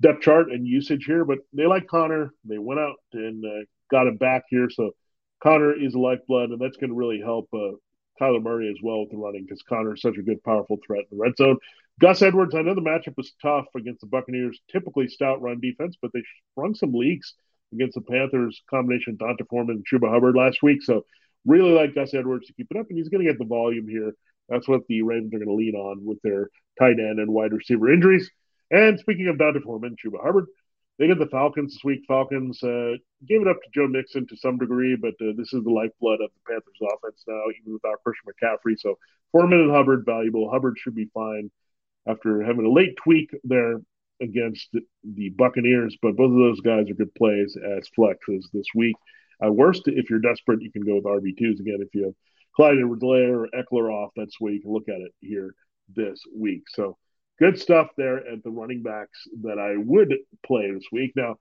depth 0.00 0.22
chart 0.22 0.50
and 0.50 0.66
usage 0.66 1.04
here, 1.04 1.24
but 1.24 1.38
they 1.52 1.66
like 1.66 1.86
Conner. 1.86 2.30
They 2.44 2.58
went 2.58 2.80
out 2.80 2.96
and 3.12 3.44
uh, 3.44 3.64
got 3.90 4.06
him 4.06 4.16
back 4.16 4.44
here, 4.48 4.68
so 4.70 4.92
Conner 5.42 5.72
is 5.78 5.94
a 5.94 5.98
lifeblood, 5.98 6.50
and 6.50 6.60
that's 6.60 6.78
going 6.78 6.90
to 6.90 6.96
really 6.96 7.20
help 7.20 7.48
uh, 7.52 7.72
Kyler 8.20 8.42
Murray 8.42 8.70
as 8.70 8.82
well 8.82 9.00
with 9.00 9.10
the 9.10 9.18
running 9.18 9.44
because 9.44 9.62
Conner 9.62 9.94
is 9.94 10.00
such 10.00 10.16
a 10.16 10.22
good, 10.22 10.42
powerful 10.42 10.78
threat 10.86 11.04
in 11.10 11.18
the 11.18 11.22
red 11.22 11.36
zone. 11.36 11.58
Gus 12.00 12.20
Edwards, 12.20 12.54
I 12.54 12.60
know 12.60 12.74
the 12.74 12.82
matchup 12.82 13.16
was 13.16 13.32
tough 13.40 13.66
against 13.74 14.02
the 14.02 14.06
Buccaneers, 14.06 14.60
typically 14.70 15.08
stout 15.08 15.40
run 15.40 15.60
defense, 15.60 15.96
but 16.00 16.10
they 16.12 16.22
sprung 16.52 16.74
some 16.74 16.92
leaks 16.92 17.34
against 17.72 17.94
the 17.94 18.02
Panthers 18.02 18.62
combination 18.68 19.14
of 19.14 19.18
D'Onta 19.18 19.48
Foreman 19.48 19.76
and 19.76 19.86
Chuba 19.86 20.10
Hubbard 20.10 20.36
last 20.36 20.62
week. 20.62 20.82
So 20.82 21.06
really 21.46 21.70
like 21.70 21.94
Gus 21.94 22.12
Edwards 22.12 22.46
to 22.46 22.52
keep 22.52 22.66
it 22.70 22.76
up, 22.76 22.86
and 22.90 22.98
he's 22.98 23.08
going 23.08 23.24
to 23.24 23.30
get 23.30 23.38
the 23.38 23.46
volume 23.46 23.88
here. 23.88 24.12
That's 24.48 24.68
what 24.68 24.82
the 24.88 25.02
Ravens 25.02 25.32
are 25.32 25.38
going 25.38 25.48
to 25.48 25.54
lean 25.54 25.74
on 25.74 26.04
with 26.04 26.20
their 26.22 26.50
tight 26.78 27.00
end 27.00 27.18
and 27.18 27.32
wide 27.32 27.52
receiver 27.52 27.90
injuries. 27.90 28.30
And 28.70 29.00
speaking 29.00 29.28
of 29.28 29.38
D'Onta 29.38 29.62
Foreman, 29.62 29.96
Chuba 29.96 30.22
Hubbard, 30.22 30.46
they 30.98 31.06
get 31.06 31.18
the 31.18 31.26
Falcons 31.26 31.72
this 31.72 31.84
week. 31.84 32.00
Falcons 32.06 32.62
uh, 32.62 32.92
gave 33.26 33.40
it 33.40 33.48
up 33.48 33.56
to 33.62 33.70
Joe 33.74 33.88
Mixon 33.88 34.26
to 34.28 34.36
some 34.36 34.58
degree, 34.58 34.96
but 34.96 35.14
uh, 35.20 35.32
this 35.36 35.52
is 35.52 35.64
the 35.64 35.70
lifeblood 35.70 36.20
of 36.20 36.30
the 36.30 36.52
Panthers 36.52 36.80
offense 36.82 37.24
now, 37.26 37.42
even 37.58 37.72
without 37.72 38.02
Christian 38.04 38.28
McCaffrey. 38.32 38.78
So 38.78 38.98
Foreman 39.32 39.60
and 39.60 39.70
Hubbard 39.70 40.04
valuable. 40.04 40.50
Hubbard 40.50 40.76
should 40.78 40.94
be 40.94 41.08
fine 41.14 41.50
after 42.06 42.42
having 42.42 42.64
a 42.66 42.70
late 42.70 42.96
tweak 42.96 43.30
there 43.44 43.80
against 44.20 44.74
the 45.04 45.28
Buccaneers, 45.30 45.96
but 46.00 46.16
both 46.16 46.32
of 46.32 46.38
those 46.38 46.60
guys 46.60 46.88
are 46.90 46.94
good 46.94 47.14
plays 47.14 47.56
as 47.56 47.88
flexes 47.98 48.44
this 48.52 48.66
week. 48.74 48.96
Worst, 49.40 49.82
if 49.86 50.08
you're 50.08 50.18
desperate, 50.18 50.62
you 50.62 50.72
can 50.72 50.84
go 50.84 50.94
with 50.94 51.04
RB2s 51.04 51.60
again. 51.60 51.80
If 51.80 51.94
you 51.94 52.04
have 52.04 52.14
Clyde 52.54 52.78
edwards 52.78 53.04
or 53.04 53.48
Ekeler 53.54 53.92
off, 53.92 54.12
that's 54.16 54.40
where 54.40 54.52
you 54.52 54.62
can 54.62 54.72
look 54.72 54.88
at 54.88 55.00
it 55.00 55.12
here 55.20 55.54
this 55.94 56.22
week. 56.34 56.62
So 56.68 56.96
good 57.38 57.58
stuff 57.58 57.88
there 57.98 58.16
at 58.16 58.42
the 58.42 58.50
running 58.50 58.82
backs 58.82 59.26
that 59.42 59.58
I 59.58 59.76
would 59.76 60.14
play 60.46 60.70
this 60.72 60.86
week. 60.90 61.12
Now, 61.16 61.36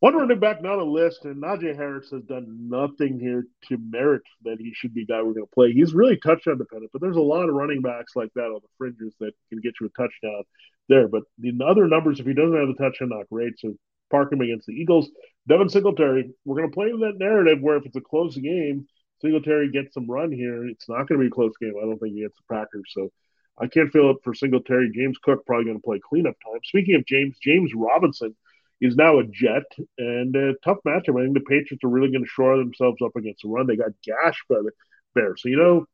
one 0.00 0.16
running 0.16 0.40
back 0.40 0.62
not 0.62 0.78
a 0.78 0.84
list, 0.84 1.24
and 1.24 1.42
Najee 1.42 1.76
Harris 1.76 2.10
has 2.10 2.22
done 2.22 2.68
nothing 2.68 3.20
here 3.20 3.46
to 3.68 3.78
merit 3.78 4.22
that 4.44 4.56
he 4.58 4.72
should 4.74 4.94
be 4.94 5.04
guy 5.04 5.22
we're 5.22 5.34
going 5.34 5.46
to 5.46 5.54
play. 5.54 5.72
He's 5.72 5.92
really 5.92 6.16
touchdown 6.16 6.58
dependent, 6.58 6.90
but 6.92 7.02
there's 7.02 7.16
a 7.16 7.20
lot 7.20 7.48
of 7.48 7.54
running 7.54 7.82
backs 7.82 8.16
like 8.16 8.30
that 8.34 8.46
on 8.46 8.60
the 8.62 8.68
fringes 8.78 9.14
that 9.20 9.32
can 9.50 9.60
get 9.60 9.74
you 9.80 9.86
a 9.86 9.90
touchdown 9.90 10.42
there. 10.88 11.06
But 11.06 11.24
the 11.38 11.52
other 11.66 11.86
numbers, 11.86 12.18
if 12.18 12.26
he 12.26 12.32
doesn't 12.32 12.58
have 12.58 12.68
a 12.70 12.74
touchdown, 12.74 13.10
not 13.10 13.28
great. 13.28 13.58
So 13.58 13.74
park 14.10 14.32
him 14.32 14.40
against 14.40 14.66
the 14.66 14.72
Eagles. 14.72 15.10
Devin 15.46 15.68
Singletary, 15.68 16.30
we're 16.44 16.56
going 16.56 16.70
to 16.70 16.74
play 16.74 16.90
that 16.90 17.18
narrative 17.18 17.60
where 17.60 17.76
if 17.76 17.84
it's 17.84 17.96
a 17.96 18.00
close 18.00 18.36
game, 18.36 18.86
Singletary 19.20 19.70
gets 19.70 19.92
some 19.92 20.10
run 20.10 20.32
here. 20.32 20.66
It's 20.66 20.88
not 20.88 21.08
going 21.08 21.20
to 21.20 21.24
be 21.24 21.26
a 21.26 21.30
close 21.30 21.52
game. 21.60 21.74
I 21.76 21.84
don't 21.84 21.98
think 21.98 22.16
against 22.16 22.36
the 22.36 22.54
Packers. 22.54 22.90
So 22.94 23.10
I 23.58 23.66
can't 23.66 23.92
feel 23.92 24.10
it 24.10 24.16
for 24.24 24.32
Singletary. 24.32 24.90
James 24.94 25.18
Cook 25.18 25.44
probably 25.44 25.66
going 25.66 25.76
to 25.76 25.82
play 25.82 26.00
cleanup 26.02 26.36
time. 26.42 26.60
Speaking 26.64 26.94
of 26.94 27.04
James, 27.04 27.36
James 27.42 27.72
Robinson 27.74 28.34
is 28.80 28.96
now 28.96 29.18
a 29.18 29.24
Jet 29.24 29.64
and 29.98 30.34
a 30.34 30.54
tough 30.64 30.78
matchup. 30.86 31.20
I 31.20 31.24
think 31.24 31.34
the 31.34 31.40
Patriots 31.40 31.84
are 31.84 31.88
really 31.88 32.10
going 32.10 32.24
to 32.24 32.30
shore 32.30 32.56
themselves 32.56 32.98
up 33.04 33.16
against 33.16 33.42
the 33.42 33.48
run. 33.48 33.66
They 33.66 33.76
got 33.76 33.90
gashed 34.04 34.44
by 34.48 34.56
the 34.56 34.70
Bears. 35.14 35.42
So, 35.42 35.48
you 35.48 35.56
know, 35.56 35.86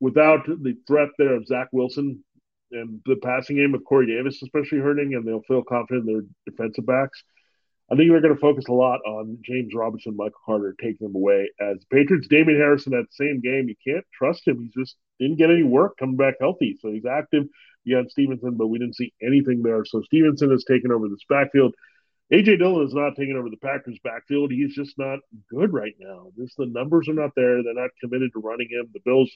without 0.00 0.46
the 0.46 0.76
threat 0.86 1.08
there 1.18 1.34
of 1.34 1.46
Zach 1.46 1.68
Wilson 1.72 2.22
and 2.72 3.00
the 3.06 3.16
passing 3.16 3.56
game 3.56 3.74
of 3.74 3.84
Corey 3.84 4.06
Davis, 4.06 4.42
especially 4.42 4.78
hurting, 4.78 5.14
and 5.14 5.26
they'll 5.26 5.42
feel 5.42 5.62
confident 5.62 6.08
in 6.08 6.12
their 6.14 6.22
defensive 6.46 6.86
backs. 6.86 7.22
I 7.90 7.96
think 7.96 8.10
they're 8.10 8.20
going 8.20 8.34
to 8.34 8.40
focus 8.40 8.66
a 8.68 8.72
lot 8.72 9.00
on 9.06 9.38
James 9.42 9.74
Robinson, 9.74 10.16
Michael 10.16 10.40
Carter, 10.44 10.74
taking 10.80 11.06
them 11.06 11.14
away. 11.14 11.50
As 11.60 11.84
Patriots, 11.90 12.28
Damien 12.28 12.58
Harris, 12.58 12.86
that 12.86 13.06
same 13.10 13.40
game, 13.40 13.68
you 13.68 13.76
can't 13.86 14.04
trust 14.12 14.48
him. 14.48 14.58
He 14.58 14.80
just 14.80 14.96
didn't 15.20 15.36
get 15.36 15.50
any 15.50 15.62
work 15.62 15.96
coming 15.98 16.16
back 16.16 16.34
healthy. 16.40 16.78
So 16.80 16.90
he's 16.90 17.04
active 17.04 17.44
beyond 17.84 18.10
Stevenson, 18.10 18.56
but 18.56 18.68
we 18.68 18.78
didn't 18.78 18.96
see 18.96 19.12
anything 19.22 19.62
there. 19.62 19.84
So 19.84 20.00
Stevenson 20.02 20.50
has 20.50 20.64
taken 20.64 20.92
over 20.92 21.08
this 21.08 21.24
backfield. 21.28 21.74
AJ 22.32 22.58
Dillon 22.58 22.86
is 22.86 22.94
not 22.94 23.16
taking 23.16 23.36
over 23.36 23.50
the 23.50 23.56
Packers 23.58 23.98
backfield. 24.02 24.50
He's 24.50 24.74
just 24.74 24.98
not 24.98 25.18
good 25.50 25.72
right 25.72 25.94
now. 25.98 26.32
The 26.36 26.66
numbers 26.66 27.08
are 27.08 27.14
not 27.14 27.30
there. 27.36 27.62
They're 27.62 27.74
not 27.74 27.90
committed 28.00 28.32
to 28.32 28.40
running 28.40 28.68
him. 28.70 28.88
The 28.92 29.00
Bills 29.04 29.30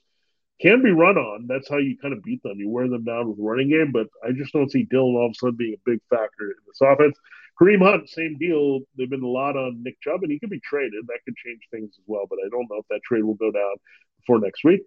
can 0.60 0.82
be 0.82 0.90
run 0.90 1.18
on. 1.18 1.46
That's 1.46 1.68
how 1.68 1.76
you 1.76 1.96
kind 1.98 2.14
of 2.14 2.22
beat 2.22 2.42
them. 2.42 2.58
You 2.58 2.68
wear 2.70 2.88
them 2.88 3.04
down 3.04 3.28
with 3.28 3.38
running 3.38 3.70
game, 3.70 3.92
but 3.92 4.06
I 4.26 4.32
just 4.32 4.52
don't 4.52 4.70
see 4.70 4.84
Dillon 4.84 5.14
all 5.16 5.26
of 5.26 5.32
a 5.32 5.34
sudden 5.34 5.56
being 5.56 5.74
a 5.74 5.90
big 5.90 6.00
factor 6.08 6.44
in 6.44 6.54
this 6.66 6.80
offense. 6.80 7.16
Kareem 7.60 7.82
Hunt, 7.82 8.08
same 8.08 8.38
deal. 8.38 8.80
They've 8.96 9.10
been 9.10 9.22
a 9.22 9.28
lot 9.28 9.56
on 9.56 9.82
Nick 9.82 10.00
Chubb, 10.00 10.22
and 10.22 10.32
he 10.32 10.38
could 10.38 10.50
be 10.50 10.60
traded. 10.60 11.06
That 11.06 11.18
could 11.24 11.36
change 11.36 11.60
things 11.70 11.90
as 11.98 12.04
well, 12.06 12.26
but 12.28 12.38
I 12.44 12.48
don't 12.48 12.68
know 12.70 12.78
if 12.78 12.86
that 12.88 13.02
trade 13.04 13.24
will 13.24 13.34
go 13.34 13.50
down 13.50 13.74
before 14.20 14.40
next 14.40 14.64
week. 14.64 14.82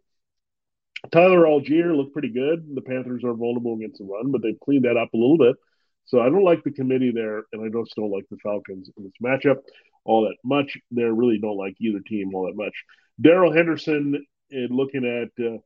Tyler 1.11 1.45
Allgeier 1.45 1.95
looked 1.95 2.13
pretty 2.13 2.29
good. 2.29 2.65
The 2.73 2.81
Panthers 2.81 3.23
are 3.23 3.33
vulnerable 3.33 3.75
against 3.75 3.99
the 3.99 4.05
run, 4.05 4.31
but 4.31 4.41
they've 4.41 4.59
cleaned 4.63 4.85
that 4.85 4.97
up 4.97 5.13
a 5.13 5.17
little 5.17 5.37
bit. 5.37 5.55
So 6.05 6.19
I 6.19 6.25
don't 6.25 6.43
like 6.43 6.63
the 6.63 6.71
committee 6.71 7.11
there, 7.13 7.43
and 7.53 7.63
I 7.63 7.69
just 7.69 7.95
don't 7.95 8.11
like 8.11 8.25
the 8.29 8.37
Falcons 8.43 8.89
in 8.97 9.03
this 9.03 9.13
matchup 9.23 9.57
all 10.03 10.23
that 10.23 10.37
much. 10.43 10.77
They 10.91 11.03
really 11.03 11.39
don't 11.39 11.57
like 11.57 11.75
either 11.79 11.99
team 11.99 12.33
all 12.33 12.47
that 12.47 12.55
much. 12.55 12.73
Darrell 13.19 13.53
Henderson, 13.53 14.25
and 14.49 14.75
looking 14.75 15.05
at 15.05 15.45
uh, 15.45 15.57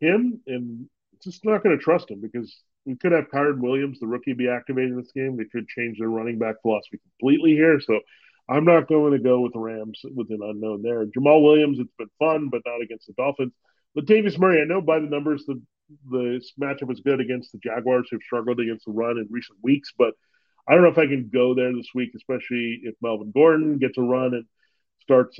him, 0.00 0.40
and 0.46 0.88
just 1.22 1.44
not 1.44 1.62
going 1.62 1.76
to 1.76 1.82
trust 1.82 2.10
him 2.10 2.20
because 2.20 2.54
we 2.86 2.96
could 2.96 3.12
have 3.12 3.28
Kyren 3.28 3.60
Williams, 3.60 4.00
the 4.00 4.06
rookie, 4.06 4.32
be 4.32 4.48
activated 4.48 4.90
in 4.90 4.96
this 4.96 5.12
game. 5.12 5.36
They 5.36 5.44
could 5.44 5.68
change 5.68 5.98
their 5.98 6.08
running 6.08 6.38
back 6.38 6.56
philosophy 6.62 6.98
completely 7.18 7.52
here. 7.52 7.80
So 7.80 8.00
I'm 8.48 8.64
not 8.64 8.88
going 8.88 9.12
to 9.12 9.18
go 9.18 9.40
with 9.40 9.52
the 9.52 9.58
Rams 9.58 10.00
with 10.04 10.30
an 10.30 10.40
unknown 10.42 10.82
there. 10.82 11.06
Jamaal 11.06 11.42
Williams, 11.42 11.78
it's 11.78 11.92
been 11.96 12.10
fun, 12.18 12.48
but 12.50 12.62
not 12.66 12.82
against 12.82 13.06
the 13.06 13.14
Dolphins. 13.14 13.52
Latavius 13.96 14.38
Murray, 14.38 14.60
I 14.60 14.64
know 14.64 14.80
by 14.80 14.98
the 14.98 15.06
numbers 15.06 15.44
the 15.46 15.62
the 16.10 16.40
matchup 16.60 16.90
is 16.92 17.00
good 17.00 17.20
against 17.20 17.52
the 17.52 17.58
Jaguars, 17.58 18.08
who've 18.10 18.22
struggled 18.22 18.60
against 18.60 18.86
the 18.86 18.92
run 18.92 19.18
in 19.18 19.26
recent 19.30 19.58
weeks, 19.62 19.92
but 19.96 20.14
I 20.66 20.74
don't 20.74 20.82
know 20.82 20.90
if 20.90 20.98
I 20.98 21.06
can 21.06 21.30
go 21.32 21.54
there 21.54 21.74
this 21.74 21.90
week, 21.94 22.12
especially 22.16 22.80
if 22.84 22.94
Melvin 23.02 23.32
Gordon 23.32 23.78
gets 23.78 23.98
a 23.98 24.02
run 24.02 24.34
and 24.34 24.46
starts 25.02 25.38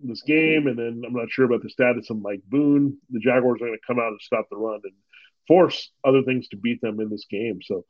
this 0.00 0.22
game, 0.22 0.66
and 0.66 0.78
then 0.78 1.02
I'm 1.06 1.14
not 1.14 1.30
sure 1.30 1.44
about 1.44 1.62
the 1.62 1.70
status 1.70 2.10
of 2.10 2.20
Mike 2.20 2.42
Boone. 2.48 2.98
The 3.10 3.20
Jaguars 3.20 3.60
are 3.62 3.66
going 3.66 3.78
to 3.78 3.86
come 3.86 3.98
out 3.98 4.08
and 4.08 4.20
stop 4.20 4.46
the 4.50 4.56
run 4.56 4.80
and 4.82 4.92
force 5.46 5.90
other 6.04 6.22
things 6.22 6.48
to 6.48 6.56
beat 6.56 6.80
them 6.80 7.00
in 7.00 7.08
this 7.08 7.26
game. 7.30 7.60
So 7.62 7.84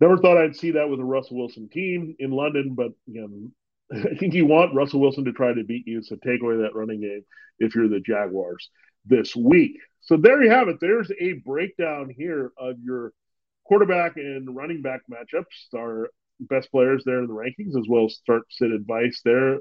never 0.00 0.16
thought 0.16 0.38
I'd 0.38 0.56
see 0.56 0.72
that 0.72 0.88
with 0.88 1.00
a 1.00 1.04
Russell 1.04 1.38
Wilson 1.38 1.68
team 1.68 2.14
in 2.18 2.30
London, 2.30 2.74
but 2.74 2.92
again, 3.08 3.52
I 3.92 4.14
think 4.14 4.34
you 4.34 4.46
want 4.46 4.74
Russell 4.74 5.00
Wilson 5.00 5.24
to 5.24 5.32
try 5.32 5.52
to 5.52 5.64
beat 5.64 5.86
you, 5.86 6.02
so 6.02 6.16
take 6.16 6.40
away 6.40 6.56
that 6.58 6.74
running 6.74 7.00
game 7.00 7.24
if 7.58 7.74
you're 7.74 7.88
the 7.88 8.00
Jaguars 8.00 8.70
this 9.04 9.34
week. 9.34 9.78
So 10.00 10.16
there 10.16 10.42
you 10.42 10.50
have 10.50 10.68
it. 10.68 10.78
There's 10.80 11.10
a 11.20 11.34
breakdown 11.44 12.12
here 12.16 12.52
of 12.56 12.76
your 12.82 13.12
quarterback 13.64 14.16
and 14.16 14.54
running 14.56 14.82
back 14.82 15.00
matchups, 15.10 15.74
our 15.76 16.10
best 16.40 16.70
players 16.70 17.02
there 17.04 17.18
in 17.18 17.26
the 17.26 17.34
rankings, 17.34 17.78
as 17.78 17.86
well 17.88 18.06
as 18.06 18.14
start 18.14 18.42
sit 18.50 18.72
advice 18.72 19.20
there 19.24 19.60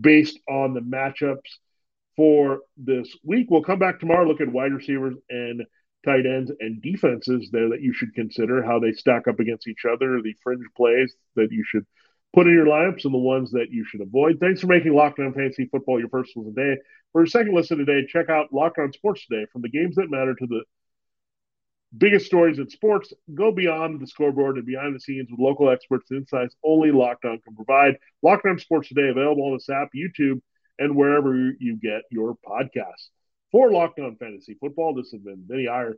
based 0.00 0.38
on 0.48 0.74
the 0.74 0.80
matchups 0.80 1.58
for 2.16 2.60
this 2.76 3.14
week. 3.24 3.48
We'll 3.50 3.62
come 3.62 3.78
back 3.78 4.00
tomorrow, 4.00 4.26
look 4.26 4.40
at 4.40 4.52
wide 4.52 4.72
receivers 4.72 5.16
and 5.28 5.62
tight 6.04 6.24
ends 6.24 6.50
and 6.60 6.80
defenses 6.80 7.50
there 7.52 7.68
that 7.70 7.82
you 7.82 7.92
should 7.92 8.14
consider, 8.14 8.62
how 8.62 8.78
they 8.78 8.92
stack 8.92 9.28
up 9.28 9.40
against 9.40 9.68
each 9.68 9.84
other, 9.84 10.22
the 10.22 10.34
fringe 10.42 10.64
plays 10.76 11.14
that 11.36 11.48
you 11.50 11.62
should 11.66 11.84
put 12.34 12.46
in 12.46 12.54
your 12.54 12.66
lineups 12.66 13.04
and 13.04 13.14
the 13.14 13.18
ones 13.18 13.50
that 13.52 13.70
you 13.70 13.84
should 13.84 14.00
avoid. 14.00 14.38
Thanks 14.40 14.60
for 14.60 14.68
making 14.68 14.94
Locked 14.94 15.18
On 15.18 15.32
Fantasy 15.32 15.66
Football 15.66 15.98
your 15.98 16.08
first 16.08 16.36
listen 16.36 16.54
today. 16.54 16.80
For 17.12 17.22
a 17.22 17.28
second 17.28 17.54
listen 17.54 17.78
today, 17.78 18.06
check 18.06 18.28
out 18.28 18.52
Locked 18.52 18.78
On 18.78 18.92
Sports 18.92 19.26
Today. 19.26 19.46
From 19.52 19.62
the 19.62 19.68
games 19.68 19.96
that 19.96 20.10
matter 20.10 20.34
to 20.34 20.46
the 20.46 20.62
biggest 21.96 22.26
stories 22.26 22.58
in 22.58 22.70
sports, 22.70 23.12
go 23.34 23.50
beyond 23.50 24.00
the 24.00 24.06
scoreboard 24.06 24.56
and 24.56 24.66
behind 24.66 24.94
the 24.94 25.00
scenes 25.00 25.28
with 25.30 25.40
local 25.40 25.70
experts 25.70 26.10
and 26.10 26.20
insights 26.20 26.54
only 26.62 26.92
Locked 26.92 27.24
On 27.24 27.40
can 27.40 27.56
provide. 27.56 27.96
Locked 28.22 28.46
On 28.46 28.58
Sports 28.58 28.88
Today 28.88 29.08
available 29.08 29.44
on 29.46 29.54
this 29.54 29.68
app, 29.68 29.88
YouTube, 29.94 30.40
and 30.78 30.94
wherever 30.94 31.34
you 31.58 31.76
get 31.76 32.02
your 32.10 32.36
podcasts. 32.46 33.08
For 33.50 33.72
Locked 33.72 33.98
On 33.98 34.14
Fantasy 34.16 34.56
Football, 34.60 34.94
this 34.94 35.10
has 35.10 35.20
been 35.20 35.44
Vinnie 35.48 35.66
Iyer. 35.66 35.96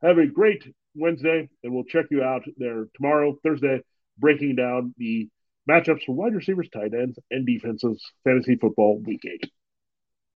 Have 0.00 0.18
a 0.18 0.26
great 0.26 0.64
Wednesday, 0.94 1.48
and 1.64 1.74
we'll 1.74 1.84
check 1.84 2.06
you 2.10 2.22
out 2.22 2.44
there 2.56 2.86
tomorrow, 2.94 3.36
Thursday, 3.42 3.80
breaking 4.18 4.54
down 4.54 4.94
the 4.96 5.28
matchups 5.68 6.04
for 6.04 6.14
wide 6.14 6.34
receivers, 6.34 6.68
tight 6.72 6.92
ends, 6.94 7.18
and 7.30 7.46
defenses, 7.46 8.02
fantasy 8.24 8.56
football 8.56 9.00
week 9.04 9.22
eight. 9.24 9.50